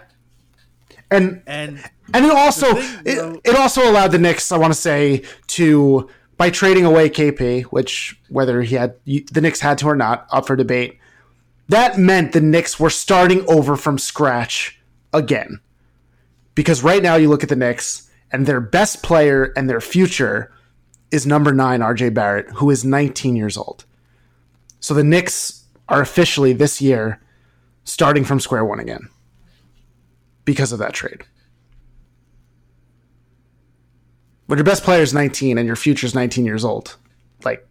And 1.11 1.43
and 1.47 1.83
And 2.13 2.25
it 2.25 2.31
also 2.31 2.75
thing, 2.75 3.01
it, 3.05 3.41
it 3.45 3.55
also 3.55 3.89
allowed 3.89 4.11
the 4.11 4.17
Knicks, 4.17 4.51
I 4.51 4.57
want 4.57 4.73
to 4.73 4.79
say, 4.79 5.23
to 5.47 6.09
by 6.37 6.49
trading 6.49 6.85
away 6.85 7.09
KP, 7.09 7.63
which 7.65 8.19
whether 8.29 8.61
he 8.61 8.75
had 8.75 8.95
the 9.05 9.41
Knicks 9.41 9.59
had 9.59 9.77
to 9.79 9.87
or 9.87 9.95
not, 9.95 10.27
up 10.31 10.47
for 10.47 10.55
debate. 10.55 10.97
That 11.69 11.97
meant 11.97 12.33
the 12.33 12.41
Knicks 12.41 12.79
were 12.79 12.89
starting 12.89 13.47
over 13.47 13.75
from 13.75 13.97
scratch 13.97 14.79
again. 15.13 15.59
Because 16.55 16.83
right 16.83 17.01
now 17.01 17.15
you 17.15 17.29
look 17.29 17.43
at 17.43 17.49
the 17.49 17.55
Knicks 17.55 18.09
and 18.31 18.45
their 18.45 18.59
best 18.59 19.01
player 19.03 19.53
and 19.55 19.69
their 19.69 19.81
future 19.81 20.51
is 21.11 21.25
number 21.25 21.53
9 21.53 21.79
RJ 21.79 22.13
Barrett, 22.13 22.49
who 22.55 22.69
is 22.69 22.83
19 22.83 23.35
years 23.35 23.57
old. 23.57 23.85
So 24.79 24.93
the 24.93 25.03
Knicks 25.03 25.65
are 25.87 26.01
officially 26.01 26.53
this 26.53 26.81
year 26.81 27.21
starting 27.83 28.25
from 28.25 28.39
square 28.39 28.65
one 28.65 28.79
again 28.79 29.09
because 30.45 30.71
of 30.71 30.79
that 30.79 30.93
trade. 30.93 31.23
When 34.47 34.57
your 34.57 34.65
best 34.65 34.83
player 34.83 35.01
is 35.01 35.13
19 35.13 35.57
and 35.57 35.67
your 35.67 35.75
future 35.75 36.05
is 36.05 36.13
19 36.15 36.45
years 36.45 36.65
old, 36.65 36.97
like 37.43 37.67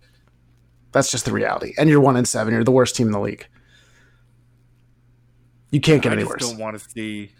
that's 0.92 1.10
just 1.10 1.24
the 1.24 1.32
reality. 1.32 1.74
And 1.78 1.88
you're 1.88 2.00
one 2.00 2.16
in 2.16 2.24
seven. 2.24 2.52
You're 2.54 2.64
the 2.64 2.70
worst 2.70 2.96
team 2.96 3.06
in 3.08 3.12
the 3.12 3.20
league. 3.20 3.46
You 5.70 5.80
can't 5.80 6.02
get 6.02 6.10
I 6.10 6.16
any 6.16 6.22
just 6.22 6.30
worse. 6.32 6.50
don't 6.50 6.58
want 6.58 6.78
to 6.78 6.88
see. 6.90 7.30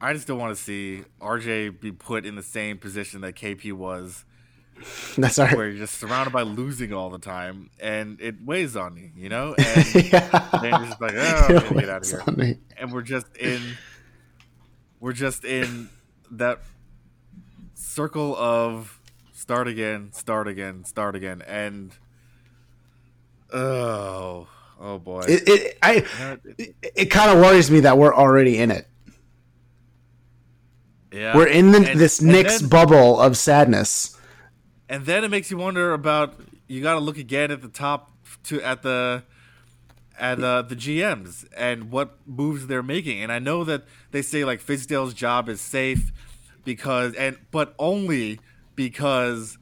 I 0.00 0.12
just 0.12 0.26
don't 0.26 0.38
want 0.38 0.56
to 0.56 0.62
see 0.62 1.04
RJ 1.20 1.80
be 1.80 1.92
put 1.92 2.24
in 2.24 2.34
the 2.34 2.42
same 2.42 2.78
position 2.78 3.20
that 3.20 3.34
KP 3.36 3.72
was, 3.74 4.24
That's 5.18 5.38
all 5.38 5.46
where 5.48 5.56
right. 5.58 5.64
you're 5.66 5.78
just 5.78 5.98
surrounded 5.98 6.32
by 6.32 6.40
losing 6.42 6.92
all 6.94 7.10
the 7.10 7.18
time, 7.18 7.70
and 7.78 8.18
it 8.20 8.42
weighs 8.42 8.76
on 8.76 8.96
you, 8.96 9.10
you 9.14 9.28
know. 9.28 9.54
And 9.58 9.94
yeah. 10.12 10.48
then 10.62 10.70
you're 10.80 10.86
just 10.88 11.00
like, 11.00 11.12
oh, 11.14 11.46
I'm 11.48 11.54
gonna 11.68 11.80
get 11.80 11.88
out 11.90 12.02
of 12.02 12.36
here. 12.36 12.58
and 12.78 12.92
we're 12.92 13.02
just 13.02 13.26
in 13.36 13.60
we're 15.00 15.12
just 15.12 15.44
in 15.44 15.90
that 16.32 16.60
circle 17.94 18.36
of 18.36 19.00
start 19.32 19.66
again 19.66 20.12
start 20.12 20.46
again 20.46 20.84
start 20.84 21.16
again 21.16 21.42
and 21.42 21.90
oh 23.52 24.46
oh 24.80 24.98
boy 24.98 25.20
It, 25.28 25.48
it, 25.48 25.78
I, 25.82 26.04
it- 26.58 26.74
it, 26.94 27.04
kind 27.06 27.30
of 27.30 27.38
worries 27.42 27.70
me 27.70 27.80
that 27.80 27.98
we're 27.98 28.14
already 28.14 28.58
in 28.58 28.70
it. 28.70 28.86
yeah 31.12 31.36
We're 31.36 31.48
in 31.48 31.72
the, 31.72 31.78
And- 31.90 31.98
this 32.00 32.18
then- 32.18 32.68
bubble 32.68 33.20
of 33.20 33.36
sadness. 33.36 34.16
and 34.88 35.04
then 35.06 35.24
it 35.24 35.30
makes 35.30 35.50
you 35.50 35.56
wonder 35.58 35.92
about 35.92 36.34
you 36.68 36.82
got 36.82 36.94
to 36.94 37.00
look 37.00 37.18
again 37.18 37.50
at 37.50 37.60
the 37.62 37.68
top 37.68 38.12
to 38.44 38.62
at 38.62 38.82
the 38.82 39.24
at 40.18 40.38
uh, 40.42 40.62
the 40.62 40.76
GMs 40.76 41.46
and 41.56 41.90
what 41.90 42.18
moves 42.26 42.66
they're 42.66 42.82
making. 42.82 43.22
And 43.22 43.32
I 43.32 43.38
know 43.38 43.64
that 43.64 43.84
they 44.10 44.20
say 44.22 44.44
like 44.44 44.60
Fizdale's 44.62 45.14
job 45.14 45.48
is 45.48 45.60
safe 45.62 46.12
because 46.64 47.14
and 47.14 47.38
but 47.50 47.74
only 47.78 48.38
because 48.76 49.58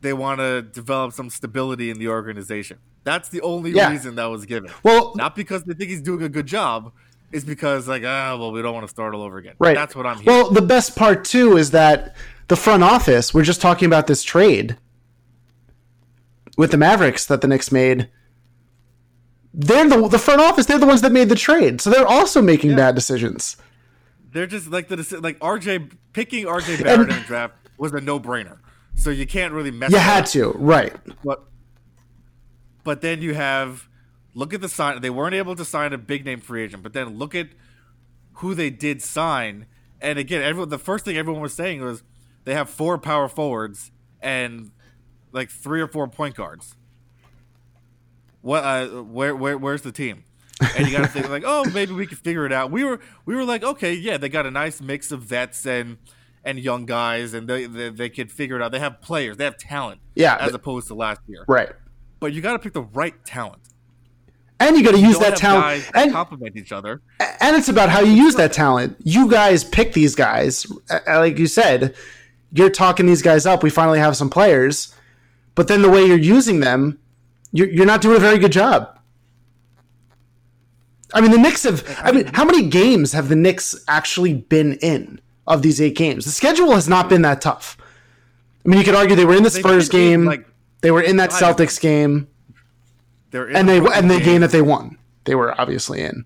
they 0.00 0.12
want 0.12 0.40
to 0.40 0.62
develop 0.62 1.12
some 1.12 1.28
stability 1.30 1.90
in 1.90 1.98
the 1.98 2.08
organization. 2.08 2.78
That's 3.04 3.28
the 3.28 3.40
only 3.42 3.70
Yeah. 3.72 3.90
reason 3.90 4.14
that 4.16 4.26
was 4.26 4.46
given. 4.46 4.70
Well- 4.82 5.12
not 5.16 5.34
because 5.36 5.62
they 5.64 5.74
think 5.74 5.90
he's 5.90 6.02
doing 6.02 6.22
a 6.22 6.28
good 6.28 6.46
job. 6.46 6.92
It's 7.32 7.44
because 7.44 7.86
like 7.86 8.02
ah 8.04 8.36
well 8.38 8.50
we 8.52 8.60
don't 8.62 8.74
want 8.74 8.84
to 8.84 8.90
start 8.90 9.14
all 9.14 9.22
over 9.22 9.38
again. 9.38 9.54
Right. 9.58 9.74
That's 9.76 9.94
what 9.94 10.06
I'm 10.06 10.16
hearing. 10.20 10.26
Well, 10.26 10.50
the 10.50 10.62
best 10.62 10.96
part 10.96 11.24
too 11.24 11.56
is 11.56 11.70
that 11.70 12.16
the 12.48 12.56
front 12.56 12.82
office, 12.82 13.32
we're 13.32 13.44
just 13.44 13.60
talking 13.60 13.86
about 13.86 14.06
this 14.08 14.22
trade 14.22 14.76
with 16.58 16.72
the 16.72 16.76
Mavericks 16.76 17.24
that 17.26 17.40
the 17.40 17.48
Knicks 17.48 17.70
made. 17.70 18.08
They're 19.54 19.88
the 19.88 20.08
the 20.08 20.18
front 20.18 20.40
office. 20.40 20.66
They're 20.66 20.78
the 20.78 20.86
ones 20.86 21.02
that 21.02 21.12
made 21.12 21.28
the 21.28 21.34
trade, 21.34 21.80
so 21.80 21.90
they're 21.90 22.06
also 22.06 22.40
making 22.42 22.76
bad 22.76 22.94
decisions. 22.94 23.56
They're 24.32 24.46
just 24.46 24.68
like 24.70 24.88
the 24.88 24.96
like 25.22 25.38
RJ 25.40 25.92
picking 26.12 26.46
RJ 26.46 26.82
Barrett 26.82 27.00
And- 27.00 27.10
in 27.12 27.18
the 27.18 27.24
draft 27.24 27.54
was 27.78 27.92
a 27.92 28.00
no 28.00 28.20
brainer. 28.20 28.58
So 28.94 29.10
you 29.10 29.26
can't 29.26 29.52
really 29.54 29.70
mess. 29.70 29.90
You 29.92 29.98
had 29.98 30.24
that. 30.24 30.30
to, 30.32 30.50
right? 30.52 30.94
But 31.24 31.44
but 32.84 33.00
then 33.00 33.22
you 33.22 33.34
have 33.34 33.88
look 34.34 34.52
at 34.54 34.60
the 34.60 34.68
sign. 34.68 35.00
They 35.00 35.10
weren't 35.10 35.34
able 35.34 35.56
to 35.56 35.64
sign 35.64 35.92
a 35.92 35.98
big 35.98 36.24
name 36.24 36.40
free 36.40 36.62
agent, 36.64 36.82
but 36.82 36.92
then 36.92 37.16
look 37.18 37.34
at 37.34 37.48
who 38.34 38.54
they 38.54 38.70
did 38.70 39.00
sign. 39.02 39.66
And 40.00 40.18
again, 40.18 40.42
everyone 40.42 40.68
the 40.68 40.78
first 40.78 41.04
thing 41.04 41.16
everyone 41.16 41.42
was 41.42 41.54
saying 41.54 41.80
was 41.82 42.02
they 42.44 42.54
have 42.54 42.68
four 42.68 42.98
power 42.98 43.28
forwards 43.28 43.90
and 44.20 44.70
like 45.32 45.50
three 45.50 45.80
or 45.80 45.86
four 45.88 46.06
point 46.08 46.34
guards. 46.34 46.74
What? 48.42 48.64
Uh, 48.64 48.86
where? 49.02 49.34
Where? 49.36 49.56
Where's 49.58 49.82
the 49.82 49.92
team? 49.92 50.24
And 50.76 50.86
you 50.86 50.92
got 50.96 51.02
to 51.02 51.08
think 51.08 51.28
like, 51.28 51.44
oh, 51.46 51.64
maybe 51.72 51.92
we 51.92 52.06
could 52.06 52.18
figure 52.18 52.46
it 52.46 52.52
out. 52.52 52.70
We 52.70 52.84
were 52.84 53.00
we 53.24 53.34
were 53.34 53.44
like, 53.44 53.62
okay, 53.62 53.94
yeah, 53.94 54.16
they 54.18 54.28
got 54.28 54.46
a 54.46 54.50
nice 54.50 54.80
mix 54.80 55.10
of 55.12 55.22
vets 55.22 55.66
and 55.66 55.98
and 56.44 56.58
young 56.58 56.86
guys, 56.86 57.34
and 57.34 57.48
they 57.48 57.66
they, 57.66 57.88
they 57.90 58.08
could 58.08 58.30
figure 58.30 58.56
it 58.56 58.62
out. 58.62 58.72
They 58.72 58.78
have 58.78 59.00
players, 59.00 59.36
they 59.36 59.44
have 59.44 59.56
talent, 59.58 60.00
Yeah, 60.14 60.36
as 60.40 60.54
opposed 60.54 60.88
to 60.88 60.94
last 60.94 61.20
year. 61.26 61.44
Right. 61.48 61.70
But 62.18 62.32
you 62.32 62.40
got 62.42 62.52
to 62.52 62.58
pick 62.58 62.72
the 62.74 62.82
right 62.82 63.14
talent. 63.24 63.62
And 64.62 64.76
you 64.76 64.84
got 64.84 64.90
to 64.90 65.00
use 65.00 65.18
that 65.20 65.36
talent, 65.36 65.62
guys 65.64 65.90
and 65.94 66.12
complement 66.12 66.54
each 66.54 66.70
other. 66.70 67.00
and 67.18 67.56
it's 67.56 67.70
about 67.70 67.88
how 67.88 68.00
you 68.00 68.12
use 68.12 68.34
that 68.34 68.52
talent. 68.52 68.94
You 69.02 69.30
guys 69.30 69.64
pick 69.64 69.94
these 69.94 70.14
guys, 70.14 70.66
like 71.06 71.38
you 71.38 71.46
said. 71.46 71.94
You're 72.52 72.68
talking 72.68 73.06
these 73.06 73.22
guys 73.22 73.46
up. 73.46 73.62
We 73.62 73.70
finally 73.70 74.00
have 74.00 74.16
some 74.18 74.28
players, 74.28 74.94
but 75.54 75.68
then 75.68 75.80
the 75.80 75.88
way 75.88 76.04
you're 76.04 76.18
using 76.18 76.60
them, 76.60 76.98
you're, 77.52 77.70
you're 77.70 77.86
not 77.86 78.02
doing 78.02 78.16
a 78.16 78.20
very 78.20 78.38
good 78.38 78.52
job. 78.52 78.98
I 81.14 81.20
mean, 81.20 81.30
the 81.30 81.38
Knicks 81.38 81.62
have. 81.64 81.84
I 82.02 82.12
mean, 82.12 82.26
how 82.34 82.44
many 82.44 82.68
games 82.68 83.12
have 83.12 83.28
the 83.28 83.36
Knicks 83.36 83.74
actually 83.88 84.34
been 84.34 84.74
in 84.74 85.20
of 85.46 85.62
these 85.62 85.80
eight 85.80 85.96
games? 85.96 86.24
The 86.24 86.30
schedule 86.30 86.72
has 86.74 86.88
not 86.88 87.08
been 87.08 87.22
that 87.22 87.40
tough. 87.40 87.76
I 88.64 88.68
mean, 88.68 88.78
you 88.78 88.84
could 88.84 88.94
argue 88.94 89.16
they 89.16 89.24
were 89.24 89.34
in 89.36 89.42
the 89.42 89.50
Spurs 89.50 89.88
game, 89.88 90.24
like, 90.26 90.46
they 90.82 90.90
were 90.90 91.02
in 91.02 91.16
that. 91.16 91.30
Celtics 91.30 91.80
game, 91.80 92.28
They're 93.30 93.48
in 93.48 93.56
and 93.56 93.68
the 93.68 93.80
they 93.80 93.98
and 93.98 94.10
the 94.10 94.16
game. 94.16 94.24
game 94.24 94.40
that 94.42 94.50
they 94.50 94.62
won, 94.62 94.98
they 95.24 95.34
were 95.34 95.58
obviously 95.60 96.00
in. 96.02 96.24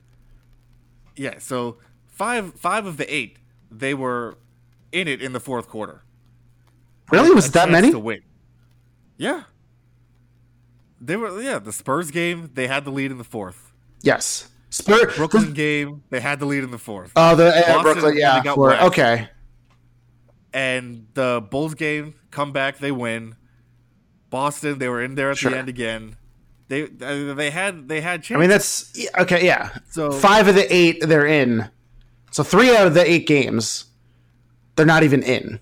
Yeah, 1.16 1.38
so 1.38 1.78
five 2.08 2.54
five 2.54 2.86
of 2.86 2.96
the 2.96 3.12
eight 3.14 3.38
they 3.70 3.94
were 3.94 4.36
in 4.92 5.08
it 5.08 5.22
in 5.22 5.32
the 5.32 5.40
fourth 5.40 5.68
quarter. 5.68 6.02
Really, 7.10 7.30
was 7.30 7.46
it 7.48 7.52
that 7.52 7.70
many? 7.70 7.90
to 7.92 7.98
win? 7.98 8.22
Yeah. 9.16 9.44
they 11.00 11.16
were 11.16 11.40
yeah 11.40 11.58
the 11.60 11.72
Spurs 11.72 12.10
game 12.10 12.50
they 12.54 12.66
had 12.66 12.84
the 12.84 12.90
lead 12.90 13.10
in 13.12 13.18
the 13.18 13.24
fourth. 13.24 13.72
Yes. 14.02 14.48
Spur 14.74 15.06
Brooklyn 15.14 15.52
game 15.52 16.02
they 16.10 16.20
had 16.20 16.40
the 16.40 16.46
lead 16.46 16.64
in 16.64 16.70
the 16.72 16.78
fourth. 16.78 17.12
Oh, 17.14 17.36
the 17.36 17.52
Boston 17.66 17.82
Brooklyn, 17.82 18.16
yeah. 18.16 18.42
for- 18.54 18.74
okay. 18.84 19.28
and 20.52 21.06
the 21.14 21.46
Bulls 21.50 21.74
game 21.74 22.14
come 22.30 22.52
back 22.52 22.78
they 22.78 22.90
win. 22.92 23.36
Boston 24.30 24.78
they 24.78 24.88
were 24.88 25.00
in 25.02 25.14
there 25.14 25.30
at 25.30 25.38
Sure. 25.38 25.52
the 25.52 25.58
end 25.58 25.68
again. 25.68 26.16
They 26.66 26.84
uh, 26.84 27.34
they 27.34 27.50
had 27.50 27.88
they 27.88 28.00
had 28.00 28.22
chances. 28.24 28.36
I 28.36 28.40
mean, 28.40 28.50
that's 28.50 29.08
okay. 29.18 29.44
Yeah. 29.46 29.70
So- 29.90 30.10
five 30.10 30.48
of 30.48 30.54
the 30.56 30.66
eight 30.74 30.98
they're 31.02 31.26
in. 31.26 31.70
So 32.32 32.42
three 32.42 32.74
out 32.76 32.86
of 32.88 32.94
the 32.94 33.08
eight 33.08 33.28
games, 33.28 33.84
they're 34.74 34.84
not 34.86 35.04
even 35.04 35.22
in. 35.22 35.60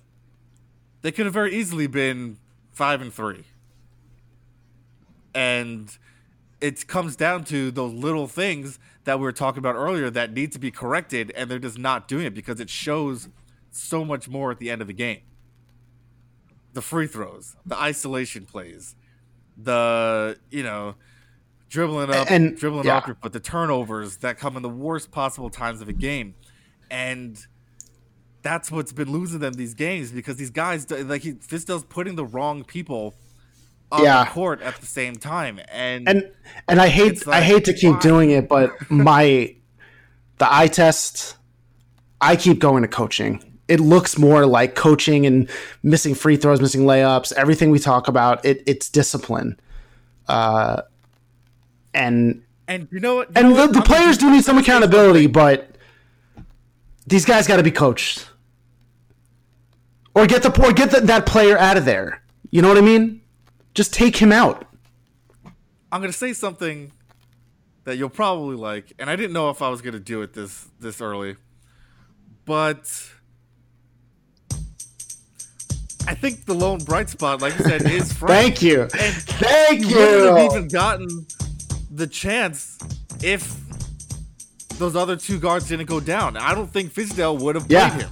they 1.03 1.11
could 1.11 1.25
have 1.27 1.33
very 1.33 1.53
easily 1.55 1.85
been 1.85 2.37
five 2.71 2.99
and 2.99 3.13
three. 3.13 3.43
And 5.35 5.95
it 6.61 6.87
comes 6.87 7.15
down 7.15 7.43
to 7.45 7.71
those 7.71 7.93
little 7.93 8.27
things 8.27 8.79
that 9.05 9.19
we 9.19 9.23
were 9.23 9.31
talking 9.33 9.59
about 9.59 9.75
earlier 9.75 10.09
that 10.09 10.33
need 10.33 10.51
to 10.53 10.59
be 10.59 10.71
corrected, 10.71 11.31
and 11.35 11.49
they're 11.49 11.59
just 11.59 11.77
not 11.77 12.07
doing 12.07 12.25
it 12.25 12.33
because 12.33 12.59
it 12.59 12.69
shows 12.69 13.29
so 13.71 14.05
much 14.05 14.29
more 14.29 14.51
at 14.51 14.59
the 14.59 14.69
end 14.69 14.81
of 14.81 14.87
the 14.87 14.93
game. 14.93 15.21
The 16.73 16.81
free 16.81 17.07
throws, 17.07 17.55
the 17.65 17.77
isolation 17.77 18.45
plays, 18.45 18.95
the 19.57 20.37
you 20.49 20.63
know 20.63 20.95
dribbling 21.69 22.09
up, 22.11 22.29
And- 22.31 22.57
dribbling 22.57 22.85
yeah. 22.85 22.97
off 22.97 23.07
your 23.07 23.15
foot, 23.15 23.33
the 23.33 23.39
turnovers 23.39 24.17
that 24.17 24.37
come 24.37 24.55
in 24.57 24.63
the 24.63 24.69
worst 24.69 25.11
possible 25.11 25.49
times 25.49 25.81
of 25.81 25.89
a 25.89 25.93
game, 25.93 26.35
and 26.89 27.45
that's 28.41 28.71
what's 28.71 28.91
been 28.91 29.11
losing 29.11 29.39
them 29.39 29.53
these 29.53 29.73
games 29.73 30.11
because 30.11 30.37
these 30.37 30.49
guys 30.49 30.89
like 30.89 31.21
he 31.21 31.33
Fizdale's 31.33 31.83
putting 31.83 32.15
the 32.15 32.25
wrong 32.25 32.63
people 32.63 33.15
on 33.93 34.03
Yeah. 34.03 34.25
the 34.25 34.31
court 34.31 34.61
at 34.61 34.75
the 34.77 34.85
same 34.85 35.15
time, 35.15 35.59
and, 35.71 36.07
And 36.09 36.31
and 36.67 36.81
I 36.81 36.87
hate 36.87 37.13
It's 37.13 37.27
I 37.27 37.41
hate 37.41 37.65
to 37.65 37.73
keep 37.73 37.93
why? 37.93 37.99
doing 37.99 38.31
it, 38.31 38.47
but 38.49 38.71
my 38.91 39.55
the 40.39 40.53
eye 40.53 40.67
test, 40.67 41.37
I 42.19 42.35
keep 42.35 42.59
going 42.59 42.81
to 42.81 42.87
coaching. 42.87 43.43
It 43.67 43.79
looks 43.79 44.17
more 44.17 44.45
like 44.45 44.75
coaching 44.75 45.25
and 45.25 45.49
missing 45.83 46.15
free 46.15 46.35
throws, 46.35 46.59
missing 46.59 46.81
layups, 46.81 47.31
everything 47.33 47.69
we 47.71 47.79
talk 47.79 48.07
about. 48.07 48.43
It 48.45 48.61
it's 48.65 48.89
discipline. 48.89 49.59
Uh, 50.27 50.81
and 51.93 52.43
and 52.67 52.87
you 52.91 52.99
know 52.99 53.15
what? 53.15 53.29
You 53.29 53.33
and 53.37 53.49
know 53.49 53.55
the, 53.55 53.61
what? 53.61 53.73
the 53.73 53.81
players 53.81 54.17
do 54.17 54.29
need 54.31 54.43
some 54.43 54.57
accountability, 54.57 55.27
but 55.27 55.69
these 57.07 57.25
guys 57.25 57.47
got 57.47 57.57
to 57.57 57.63
be 57.63 57.71
coached, 57.71 58.29
or 60.15 60.25
get 60.27 60.43
the 60.43 60.49
or 60.65 60.71
get 60.73 60.91
the, 60.91 61.01
that 61.01 61.25
player 61.25 61.57
out 61.57 61.77
of 61.77 61.85
there. 61.85 62.21
You 62.51 62.61
know 62.61 62.67
what 62.69 62.77
I 62.77 62.81
mean? 62.81 63.21
Just 63.73 63.93
take 63.93 64.17
him 64.17 64.31
out. 64.31 64.65
I'm 65.91 66.01
gonna 66.01 66.11
say 66.13 66.33
something 66.33 66.91
that 67.85 67.97
you'll 67.97 68.09
probably 68.09 68.55
like, 68.55 68.93
and 68.99 69.09
I 69.09 69.15
didn't 69.15 69.33
know 69.33 69.49
if 69.49 69.61
I 69.61 69.69
was 69.69 69.81
gonna 69.81 69.99
do 69.99 70.21
it 70.21 70.33
this 70.33 70.67
this 70.79 71.01
early, 71.01 71.35
but 72.45 72.91
I 76.07 76.15
think 76.15 76.45
the 76.45 76.53
lone 76.53 76.79
bright 76.79 77.09
spot, 77.09 77.41
like 77.41 77.57
you 77.57 77.65
said, 77.65 77.81
is 77.89 78.11
Frank. 78.11 78.57
Thank 78.57 78.61
you. 78.61 78.81
And 78.81 78.91
Thank 78.91 79.85
he 79.85 79.93
wouldn't 79.93 80.37
have 80.37 80.51
even 80.51 80.67
gotten 80.67 81.25
the 81.91 82.07
chance 82.07 82.77
if 83.23 83.55
those 84.79 84.95
other 84.95 85.15
two 85.15 85.39
guards 85.39 85.67
didn't 85.69 85.85
go 85.85 85.99
down. 85.99 86.35
I 86.35 86.53
don't 86.53 86.71
think 86.71 86.93
Fizdale 86.93 87.39
would 87.39 87.55
have 87.55 87.65
played 87.65 87.71
Yeah. 87.73 87.89
him. 87.99 88.09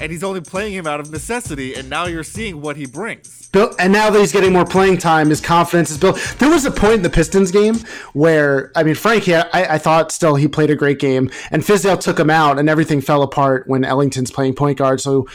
And 0.00 0.12
he's 0.12 0.22
only 0.22 0.40
playing 0.40 0.74
him 0.74 0.86
out 0.86 1.00
of 1.00 1.10
necessity, 1.10 1.74
and 1.74 1.88
now 1.88 2.06
you're 2.06 2.22
seeing 2.24 2.60
what 2.60 2.76
he 2.76 2.86
brings. 2.86 3.37
And 3.54 3.92
now 3.92 4.10
that 4.10 4.18
he's 4.18 4.32
getting 4.32 4.52
more 4.52 4.66
playing 4.66 4.98
time, 4.98 5.30
his 5.30 5.40
confidence 5.40 5.90
is 5.90 5.98
built. 5.98 6.16
There 6.38 6.50
was 6.50 6.64
a 6.66 6.70
point 6.70 6.94
in 6.94 7.02
the 7.02 7.10
Pistons 7.10 7.50
game 7.50 7.76
where, 8.12 8.70
I 8.76 8.82
mean, 8.82 8.94
Frank, 8.94 9.26
yeah, 9.26 9.48
I, 9.52 9.64
I 9.64 9.78
thought 9.78 10.12
still 10.12 10.34
he 10.34 10.48
played 10.48 10.70
a 10.70 10.76
great 10.76 10.98
game, 10.98 11.30
and 11.50 11.62
Fizdale 11.62 11.98
took 11.98 12.20
him 12.20 12.30
out, 12.30 12.58
and 12.58 12.68
everything 12.68 13.00
fell 13.00 13.22
apart 13.22 13.66
when 13.66 13.84
Ellington's 13.84 14.30
playing 14.30 14.54
point 14.54 14.78
guard. 14.78 15.00
So 15.00 15.26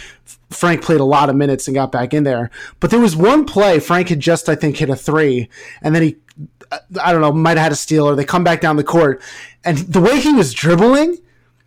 Frank 0.51 0.83
played 0.83 0.99
a 0.99 1.05
lot 1.05 1.29
of 1.29 1.35
minutes 1.35 1.67
and 1.67 1.73
got 1.73 1.91
back 1.91 2.13
in 2.13 2.23
there. 2.23 2.51
But 2.79 2.91
there 2.91 2.99
was 2.99 3.15
one 3.15 3.45
play 3.45 3.79
Frank 3.79 4.09
had 4.09 4.19
just, 4.19 4.47
I 4.47 4.55
think, 4.55 4.77
hit 4.77 4.89
a 4.89 4.95
three, 4.95 5.49
and 5.81 5.95
then 5.95 6.03
he, 6.03 6.17
I 7.01 7.11
don't 7.11 7.21
know, 7.21 7.31
might 7.31 7.57
have 7.57 7.63
had 7.63 7.71
a 7.71 7.75
steal, 7.75 8.07
or 8.07 8.15
they 8.15 8.25
come 8.25 8.43
back 8.43 8.61
down 8.61 8.75
the 8.75 8.83
court, 8.83 9.21
and 9.65 9.77
the 9.79 10.01
way 10.01 10.19
he 10.19 10.33
was 10.33 10.53
dribbling 10.53 11.17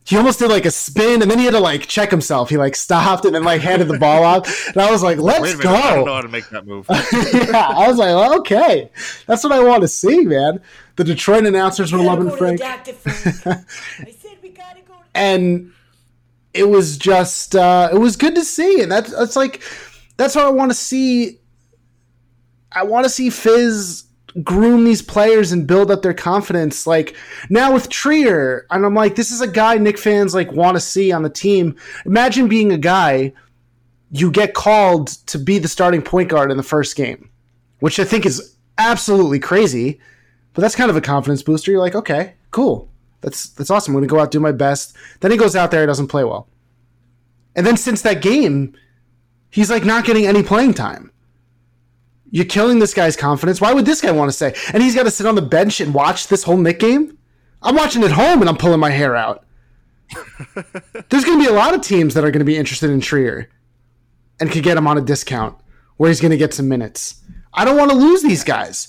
he 0.06 0.16
almost 0.16 0.38
did 0.38 0.48
like 0.50 0.64
a 0.64 0.70
spin 0.70 1.20
and 1.20 1.28
then 1.30 1.38
he 1.38 1.46
had 1.46 1.54
to 1.54 1.60
like 1.60 1.86
check 1.86 2.10
himself. 2.12 2.48
He 2.48 2.56
like 2.56 2.76
stopped 2.76 3.24
and 3.24 3.34
then 3.34 3.42
like 3.42 3.60
handed 3.60 3.88
the 3.88 3.98
ball 3.98 4.22
off. 4.22 4.68
And 4.68 4.76
I 4.80 4.90
was 4.90 5.02
like, 5.02 5.18
let's 5.18 5.40
Wait 5.40 5.54
a 5.54 5.58
minute, 5.58 5.72
I 5.72 5.90
don't 5.94 5.98
know 5.98 6.04
go. 6.04 6.14
how 6.14 6.20
to 6.20 6.28
make 6.28 6.48
that 6.50 6.64
move. 6.66 6.86
yeah, 6.90 7.72
I 7.76 7.88
was 7.88 7.98
like, 7.98 8.38
okay. 8.40 8.88
That's 9.26 9.42
what 9.42 9.52
I 9.52 9.62
want 9.64 9.82
to 9.82 9.88
see, 9.88 10.22
man. 10.22 10.60
The 10.94 11.02
Detroit 11.02 11.44
announcers 11.44 11.92
were 11.92 11.98
loving 11.98 12.28
go 12.28 12.36
Frank. 12.36 12.60
doctor, 12.60 12.92
Frank. 12.92 13.36
I 14.00 14.10
said 14.12 14.38
we 14.42 14.50
gotta 14.50 14.80
go. 14.82 14.94
And 15.14 15.72
it 16.54 16.68
was 16.68 16.96
just 16.96 17.56
uh 17.56 17.88
it 17.92 17.98
was 17.98 18.16
good 18.16 18.36
to 18.36 18.44
see. 18.44 18.82
And 18.82 18.90
that's 18.92 19.10
that's 19.10 19.34
like 19.34 19.60
that's 20.16 20.36
what 20.36 20.46
I 20.46 20.50
want 20.50 20.70
to 20.70 20.76
see. 20.76 21.40
I 22.70 22.84
want 22.84 23.04
to 23.04 23.10
see 23.10 23.30
Fizz 23.30 24.05
groom 24.42 24.84
these 24.84 25.02
players 25.02 25.52
and 25.52 25.66
build 25.66 25.90
up 25.90 26.02
their 26.02 26.14
confidence. 26.14 26.86
Like 26.86 27.16
now 27.48 27.72
with 27.72 27.88
Trier, 27.88 28.66
and 28.70 28.84
I'm 28.84 28.94
like, 28.94 29.14
this 29.14 29.30
is 29.30 29.40
a 29.40 29.48
guy 29.48 29.76
Knick 29.78 29.98
fans 29.98 30.34
like 30.34 30.52
want 30.52 30.76
to 30.76 30.80
see 30.80 31.12
on 31.12 31.22
the 31.22 31.30
team. 31.30 31.76
Imagine 32.04 32.48
being 32.48 32.72
a 32.72 32.78
guy 32.78 33.32
you 34.10 34.30
get 34.30 34.54
called 34.54 35.08
to 35.26 35.38
be 35.38 35.58
the 35.58 35.68
starting 35.68 36.02
point 36.02 36.28
guard 36.28 36.50
in 36.50 36.56
the 36.56 36.62
first 36.62 36.96
game, 36.96 37.30
which 37.80 37.98
I 37.98 38.04
think 38.04 38.24
is 38.26 38.56
absolutely 38.78 39.38
crazy. 39.38 40.00
But 40.52 40.62
that's 40.62 40.76
kind 40.76 40.90
of 40.90 40.96
a 40.96 41.02
confidence 41.02 41.42
booster. 41.42 41.70
You're 41.70 41.80
like, 41.80 41.94
okay, 41.94 42.34
cool. 42.50 42.88
That's 43.20 43.48
that's 43.50 43.70
awesome. 43.70 43.94
I'm 43.94 44.00
gonna 44.00 44.06
go 44.06 44.20
out 44.20 44.30
do 44.30 44.40
my 44.40 44.52
best. 44.52 44.96
Then 45.20 45.30
he 45.30 45.36
goes 45.36 45.56
out 45.56 45.70
there, 45.70 45.80
he 45.80 45.86
doesn't 45.86 46.08
play 46.08 46.24
well. 46.24 46.48
And 47.54 47.66
then 47.66 47.76
since 47.76 48.02
that 48.02 48.22
game, 48.22 48.76
he's 49.50 49.70
like 49.70 49.84
not 49.84 50.04
getting 50.04 50.26
any 50.26 50.42
playing 50.42 50.74
time. 50.74 51.10
You're 52.30 52.44
killing 52.44 52.78
this 52.78 52.94
guy's 52.94 53.16
confidence. 53.16 53.60
Why 53.60 53.72
would 53.72 53.86
this 53.86 54.00
guy 54.00 54.10
want 54.10 54.30
to 54.30 54.36
say? 54.36 54.54
And 54.72 54.82
he's 54.82 54.94
got 54.94 55.04
to 55.04 55.10
sit 55.10 55.26
on 55.26 55.34
the 55.34 55.42
bench 55.42 55.80
and 55.80 55.94
watch 55.94 56.28
this 56.28 56.42
whole 56.42 56.56
Knick 56.56 56.80
game? 56.80 57.18
I'm 57.62 57.76
watching 57.76 58.02
at 58.02 58.10
home 58.10 58.40
and 58.40 58.48
I'm 58.48 58.56
pulling 58.56 58.80
my 58.80 58.90
hair 58.90 59.16
out. 59.16 59.44
There's 61.08 61.24
going 61.24 61.38
to 61.38 61.44
be 61.44 61.50
a 61.50 61.54
lot 61.54 61.74
of 61.74 61.80
teams 61.80 62.14
that 62.14 62.24
are 62.24 62.30
going 62.30 62.40
to 62.40 62.44
be 62.44 62.56
interested 62.56 62.90
in 62.90 63.00
Trier 63.00 63.48
and 64.40 64.50
could 64.50 64.62
get 64.62 64.76
him 64.76 64.86
on 64.86 64.98
a 64.98 65.00
discount 65.00 65.56
where 65.96 66.08
he's 66.08 66.20
going 66.20 66.30
to 66.30 66.36
get 66.36 66.54
some 66.54 66.68
minutes. 66.68 67.22
I 67.54 67.64
don't 67.64 67.76
want 67.76 67.90
to 67.90 67.96
lose 67.96 68.22
these 68.22 68.44
guys. 68.44 68.88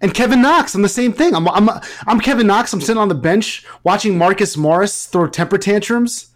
And 0.00 0.14
Kevin 0.14 0.42
Knox, 0.42 0.74
I'm 0.74 0.82
the 0.82 0.88
same 0.88 1.12
thing. 1.12 1.34
I'm, 1.34 1.48
I'm, 1.48 1.68
I'm 2.06 2.20
Kevin 2.20 2.46
Knox. 2.46 2.72
I'm 2.72 2.80
sitting 2.80 3.00
on 3.00 3.08
the 3.08 3.14
bench 3.14 3.66
watching 3.82 4.16
Marcus 4.16 4.56
Morris 4.56 5.06
throw 5.06 5.26
temper 5.26 5.58
tantrums 5.58 6.28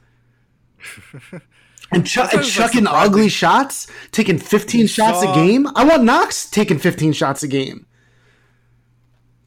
and, 1.92 2.06
chu- 2.06 2.20
and 2.22 2.30
sounds 2.30 2.34
like 2.34 2.44
chucking 2.44 2.86
ugly 2.86 3.28
shots, 3.28 3.86
taking 4.10 4.38
15 4.38 4.86
shots 4.86 5.22
a 5.22 5.32
game. 5.34 5.66
I 5.76 5.84
want 5.84 6.04
Knox 6.04 6.50
taking 6.50 6.78
15 6.78 7.12
shots 7.12 7.42
a 7.42 7.48
game. 7.48 7.86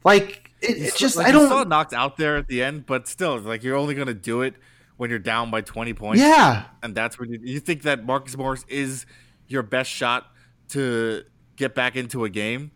Like, 0.04 0.50
it, 0.62 0.78
it 0.78 0.96
just, 0.96 1.16
like 1.16 1.26
I 1.26 1.32
don't. 1.32 1.42
you 1.42 1.48
saw 1.48 1.58
don't. 1.58 1.68
knocked 1.68 1.92
out 1.92 2.16
there 2.16 2.36
at 2.36 2.48
the 2.48 2.62
end, 2.62 2.86
but 2.86 3.08
still, 3.08 3.38
like 3.38 3.62
you're 3.62 3.76
only 3.76 3.94
gonna 3.94 4.14
do 4.14 4.42
it 4.42 4.54
when 4.96 5.10
you're 5.10 5.18
down 5.18 5.50
by 5.50 5.60
20 5.60 5.92
points. 5.94 6.20
Yeah. 6.22 6.64
and 6.82 6.94
that's 6.94 7.18
when 7.18 7.30
you, 7.30 7.40
you 7.42 7.60
think 7.60 7.82
that 7.82 8.04
Marcus 8.04 8.36
Morris 8.36 8.64
is 8.68 9.06
your 9.48 9.62
best 9.62 9.90
shot 9.90 10.26
to 10.70 11.22
get 11.56 11.74
back 11.74 11.96
into 11.96 12.24
a 12.24 12.30
game. 12.30 12.70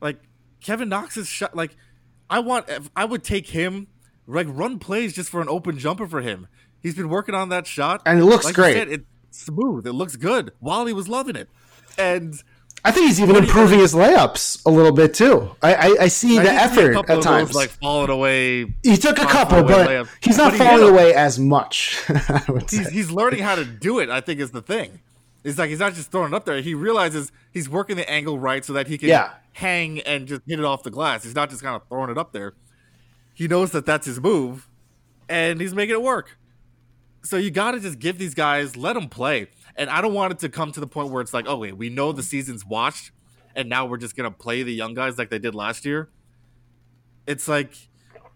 Like 0.00 0.20
Kevin 0.60 0.88
Knox's 0.88 1.28
shot, 1.28 1.54
like 1.54 1.76
I 2.30 2.38
want, 2.38 2.66
I 2.96 3.04
would 3.04 3.22
take 3.22 3.48
him, 3.48 3.88
like 4.26 4.46
run 4.48 4.78
plays 4.78 5.12
just 5.12 5.30
for 5.30 5.40
an 5.40 5.48
open 5.48 5.78
jumper 5.78 6.06
for 6.06 6.20
him. 6.20 6.48
He's 6.82 6.94
been 6.96 7.08
working 7.08 7.34
on 7.34 7.48
that 7.50 7.66
shot, 7.66 8.02
And 8.06 8.18
it 8.18 8.24
looks 8.24 8.44
like 8.44 8.54
great. 8.54 8.74
said, 8.74 8.88
it's 8.88 9.04
smooth. 9.30 9.86
It 9.86 9.92
looks 9.92 10.16
good. 10.16 10.52
Wally 10.60 10.92
was 10.92 11.08
loving 11.08 11.36
it, 11.36 11.48
and 11.96 12.34
I 12.84 12.90
think 12.90 13.06
he's 13.06 13.20
even 13.20 13.36
improving 13.36 13.78
his 13.78 13.94
layups 13.94 14.64
a 14.66 14.70
little 14.70 14.90
bit 14.90 15.14
too. 15.14 15.54
I, 15.62 15.74
I, 15.74 15.96
I 16.02 16.08
see 16.08 16.38
I 16.38 16.42
the 16.42 16.50
did 16.50 16.50
see 16.50 16.56
a 16.56 16.60
effort 16.90 17.10
at 17.10 17.18
of 17.18 17.22
times. 17.24 17.48
those, 17.50 17.54
like 17.56 17.70
falling 17.70 18.10
away. 18.10 18.74
he 18.82 18.96
took 18.96 19.18
a 19.18 19.26
couple, 19.26 19.62
but 19.62 19.88
layups. 19.88 20.08
he's 20.22 20.36
not 20.38 20.52
But 20.52 20.58
falling 20.58 20.84
them. 20.86 20.94
away 20.94 21.14
as 21.14 21.38
much. 21.38 22.02
I 22.08 22.42
would 22.48 22.68
say. 22.68 22.78
he's, 22.78 22.88
he's 22.90 23.10
learning 23.12 23.40
how 23.44 23.54
to 23.54 23.64
do 23.64 24.00
it. 24.00 24.10
I 24.10 24.20
think 24.20 24.40
is 24.40 24.50
the 24.50 24.62
thing. 24.62 25.00
It's 25.44 25.58
like 25.58 25.70
he's 25.70 25.78
not 25.80 25.94
just 25.94 26.10
throwing 26.10 26.32
it 26.32 26.34
up 26.34 26.44
there. 26.44 26.60
He 26.60 26.74
realizes 26.74 27.30
he's 27.52 27.68
working 27.68 27.96
the 27.96 28.08
angle 28.10 28.38
right 28.38 28.64
so 28.64 28.72
that 28.74 28.86
he 28.88 28.98
can 28.98 29.08
Yeah. 29.08 29.30
hang 29.52 30.00
and 30.00 30.26
just 30.26 30.42
hit 30.46 30.58
it 30.58 30.64
off 30.64 30.82
the 30.82 30.90
glass. 30.90 31.22
He's 31.24 31.34
not 31.36 31.50
just 31.50 31.62
kind 31.62 31.76
of 31.76 31.82
throwing 31.88 32.10
it 32.10 32.18
up 32.18 32.32
there. 32.32 32.54
He 33.34 33.46
knows 33.48 33.70
that 33.72 33.86
that's 33.86 34.06
his 34.06 34.20
move, 34.20 34.68
and 35.28 35.60
he's 35.60 35.74
making 35.74 35.94
it 35.94 36.02
work. 36.02 36.36
So 37.22 37.36
you 37.36 37.50
got 37.50 37.72
to 37.72 37.80
just 37.80 37.98
give 37.98 38.18
these 38.18 38.34
guys, 38.34 38.76
let 38.76 38.94
them 38.94 39.08
play. 39.08 39.48
And 39.76 39.88
I 39.88 40.00
don't 40.00 40.14
want 40.14 40.32
it 40.32 40.38
to 40.40 40.48
come 40.48 40.72
to 40.72 40.80
the 40.80 40.86
point 40.86 41.10
where 41.10 41.22
it's 41.22 41.32
like, 41.32 41.46
oh 41.48 41.56
wait, 41.56 41.76
we 41.76 41.88
know 41.88 42.12
the 42.12 42.22
season's 42.22 42.66
watched, 42.66 43.12
and 43.54 43.68
now 43.68 43.86
we're 43.86 43.96
just 43.96 44.16
gonna 44.16 44.30
play 44.30 44.62
the 44.62 44.72
young 44.72 44.94
guys 44.94 45.18
like 45.18 45.30
they 45.30 45.38
did 45.38 45.54
last 45.54 45.84
year. 45.84 46.10
It's 47.26 47.48
like 47.48 47.74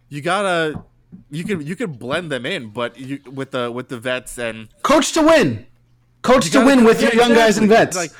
you 0.08 0.22
gotta 0.22 0.82
you 1.30 1.44
can 1.44 1.66
you 1.66 1.76
can 1.76 1.92
blend 1.92 2.30
them 2.30 2.46
in, 2.46 2.70
but 2.70 2.98
you 2.98 3.20
with 3.30 3.50
the 3.50 3.70
with 3.70 3.88
the 3.88 3.98
vets 3.98 4.38
and 4.38 4.68
Coach 4.82 5.12
to 5.12 5.22
win. 5.22 5.66
Coach 6.22 6.50
to 6.50 6.64
win 6.64 6.84
with 6.84 7.00
yeah, 7.00 7.08
your 7.12 7.16
young 7.16 7.34
guys 7.34 7.58
and 7.58 7.68
vets. 7.68 7.96
Like, 7.96 8.10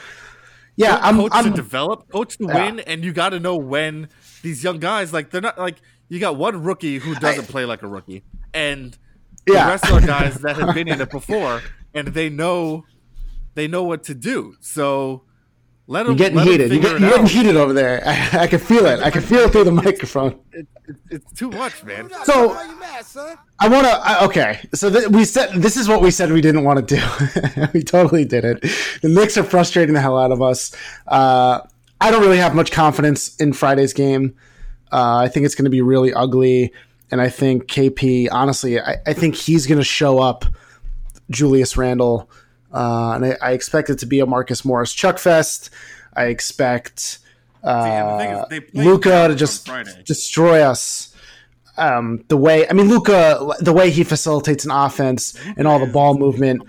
Yeah, 0.77 0.99
I'm, 1.03 1.17
coach 1.17 1.33
I'm 1.35 1.45
to 1.45 1.51
develop, 1.51 2.09
coach 2.09 2.37
to 2.39 2.47
win, 2.47 2.81
and 2.81 3.05
you 3.05 3.13
got 3.13 3.31
to 3.31 3.41
know 3.41 3.57
when 3.57 4.09
these 4.43 4.63
young 4.63 4.79
guys 4.79 5.13
like 5.13 5.31
they're 5.31 5.41
not 5.41 5.59
like 5.59 5.77
you 6.09 6.21
got 6.21 6.37
one 6.37 6.63
rookie 6.63 6.99
who 6.99 7.15
doesn't 7.15 7.49
play 7.49 7.65
like 7.65 7.83
a 7.83 7.89
rookie, 7.89 8.25
and 8.53 8.97
Yeah. 9.47 9.69
rest 9.69 9.91
are 9.91 10.01
guys 10.01 10.37
that 10.39 10.57
have 10.57 10.75
been 10.75 10.89
in 10.89 11.01
it 11.01 11.11
before, 11.21 11.63
and 11.95 12.09
they 12.09 12.29
know 12.29 12.85
they 13.55 13.69
know 13.69 13.85
what 13.85 14.05
to 14.05 14.15
do. 14.15 14.57
So 14.61 15.23
let 15.87 16.05
them 16.05 16.13
you're 16.13 16.19
getting 16.19 16.37
let 16.37 16.47
'em 16.47 16.53
heated. 16.53 16.73
You're, 16.73 16.83
figure 16.83 16.99
get, 16.99 17.01
you're 17.01 17.11
getting 17.11 17.27
heated 17.27 17.57
over 17.57 17.73
there. 17.73 18.03
I, 18.07 18.41
I 18.41 18.47
can 18.47 18.59
feel 18.59 18.87
it. 18.87 19.01
I 19.01 19.11
can 19.11 19.23
feel 19.23 19.41
it 19.41 19.53
through 19.53 19.65
the 19.65 19.73
microphone. 19.73 20.41
It, 20.53 20.67
it, 20.89 20.97
it's 21.11 21.33
too 21.33 21.51
much, 21.51 21.85
man. 21.85 22.11
So 22.25 22.49
Why 22.49 22.67
mad. 22.75 23.39
I 23.59 23.69
want 23.69 23.87
to. 23.87 24.25
Okay, 24.25 24.61
so 24.75 24.91
th- 24.91 25.09
we 25.09 25.25
said 25.25 25.53
this 25.55 25.77
is 25.77 25.89
what 25.89 26.03
we 26.03 26.11
said 26.11 26.31
we 26.33 26.41
didn't 26.41 26.65
want 26.65 26.87
to 26.87 26.97
do. 26.97 27.67
we 27.75 27.83
totally 27.83 28.25
did 28.25 28.45
it. 28.45 28.61
The 29.03 29.09
Knicks 29.09 29.37
are 29.39 29.45
frustrating 29.45 29.95
the 29.95 30.01
hell 30.01 30.19
out 30.19 30.33
of 30.33 30.43
us. 30.43 30.75
Uh, 31.07 31.61
I 32.01 32.11
don't 32.11 32.21
really 32.21 32.39
have 32.39 32.55
much 32.55 32.71
confidence 32.73 33.35
in 33.37 33.53
Friday's 33.53 33.93
game. 33.93 34.37
Uh, 34.93 35.17
I 35.17 35.29
think 35.29 35.47
it's 35.47 35.55
going 35.55 35.65
to 35.65 35.71
be 35.71 35.83
really 35.83 36.13
ugly, 36.13 36.73
and 37.11 37.21
I 37.21 37.29
think 37.29 37.67
KP. 37.67 38.29
Honestly, 38.31 38.81
I, 38.81 38.97
I 39.07 39.13
think 39.13 39.35
he's 39.35 39.67
going 39.67 39.79
to 39.79 39.85
show 39.85 40.19
up. 40.19 40.45
Julius 41.29 41.77
Randle, 41.77 42.31
uh, 42.73 43.13
and 43.17 43.27
I, 43.27 43.37
I 43.43 43.53
expect 43.53 43.91
it 43.91 43.99
to 43.99 44.07
be 44.07 44.21
a 44.21 44.27
Marcus 44.27 44.65
Morris 44.65 44.93
Chuck 44.93 45.19
Fest. 45.19 45.71
I 46.15 46.27
expect 46.27 47.19
and 47.67 48.09
the 48.09 48.47
thing 48.49 48.63
is, 48.63 48.79
uh, 48.79 48.91
Luka 48.91 49.29
to 49.29 49.35
just 49.35 49.69
destroy 50.05 50.63
us. 50.63 51.13
Um, 51.79 52.25
the 52.29 52.37
way 52.37 52.69
I 52.69 52.73
mean, 52.73 52.89
Luka, 52.89 53.55
the 53.61 53.73
way 53.73 53.91
he 53.91 54.05
facilitates 54.05 54.65
an 54.65 54.71
offense 54.71 55.39
and 55.57 55.67
all 55.67 55.79
the 55.79 55.87
ball 55.87 56.17
movement. 56.17 56.63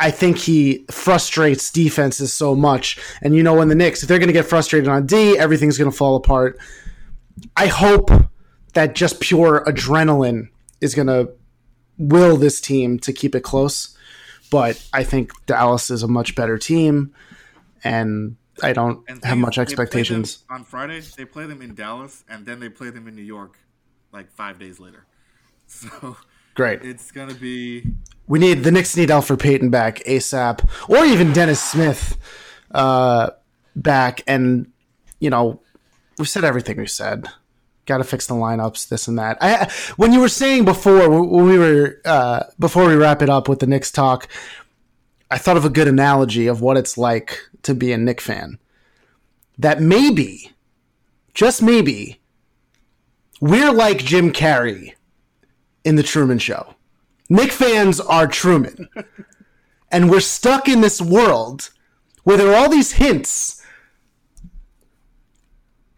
I 0.00 0.10
think 0.10 0.38
he 0.38 0.84
frustrates 0.90 1.70
defenses 1.70 2.32
so 2.32 2.54
much. 2.54 2.98
And 3.22 3.34
you 3.34 3.42
know, 3.42 3.54
when 3.54 3.68
the 3.68 3.74
Knicks, 3.74 4.02
if 4.02 4.08
they're 4.08 4.18
going 4.18 4.28
to 4.28 4.34
get 4.34 4.44
frustrated 4.44 4.88
on 4.88 5.06
D, 5.06 5.38
everything's 5.38 5.78
going 5.78 5.90
to 5.90 5.96
fall 5.96 6.16
apart. 6.16 6.58
I 7.56 7.68
hope 7.68 8.10
that 8.74 8.94
just 8.94 9.20
pure 9.20 9.64
adrenaline 9.66 10.48
is 10.80 10.94
going 10.94 11.06
to 11.08 11.30
will 11.98 12.36
this 12.36 12.60
team 12.60 12.98
to 13.00 13.12
keep 13.12 13.34
it 13.34 13.40
close. 13.42 13.96
But 14.50 14.84
I 14.92 15.02
think 15.04 15.30
Dallas 15.46 15.90
is 15.90 16.02
a 16.02 16.08
much 16.08 16.34
better 16.34 16.58
team, 16.58 17.14
and 17.82 18.36
I 18.62 18.72
don't 18.72 19.02
And 19.08 19.24
have 19.24 19.38
much 19.38 19.56
they 19.56 19.64
them 19.64 19.70
expectations. 19.70 20.44
on 20.50 20.64
Friday. 20.64 21.00
They 21.00 21.24
play 21.24 21.46
them 21.46 21.60
in 21.62 21.74
Dallas, 21.74 22.24
and 22.28 22.46
then 22.46 22.60
they 22.60 22.68
play 22.68 22.90
them 22.90 23.08
in 23.08 23.16
New 23.16 23.22
York, 23.22 23.58
like 24.12 24.30
five 24.32 24.58
days 24.58 24.78
later. 24.80 25.06
So 25.66 26.16
Great. 26.54 26.82
it's 26.82 27.10
gonna 27.10 27.34
be 27.34 27.84
We 28.28 28.38
need 28.38 28.62
the 28.64 28.70
Knicks 28.70 28.96
need 28.96 29.08
Elfrid 29.08 29.40
Payton 29.40 29.70
back 29.70 30.00
ASAP, 30.06 30.68
or 30.88 31.04
even 31.04 31.32
Dennis 31.32 31.60
Smith 31.60 32.16
uh, 32.70 33.30
back. 33.74 34.22
And 34.26 34.70
you 35.20 35.30
know, 35.30 35.62
we've 36.18 36.28
said 36.28 36.44
everything 36.44 36.76
we 36.76 36.86
said. 36.86 37.26
Got 37.86 37.98
to 37.98 38.04
fix 38.04 38.26
the 38.26 38.34
lineups, 38.34 38.88
this 38.88 39.08
and 39.08 39.18
that. 39.18 39.36
I, 39.40 39.70
when 39.96 40.12
you 40.12 40.20
were 40.20 40.28
saying 40.28 40.64
before, 40.64 41.08
when 41.10 41.46
we 41.46 41.58
were 41.58 42.00
uh, 42.04 42.44
before 42.58 42.86
we 42.86 42.94
wrap 42.94 43.20
it 43.20 43.28
up 43.28 43.48
with 43.48 43.58
the 43.58 43.66
Knicks 43.66 43.90
talk, 43.90 44.28
I 45.30 45.38
thought 45.38 45.56
of 45.56 45.64
a 45.64 45.70
good 45.70 45.88
analogy 45.88 46.46
of 46.46 46.60
what 46.60 46.76
it's 46.76 46.96
like 46.96 47.38
to 47.62 47.74
be 47.74 47.92
a 47.92 47.98
Knick 47.98 48.20
fan. 48.20 48.58
That 49.58 49.80
maybe, 49.80 50.52
just 51.34 51.62
maybe, 51.62 52.20
we're 53.40 53.72
like 53.72 53.98
Jim 53.98 54.32
Carrey 54.32 54.94
in 55.84 55.96
the 55.96 56.02
Truman 56.02 56.38
Show. 56.38 56.74
Knick 57.28 57.52
fans 57.52 58.00
are 58.00 58.26
Truman. 58.26 58.88
and 59.90 60.10
we're 60.10 60.20
stuck 60.20 60.68
in 60.68 60.80
this 60.80 61.00
world 61.00 61.70
where 62.24 62.36
there 62.36 62.50
are 62.50 62.56
all 62.56 62.68
these 62.68 62.92
hints. 62.92 63.63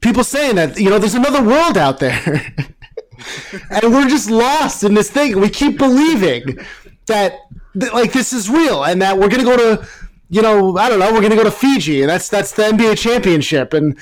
People 0.07 0.23
saying 0.23 0.55
that, 0.55 0.79
you 0.79 0.89
know, 0.89 1.01
there's 1.01 1.17
another 1.17 1.43
world 1.43 1.77
out 1.77 1.99
there. 1.99 2.23
and 3.71 3.93
we're 3.93 4.09
just 4.09 4.31
lost 4.31 4.85
in 4.85 4.95
this 4.95 5.11
thing. 5.11 5.41
We 5.41 5.49
keep 5.49 5.79
believing 5.79 6.61
that, 7.07 7.41
like 7.75 8.13
this 8.13 8.33
is 8.33 8.49
real 8.49 8.85
and 8.85 9.03
that 9.03 9.19
we're 9.19 9.29
going 9.29 9.45
to 9.45 9.45
go 9.45 9.57
to, 9.57 9.89
you 10.29 10.43
know, 10.43 10.77
I 10.77 10.89
don't 10.89 11.01
know, 11.01 11.13
we're 11.13 11.19
going 11.19 11.31
to 11.31 11.37
go 11.37 11.43
to 11.43 11.51
Fiji 11.51 12.03
and 12.03 12.09
that's 12.09 12.29
that's 12.29 12.53
the 12.53 12.63
NBA 12.63 12.99
championship 12.99 13.73
and 13.73 13.99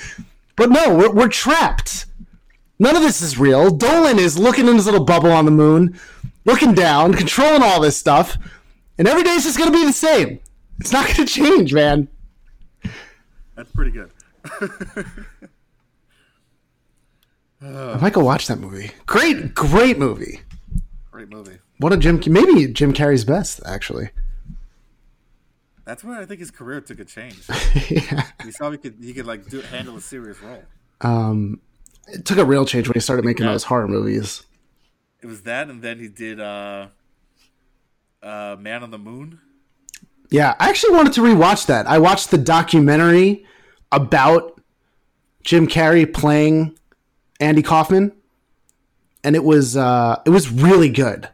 but 0.55 0.69
no, 0.69 0.95
we're, 0.95 1.11
we're 1.11 1.27
trapped. 1.27 2.05
None 2.77 2.95
of 2.95 3.01
this 3.01 3.23
is 3.23 3.39
real. 3.39 3.71
Dolan 3.71 4.19
is 4.19 4.37
looking 4.37 4.67
in 4.67 4.75
his 4.75 4.85
little 4.85 5.03
bubble 5.03 5.31
on 5.31 5.45
the 5.45 5.51
moon, 5.51 5.99
looking 6.45 6.75
down, 6.75 7.15
controlling 7.15 7.63
all 7.63 7.81
this 7.81 7.97
stuff, 7.97 8.37
and 8.99 9.07
every 9.07 9.23
day's 9.23 9.45
just 9.45 9.57
going 9.57 9.71
to 9.71 9.75
be 9.75 9.83
the 9.83 9.91
same. 9.91 10.39
It's 10.79 10.91
not 10.91 11.07
going 11.07 11.15
to 11.25 11.25
change, 11.25 11.73
man. 11.73 12.09
that's 13.55 13.71
pretty 13.71 13.89
good. 13.89 14.11
I 17.65 17.97
might 17.99 18.13
go 18.13 18.23
watch 18.23 18.47
that 18.47 18.59
movie. 18.59 18.91
Great, 19.05 19.53
great 19.55 19.97
movie. 19.97 20.41
Great 21.11 21.29
movie. 21.29 21.57
What 21.79 21.93
a 21.93 21.97
Jim, 21.97 22.21
maybe 22.27 22.67
Jim 22.67 22.93
Carrey's 22.93 23.25
best, 23.25 23.59
actually. 23.65 24.09
That's 25.85 26.03
where 26.03 26.19
I 26.19 26.25
think 26.25 26.39
his 26.39 26.51
career 26.51 26.81
took 26.81 26.99
a 26.99 27.05
change. 27.05 27.43
yeah. 27.89 28.27
We 28.43 28.51
saw 28.51 28.71
he 28.71 28.77
could 28.77 28.95
he 29.01 29.13
could 29.13 29.25
like 29.27 29.47
do 29.47 29.61
handle 29.61 29.95
a 29.97 30.01
serious 30.01 30.41
role. 30.41 30.63
Um, 31.01 31.61
it 32.07 32.25
took 32.25 32.37
a 32.37 32.45
real 32.45 32.65
change 32.65 32.87
when 32.87 32.93
he 32.93 32.99
started 32.99 33.23
making 33.25 33.45
Yeah. 33.45 33.51
those 33.51 33.63
horror 33.65 33.87
movies. 33.87 34.43
It 35.21 35.27
was 35.27 35.41
that, 35.43 35.69
and 35.69 35.81
then 35.81 35.99
he 35.99 36.07
did 36.07 36.39
uh, 36.39 36.87
uh, 38.23 38.55
Man 38.59 38.83
on 38.83 38.91
the 38.91 38.97
Moon. 38.97 39.39
Yeah, 40.31 40.55
I 40.59 40.69
actually 40.69 40.95
wanted 40.95 41.13
to 41.13 41.21
rewatch 41.21 41.67
that. 41.67 41.87
I 41.87 41.99
watched 41.99 42.31
the 42.31 42.37
documentary 42.37 43.45
about 43.91 44.59
Jim 45.43 45.67
Carrey 45.67 46.11
playing 46.11 46.77
Andy 47.39 47.61
Kaufman, 47.61 48.11
and 49.23 49.35
it 49.35 49.43
was 49.43 49.75
uh, 49.75 50.21
it 50.25 50.29
was 50.29 50.49
really 50.49 50.89
good. 50.89 51.29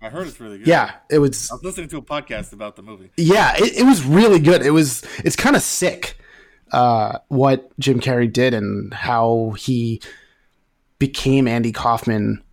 I 0.00 0.10
heard 0.10 0.26
it's 0.28 0.40
really 0.40 0.58
good. 0.58 0.66
Yeah, 0.66 0.92
it 1.10 1.18
was. 1.18 1.50
I 1.50 1.54
was 1.54 1.64
listening 1.64 1.88
to 1.88 1.98
a 1.98 2.02
podcast 2.02 2.52
about 2.52 2.76
the 2.76 2.82
movie. 2.82 3.10
Yeah, 3.16 3.54
it, 3.56 3.78
it 3.78 3.84
was 3.84 4.04
really 4.04 4.38
good. 4.38 4.62
It 4.62 4.70
was. 4.70 5.04
It's 5.24 5.36
kind 5.36 5.56
of 5.56 5.62
sick 5.62 6.18
uh, 6.72 7.18
what 7.28 7.76
Jim 7.78 8.00
Carrey 8.00 8.32
did 8.32 8.54
and 8.54 8.92
how 8.94 9.54
he 9.58 10.00
became 10.98 11.48
Andy 11.48 11.72
Kaufman. 11.72 12.44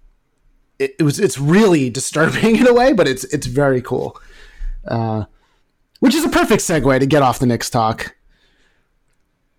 It, 0.79 0.95
it 0.99 1.03
was. 1.03 1.19
It's 1.19 1.37
really 1.37 1.89
disturbing 1.89 2.55
in 2.57 2.67
a 2.67 2.73
way, 2.73 2.93
but 2.93 3.07
it's 3.07 3.23
it's 3.25 3.47
very 3.47 3.81
cool. 3.81 4.19
Uh, 4.87 5.25
which 5.99 6.15
is 6.15 6.23
a 6.23 6.29
perfect 6.29 6.61
segue 6.61 6.99
to 6.99 7.05
get 7.05 7.21
off 7.21 7.39
the 7.39 7.45
Knicks 7.45 7.69
talk. 7.69 8.15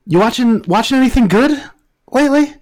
You 0.06 0.18
watching 0.18 0.62
watching 0.66 0.98
anything 0.98 1.28
good 1.28 1.62
lately? 2.10 2.54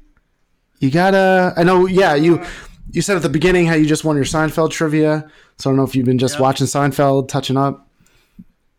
You 0.81 0.91
gotta. 0.91 1.53
I 1.57 1.63
know. 1.63 1.87
Yeah, 1.87 2.15
you 2.15 2.43
you 2.91 3.01
said 3.03 3.17
at 3.17 3.23
the 3.23 3.29
beginning 3.29 3.67
how 3.67 3.75
you 3.75 3.87
just 3.87 4.05
won 4.05 4.17
your 4.17 4.25
Seinfeld 4.25 4.71
trivia. 4.71 5.31
So 5.59 5.69
I 5.69 5.73
don't 5.73 5.77
know 5.77 5.85
if 5.85 5.95
you've 5.95 6.05
been 6.07 6.19
just 6.19 6.35
Yeah. 6.37 6.43
watching 6.43 6.67
Seinfeld, 6.67 7.29
touching 7.29 7.57
up. 7.57 7.89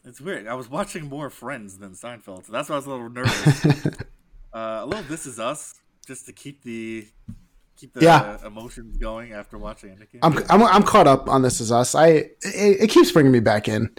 It's 0.03 0.21
weird. 0.21 0.47
I 0.47 0.53
was 0.53 0.69
watching 0.69 1.05
more 1.07 1.29
Friends 1.29 1.77
than 1.79 1.91
Seinfeld, 1.91 2.45
so 2.45 2.51
that's 2.51 2.69
why 2.69 2.75
I 2.75 2.77
was 2.77 2.85
a 2.85 2.89
little 2.89 3.09
nervous. 3.09 3.65
uh, 4.53 4.81
a 4.83 4.85
little 4.85 5.03
This 5.05 5.25
Is 5.25 5.39
Us, 5.39 5.75
just 6.05 6.25
to 6.27 6.33
keep 6.33 6.61
the 6.63 7.07
keep 7.75 7.93
the 7.93 8.01
Yeah. 8.01 8.37
emotions 8.45 8.97
going 8.97 9.33
after 9.33 9.57
watching 9.57 9.91
it. 9.99 10.07
I'm, 10.21 10.37
I'm 10.49 10.61
I'm 10.63 10.83
caught 10.83 11.07
up 11.07 11.27
on 11.27 11.41
This 11.41 11.59
Is 11.59 11.71
Us. 11.71 11.95
I 11.95 12.07
it, 12.07 12.37
it 12.43 12.89
keeps 12.89 13.11
bringing 13.11 13.31
me 13.31 13.39
back 13.39 13.67
in. 13.67 13.89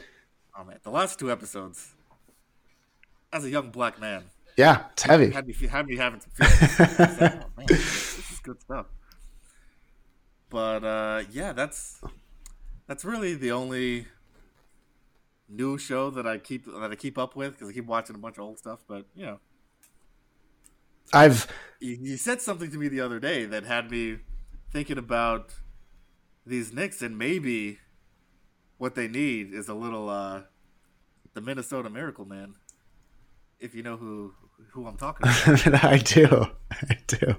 oh 0.59 0.64
man, 0.64 0.78
the 0.84 0.90
last 0.90 1.18
two 1.18 1.30
episodes. 1.32 1.92
As 3.32 3.44
a 3.44 3.51
young 3.51 3.70
black 3.70 4.01
man, 4.01 4.24
Yeah, 4.57 4.84
it's 4.92 5.02
heavy. 5.02 5.30
had 5.30 5.46
me 5.46 5.52
fe- 5.52 5.66
had 5.66 5.86
me 5.86 5.96
having 5.96 6.20
some 6.20 6.30
feelings. 6.30 7.20
Like, 7.20 7.34
oh, 7.44 7.50
man, 7.57 7.66
this, 7.68 8.16
this 8.16 8.30
is 8.32 8.38
good 8.40 8.61
stuff. 8.61 8.86
But 10.48 10.84
uh, 10.84 11.24
yeah, 11.30 11.52
that's 11.52 12.00
that's 12.86 13.04
really 13.04 13.34
the 13.34 13.52
only 13.52 14.07
new 15.48 15.78
show 15.78 16.11
that 16.11 16.26
I 16.26 16.38
keep 16.38 16.64
that 16.64 16.90
I 16.90 16.94
keep 16.94 17.18
up 17.18 17.36
with 17.36 17.52
because 17.52 17.68
I 17.68 17.72
keep 17.72 17.86
watching 17.86 18.16
a 18.16 18.18
bunch 18.18 18.38
of 18.38 18.44
old 18.44 18.59
stuff. 18.59 18.80
But 18.88 19.07
you 19.14 19.26
know, 19.26 19.40
I've 21.12 21.46
you, 21.80 21.98
you 22.00 22.16
said 22.16 22.40
something 22.40 22.70
to 22.70 22.78
me 22.78 22.88
the 22.88 23.00
other 23.00 23.20
day 23.20 23.44
that 23.44 23.64
had 23.64 23.90
me 23.90 24.18
thinking 24.72 24.98
about 24.98 25.52
these 26.46 26.72
Knicks 26.72 27.02
and 27.02 27.18
maybe 27.18 27.78
what 28.78 28.94
they 28.94 29.09
need 29.09 29.52
is 29.52 29.68
a 29.68 29.74
little 29.74 30.09
uh, 30.09 30.42
the 31.34 31.40
Minnesota 31.40 31.90
Miracle 31.90 32.24
Man. 32.24 32.54
If 33.59 33.74
you 33.74 33.82
know 33.82 33.96
who 33.96 34.34
who 34.72 34.86
I'm 34.86 34.96
talking 34.96 35.26
about. 35.66 35.84
I 35.84 35.98
do. 35.98 36.46
I 36.70 36.98
do. 37.07 37.36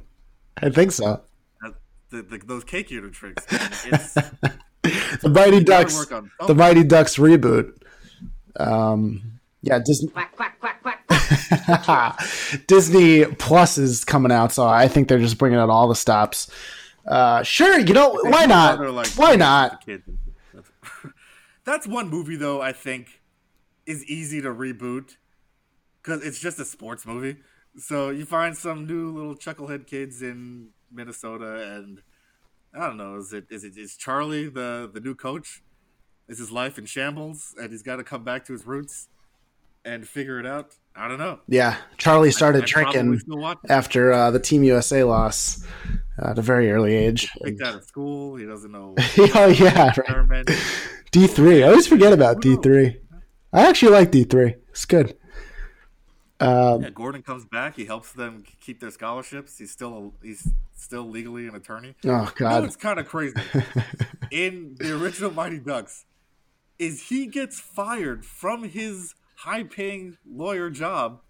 I 0.58 0.70
think 0.70 0.92
so. 0.92 1.22
Uh, 1.64 1.72
the, 2.10 2.22
the, 2.24 2.42
those 2.46 2.64
cake 2.64 2.92
eater 2.92 3.10
tricks. 3.10 3.46
man. 3.52 3.70
It's, 3.86 4.14
The 5.22 5.30
Mighty 5.30 5.64
Ducks. 5.64 5.98
work 5.98 6.12
on 6.14 6.32
The. 6.48 6.56
Mighty 6.56 6.84
Ducks 6.84 7.18
reboot. 7.18 7.74
Um, 8.58 9.40
yeah, 9.62 9.80
Disney. 9.80 10.10
Quack, 10.10 10.34
quack, 10.36 10.60
quack, 10.62 10.82
quack. 10.84 12.20
Disney 12.68 13.26
Plus 13.26 13.78
is 13.78 14.06
coming 14.06 14.32
out, 14.32 14.54
so 14.54 14.66
I 14.66 14.88
think 14.88 15.08
they're 15.10 15.20
just 15.20 15.38
bringing 15.38 15.60
out 15.60 15.70
all 15.70 15.88
the 15.90 15.96
stops. 15.96 16.50
Uh, 17.06 17.44
sure, 17.44 17.80
you 17.80 17.94
know 17.94 18.18
why 18.24 18.46
not? 18.46 18.80
Like, 18.80 19.08
Why 19.10 19.36
not? 19.36 19.84
That's 21.66 21.86
one 21.88 22.10
movie 22.10 22.36
though. 22.38 22.62
I 22.62 22.72
think 22.72 23.22
is 23.86 24.04
easy 24.06 24.42
to 24.42 24.50
reboot 24.50 25.18
because 26.08 26.24
it's 26.24 26.40
just 26.40 26.60
a 26.60 26.66
sports 26.66 27.06
movie. 27.06 27.38
So 27.78 28.10
you 28.10 28.26
find 28.26 28.56
some 28.56 28.88
new 28.88 29.12
little 29.12 29.36
chucklehead 29.36 29.88
kids 29.88 30.22
in 30.22 30.70
Minnesota, 30.92 31.76
and 31.76 32.02
I 32.74 32.88
don't 32.88 32.98
know. 32.98 33.18
Is 33.18 33.34
it 33.34 33.46
is 33.50 33.64
it 33.64 33.78
is 33.78 33.98
Charlie 33.98 34.48
the 34.48 34.90
the 34.92 35.02
new 35.02 35.14
coach? 35.14 35.62
Is 36.28 36.40
his 36.40 36.52
life 36.52 36.78
in 36.78 36.86
shambles, 36.86 37.54
and 37.60 37.72
he's 37.72 37.84
got 37.84 37.98
to 37.98 38.04
come 38.04 38.24
back 38.24 38.46
to 38.46 38.54
his 38.54 38.66
roots 38.66 39.10
and 39.86 40.08
figure 40.08 40.40
it 40.40 40.46
out? 40.46 40.76
I 40.96 41.08
don't 41.08 41.20
know. 41.20 41.40
Yeah, 41.48 41.78
Charlie 41.98 42.32
started 42.32 42.64
I'd 42.64 42.70
probably 42.70 42.94
drinking 42.94 43.20
still 43.20 43.38
watch 43.38 43.60
it. 43.64 43.72
after 43.72 44.12
uh, 44.12 44.32
the 44.32 44.40
Team 44.40 44.64
USA 44.64 45.04
loss 45.04 45.66
at 46.20 46.40
a 46.40 46.42
very 46.42 46.72
early 46.72 46.96
age. 46.96 47.30
Picked 47.44 47.62
out 47.62 47.76
of 47.76 47.84
school. 47.84 48.38
He 48.38 48.46
doesn't 48.46 48.72
know. 48.72 48.96
oh 49.36 49.48
yeah, 49.48 49.94
right. 50.28 50.50
D 51.12 51.28
three. 51.28 51.64
I 51.64 51.68
always 51.68 51.88
forget 51.88 52.14
about 52.14 52.42
D 52.42 52.56
three. 52.64 52.98
I 53.54 53.68
actually 53.68 53.92
like 53.92 54.12
D 54.12 54.24
three. 54.24 54.56
It's 54.70 54.86
good. 54.86 55.18
Um, 56.40 56.84
Yeah, 56.84 56.90
Gordon 56.90 57.22
comes 57.24 57.46
back. 57.46 57.76
He 57.76 57.86
helps 57.86 58.12
them 58.12 58.44
keep 58.62 58.80
their 58.80 58.92
scholarships. 58.92 59.58
He's 59.58 59.72
still 59.72 60.14
he's 60.22 60.48
still 60.76 61.10
legally 61.10 61.48
an 61.48 61.56
attorney. 61.56 61.96
oh 62.06 62.32
God. 62.36 62.64
what's 62.64 62.76
kind 62.76 63.00
of 63.00 63.08
crazy? 63.08 63.36
In 64.32 64.76
the 64.80 64.96
original 65.00 65.32
Mighty 65.32 65.60
Ducks, 65.60 66.06
is 66.78 67.10
he 67.10 67.26
gets 67.26 67.60
fired 67.60 68.26
from 68.26 68.64
his 68.64 69.16
high-paying 69.38 70.18
lawyer 70.30 70.70
job 70.70 71.22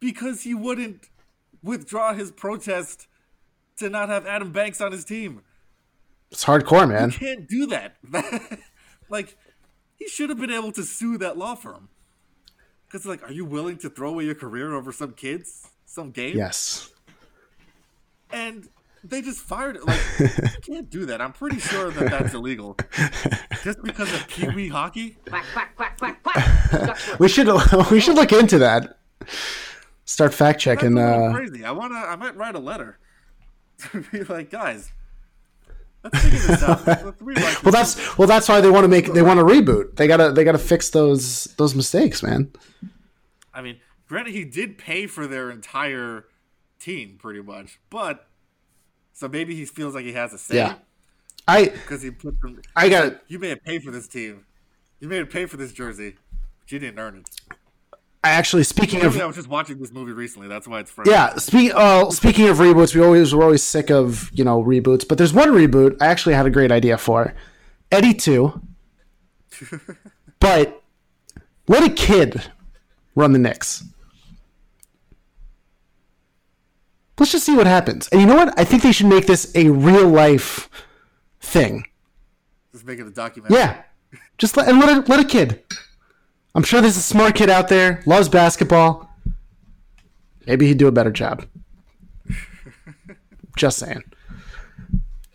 because 0.00 0.42
he 0.42 0.54
wouldn't 0.54 1.08
withdraw 1.62 2.14
his 2.14 2.30
protest 2.30 3.06
to 3.78 3.88
not 3.88 4.08
have 4.08 4.26
Adam 4.26 4.52
Banks 4.52 4.80
on 4.80 4.92
his 4.92 5.04
team. 5.04 5.42
It's 6.30 6.44
hardcore, 6.44 6.88
man. 6.88 7.10
You 7.10 7.16
can't 7.16 7.48
do 7.48 7.66
that. 7.66 7.96
like 9.08 9.36
he 9.96 10.08
should 10.08 10.30
have 10.30 10.38
been 10.38 10.50
able 10.50 10.72
to 10.72 10.82
sue 10.82 11.16
that 11.18 11.38
law 11.38 11.54
firm. 11.54 11.88
Because 12.94 13.06
like, 13.06 13.28
are 13.28 13.32
you 13.32 13.44
willing 13.44 13.76
to 13.78 13.90
throw 13.90 14.10
away 14.10 14.24
your 14.24 14.36
career 14.36 14.72
over 14.72 14.92
some 14.92 15.14
kids, 15.14 15.68
some 15.84 16.12
game? 16.12 16.36
Yes. 16.36 16.92
and 18.30 18.68
they 19.02 19.20
just 19.20 19.40
fired 19.40 19.74
it. 19.74 19.84
Like, 19.84 20.00
you 20.20 20.28
can't 20.62 20.88
do 20.88 21.04
that. 21.06 21.20
I'm 21.20 21.32
pretty 21.32 21.58
sure 21.58 21.90
that 21.90 22.08
that's 22.08 22.34
illegal. 22.34 22.76
Just 23.64 23.82
because 23.82 24.14
of 24.14 24.28
Pee 24.28 24.48
Wee 24.50 24.68
hockey? 24.68 25.16
Quack, 25.28 25.44
quack, 25.52 25.74
quack, 25.76 25.98
quack, 25.98 26.22
quack. 26.22 26.96
We 27.18 27.28
should 27.28 27.48
we 27.90 27.98
should 27.98 28.14
look 28.14 28.32
into 28.32 28.60
that. 28.60 28.98
Start 30.04 30.32
fact 30.32 30.60
checking. 30.60 30.96
Uh, 30.96 31.32
crazy. 31.34 31.64
I 31.64 31.72
wanna. 31.72 31.96
I 31.96 32.14
might 32.14 32.36
write 32.36 32.54
a 32.54 32.60
letter 32.60 33.00
to 33.90 34.04
be 34.12 34.22
like, 34.22 34.52
guys, 34.52 34.92
let's 36.04 36.22
figure 36.22 36.38
this 36.38 36.62
out. 36.62 36.86
Let's 36.86 37.62
well, 37.62 37.72
that's 37.72 38.18
well, 38.18 38.28
that's 38.28 38.48
why 38.48 38.60
they 38.60 38.70
want 38.70 38.84
to 38.84 38.88
make 38.88 39.12
they 39.12 39.22
want 39.22 39.40
to 39.40 39.44
reboot. 39.44 39.96
They 39.96 40.06
gotta 40.06 40.30
they 40.32 40.44
gotta 40.44 40.58
fix 40.58 40.90
those 40.90 41.44
those 41.56 41.74
mistakes, 41.74 42.22
man. 42.22 42.52
I 43.52 43.62
mean, 43.62 43.80
granted, 44.08 44.34
he 44.34 44.44
did 44.44 44.78
pay 44.78 45.06
for 45.06 45.26
their 45.26 45.50
entire 45.50 46.26
team 46.78 47.18
pretty 47.20 47.42
much, 47.42 47.80
but 47.90 48.26
so 49.12 49.28
maybe 49.28 49.54
he 49.54 49.64
feels 49.64 49.94
like 49.94 50.04
he 50.04 50.12
has 50.12 50.32
a 50.32 50.38
say. 50.38 50.56
Yeah. 50.56 50.76
I 51.46 51.66
because 51.66 52.02
he 52.02 52.10
put 52.10 52.40
them. 52.40 52.60
I 52.74 52.88
got. 52.88 53.20
You 53.28 53.38
may 53.38 53.50
have 53.50 53.62
paid 53.62 53.82
for 53.82 53.90
this 53.90 54.08
team. 54.08 54.46
You 55.00 55.08
may 55.08 55.16
have 55.16 55.30
paid 55.30 55.50
for 55.50 55.56
this 55.56 55.72
jersey, 55.72 56.16
but 56.60 56.72
you 56.72 56.78
didn't 56.78 56.98
earn 56.98 57.18
it. 57.18 57.28
I 58.24 58.30
actually 58.30 58.64
speaking 58.64 59.02
of 59.04 59.12
Maybe 59.12 59.22
I 59.22 59.26
was 59.26 59.36
just 59.36 59.48
watching 59.48 59.78
this 59.78 59.92
movie 59.92 60.12
recently. 60.12 60.48
That's 60.48 60.66
why 60.66 60.80
it's 60.80 60.90
fresh. 60.90 61.06
Yeah, 61.06 61.36
speak, 61.36 61.72
uh, 61.74 62.10
speaking 62.10 62.48
of 62.48 62.56
reboots, 62.56 62.94
we 62.94 63.02
always 63.02 63.34
we're 63.34 63.44
always 63.44 63.62
sick 63.62 63.90
of 63.90 64.30
you 64.32 64.42
know 64.44 64.64
reboots, 64.64 65.06
but 65.06 65.18
there's 65.18 65.34
one 65.34 65.50
reboot 65.50 66.00
I 66.00 66.06
actually 66.06 66.34
had 66.34 66.46
a 66.46 66.50
great 66.50 66.72
idea 66.72 66.96
for, 66.96 67.34
Eddie 67.92 68.14
Two, 68.14 68.62
but 70.40 70.82
let 71.68 71.84
a 71.84 71.92
kid 71.92 72.50
run 73.14 73.32
the 73.32 73.38
Knicks. 73.38 73.84
Let's 77.18 77.30
just 77.30 77.44
see 77.44 77.54
what 77.54 77.66
happens. 77.66 78.08
And 78.08 78.22
you 78.22 78.26
know 78.26 78.36
what? 78.36 78.58
I 78.58 78.64
think 78.64 78.82
they 78.82 78.90
should 78.90 79.06
make 79.06 79.26
this 79.26 79.54
a 79.54 79.68
real 79.68 80.08
life 80.08 80.70
thing. 81.40 81.84
Just 82.72 82.86
make 82.86 82.98
it 82.98 83.06
a 83.06 83.10
documentary. 83.10 83.58
Yeah, 83.58 83.82
just 84.38 84.56
let 84.56 84.66
and 84.66 84.80
let 84.80 84.88
a, 84.96 85.00
let 85.10 85.20
a 85.20 85.24
kid. 85.24 85.62
I'm 86.54 86.62
sure 86.62 86.80
there's 86.80 86.96
a 86.96 87.00
smart 87.02 87.34
kid 87.34 87.50
out 87.50 87.68
there 87.68 88.02
loves 88.06 88.28
basketball. 88.28 89.10
Maybe 90.46 90.66
he'd 90.66 90.78
do 90.78 90.86
a 90.88 90.92
better 90.92 91.10
job. 91.10 91.44
Just 93.56 93.78
saying. 93.78 94.02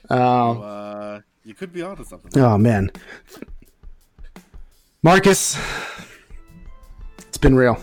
Um, 0.09 0.61
Uh, 0.61 1.19
you 1.43 1.53
could 1.53 1.71
be 1.73 1.81
onto 1.81 2.03
something. 2.03 2.41
oh 2.41 2.57
man, 2.57 2.91
Marcus, 5.03 5.57
it's 7.19 7.37
been 7.37 7.55
real. 7.55 7.81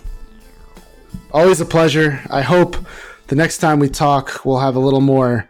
Always 1.33 1.61
a 1.61 1.65
pleasure. 1.65 2.21
I 2.31 2.43
hope 2.43 2.77
the 3.29 3.35
next 3.37 3.59
time 3.59 3.79
we 3.79 3.89
talk, 3.89 4.45
we'll 4.45 4.59
have 4.61 4.77
a 4.77 4.81
little 4.81 5.01
more. 5.01 5.49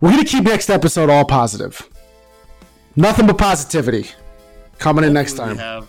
We're 0.00 0.10
gonna 0.10 0.24
keep 0.24 0.44
next 0.44 0.70
episode 0.70 1.08
all 1.10 1.24
positive. 1.24 1.88
Nothing 2.96 3.26
but 3.26 3.38
positivity 3.38 4.10
coming 4.78 5.04
in 5.04 5.12
next 5.12 5.36
Hopefully 5.36 5.56
time. 5.58 5.86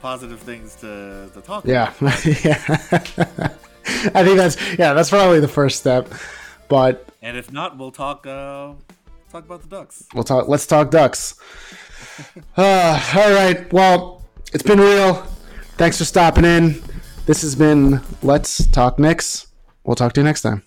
Positive 0.00 0.40
things 0.40 0.74
to, 0.76 1.30
to 1.34 1.40
talk 1.42 1.64
Yeah, 1.66 1.92
about. 2.00 2.24
yeah. 2.44 2.56
I 4.14 4.24
think 4.24 4.36
that's 4.36 4.56
yeah, 4.78 4.92
that's 4.94 5.10
probably 5.10 5.40
the 5.40 5.48
first 5.48 5.78
step. 5.78 6.08
But 6.68 7.06
And 7.22 7.36
if 7.36 7.52
not, 7.52 7.76
we'll 7.76 7.90
talk 7.90 8.26
uh, 8.26 8.72
talk 9.30 9.44
about 9.44 9.62
the 9.62 9.68
Ducks. 9.68 10.04
we'll 10.14 10.24
talk. 10.24 10.48
Let's 10.48 10.66
talk 10.66 10.90
ducks. 10.90 11.34
Uh, 12.56 13.00
all 13.16 13.32
right. 13.32 13.72
Well, 13.72 14.22
it's 14.52 14.62
been 14.62 14.78
real. 14.78 15.14
Thanks 15.78 15.96
for 15.96 16.04
stopping 16.04 16.44
in. 16.44 16.82
This 17.24 17.40
has 17.40 17.54
been 17.54 18.02
Let's 18.22 18.66
Talk 18.66 18.98
Knicks. 18.98 19.46
We'll 19.84 19.94
talk 19.96 20.12
to 20.14 20.20
you 20.20 20.24
next 20.24 20.42
time. 20.42 20.62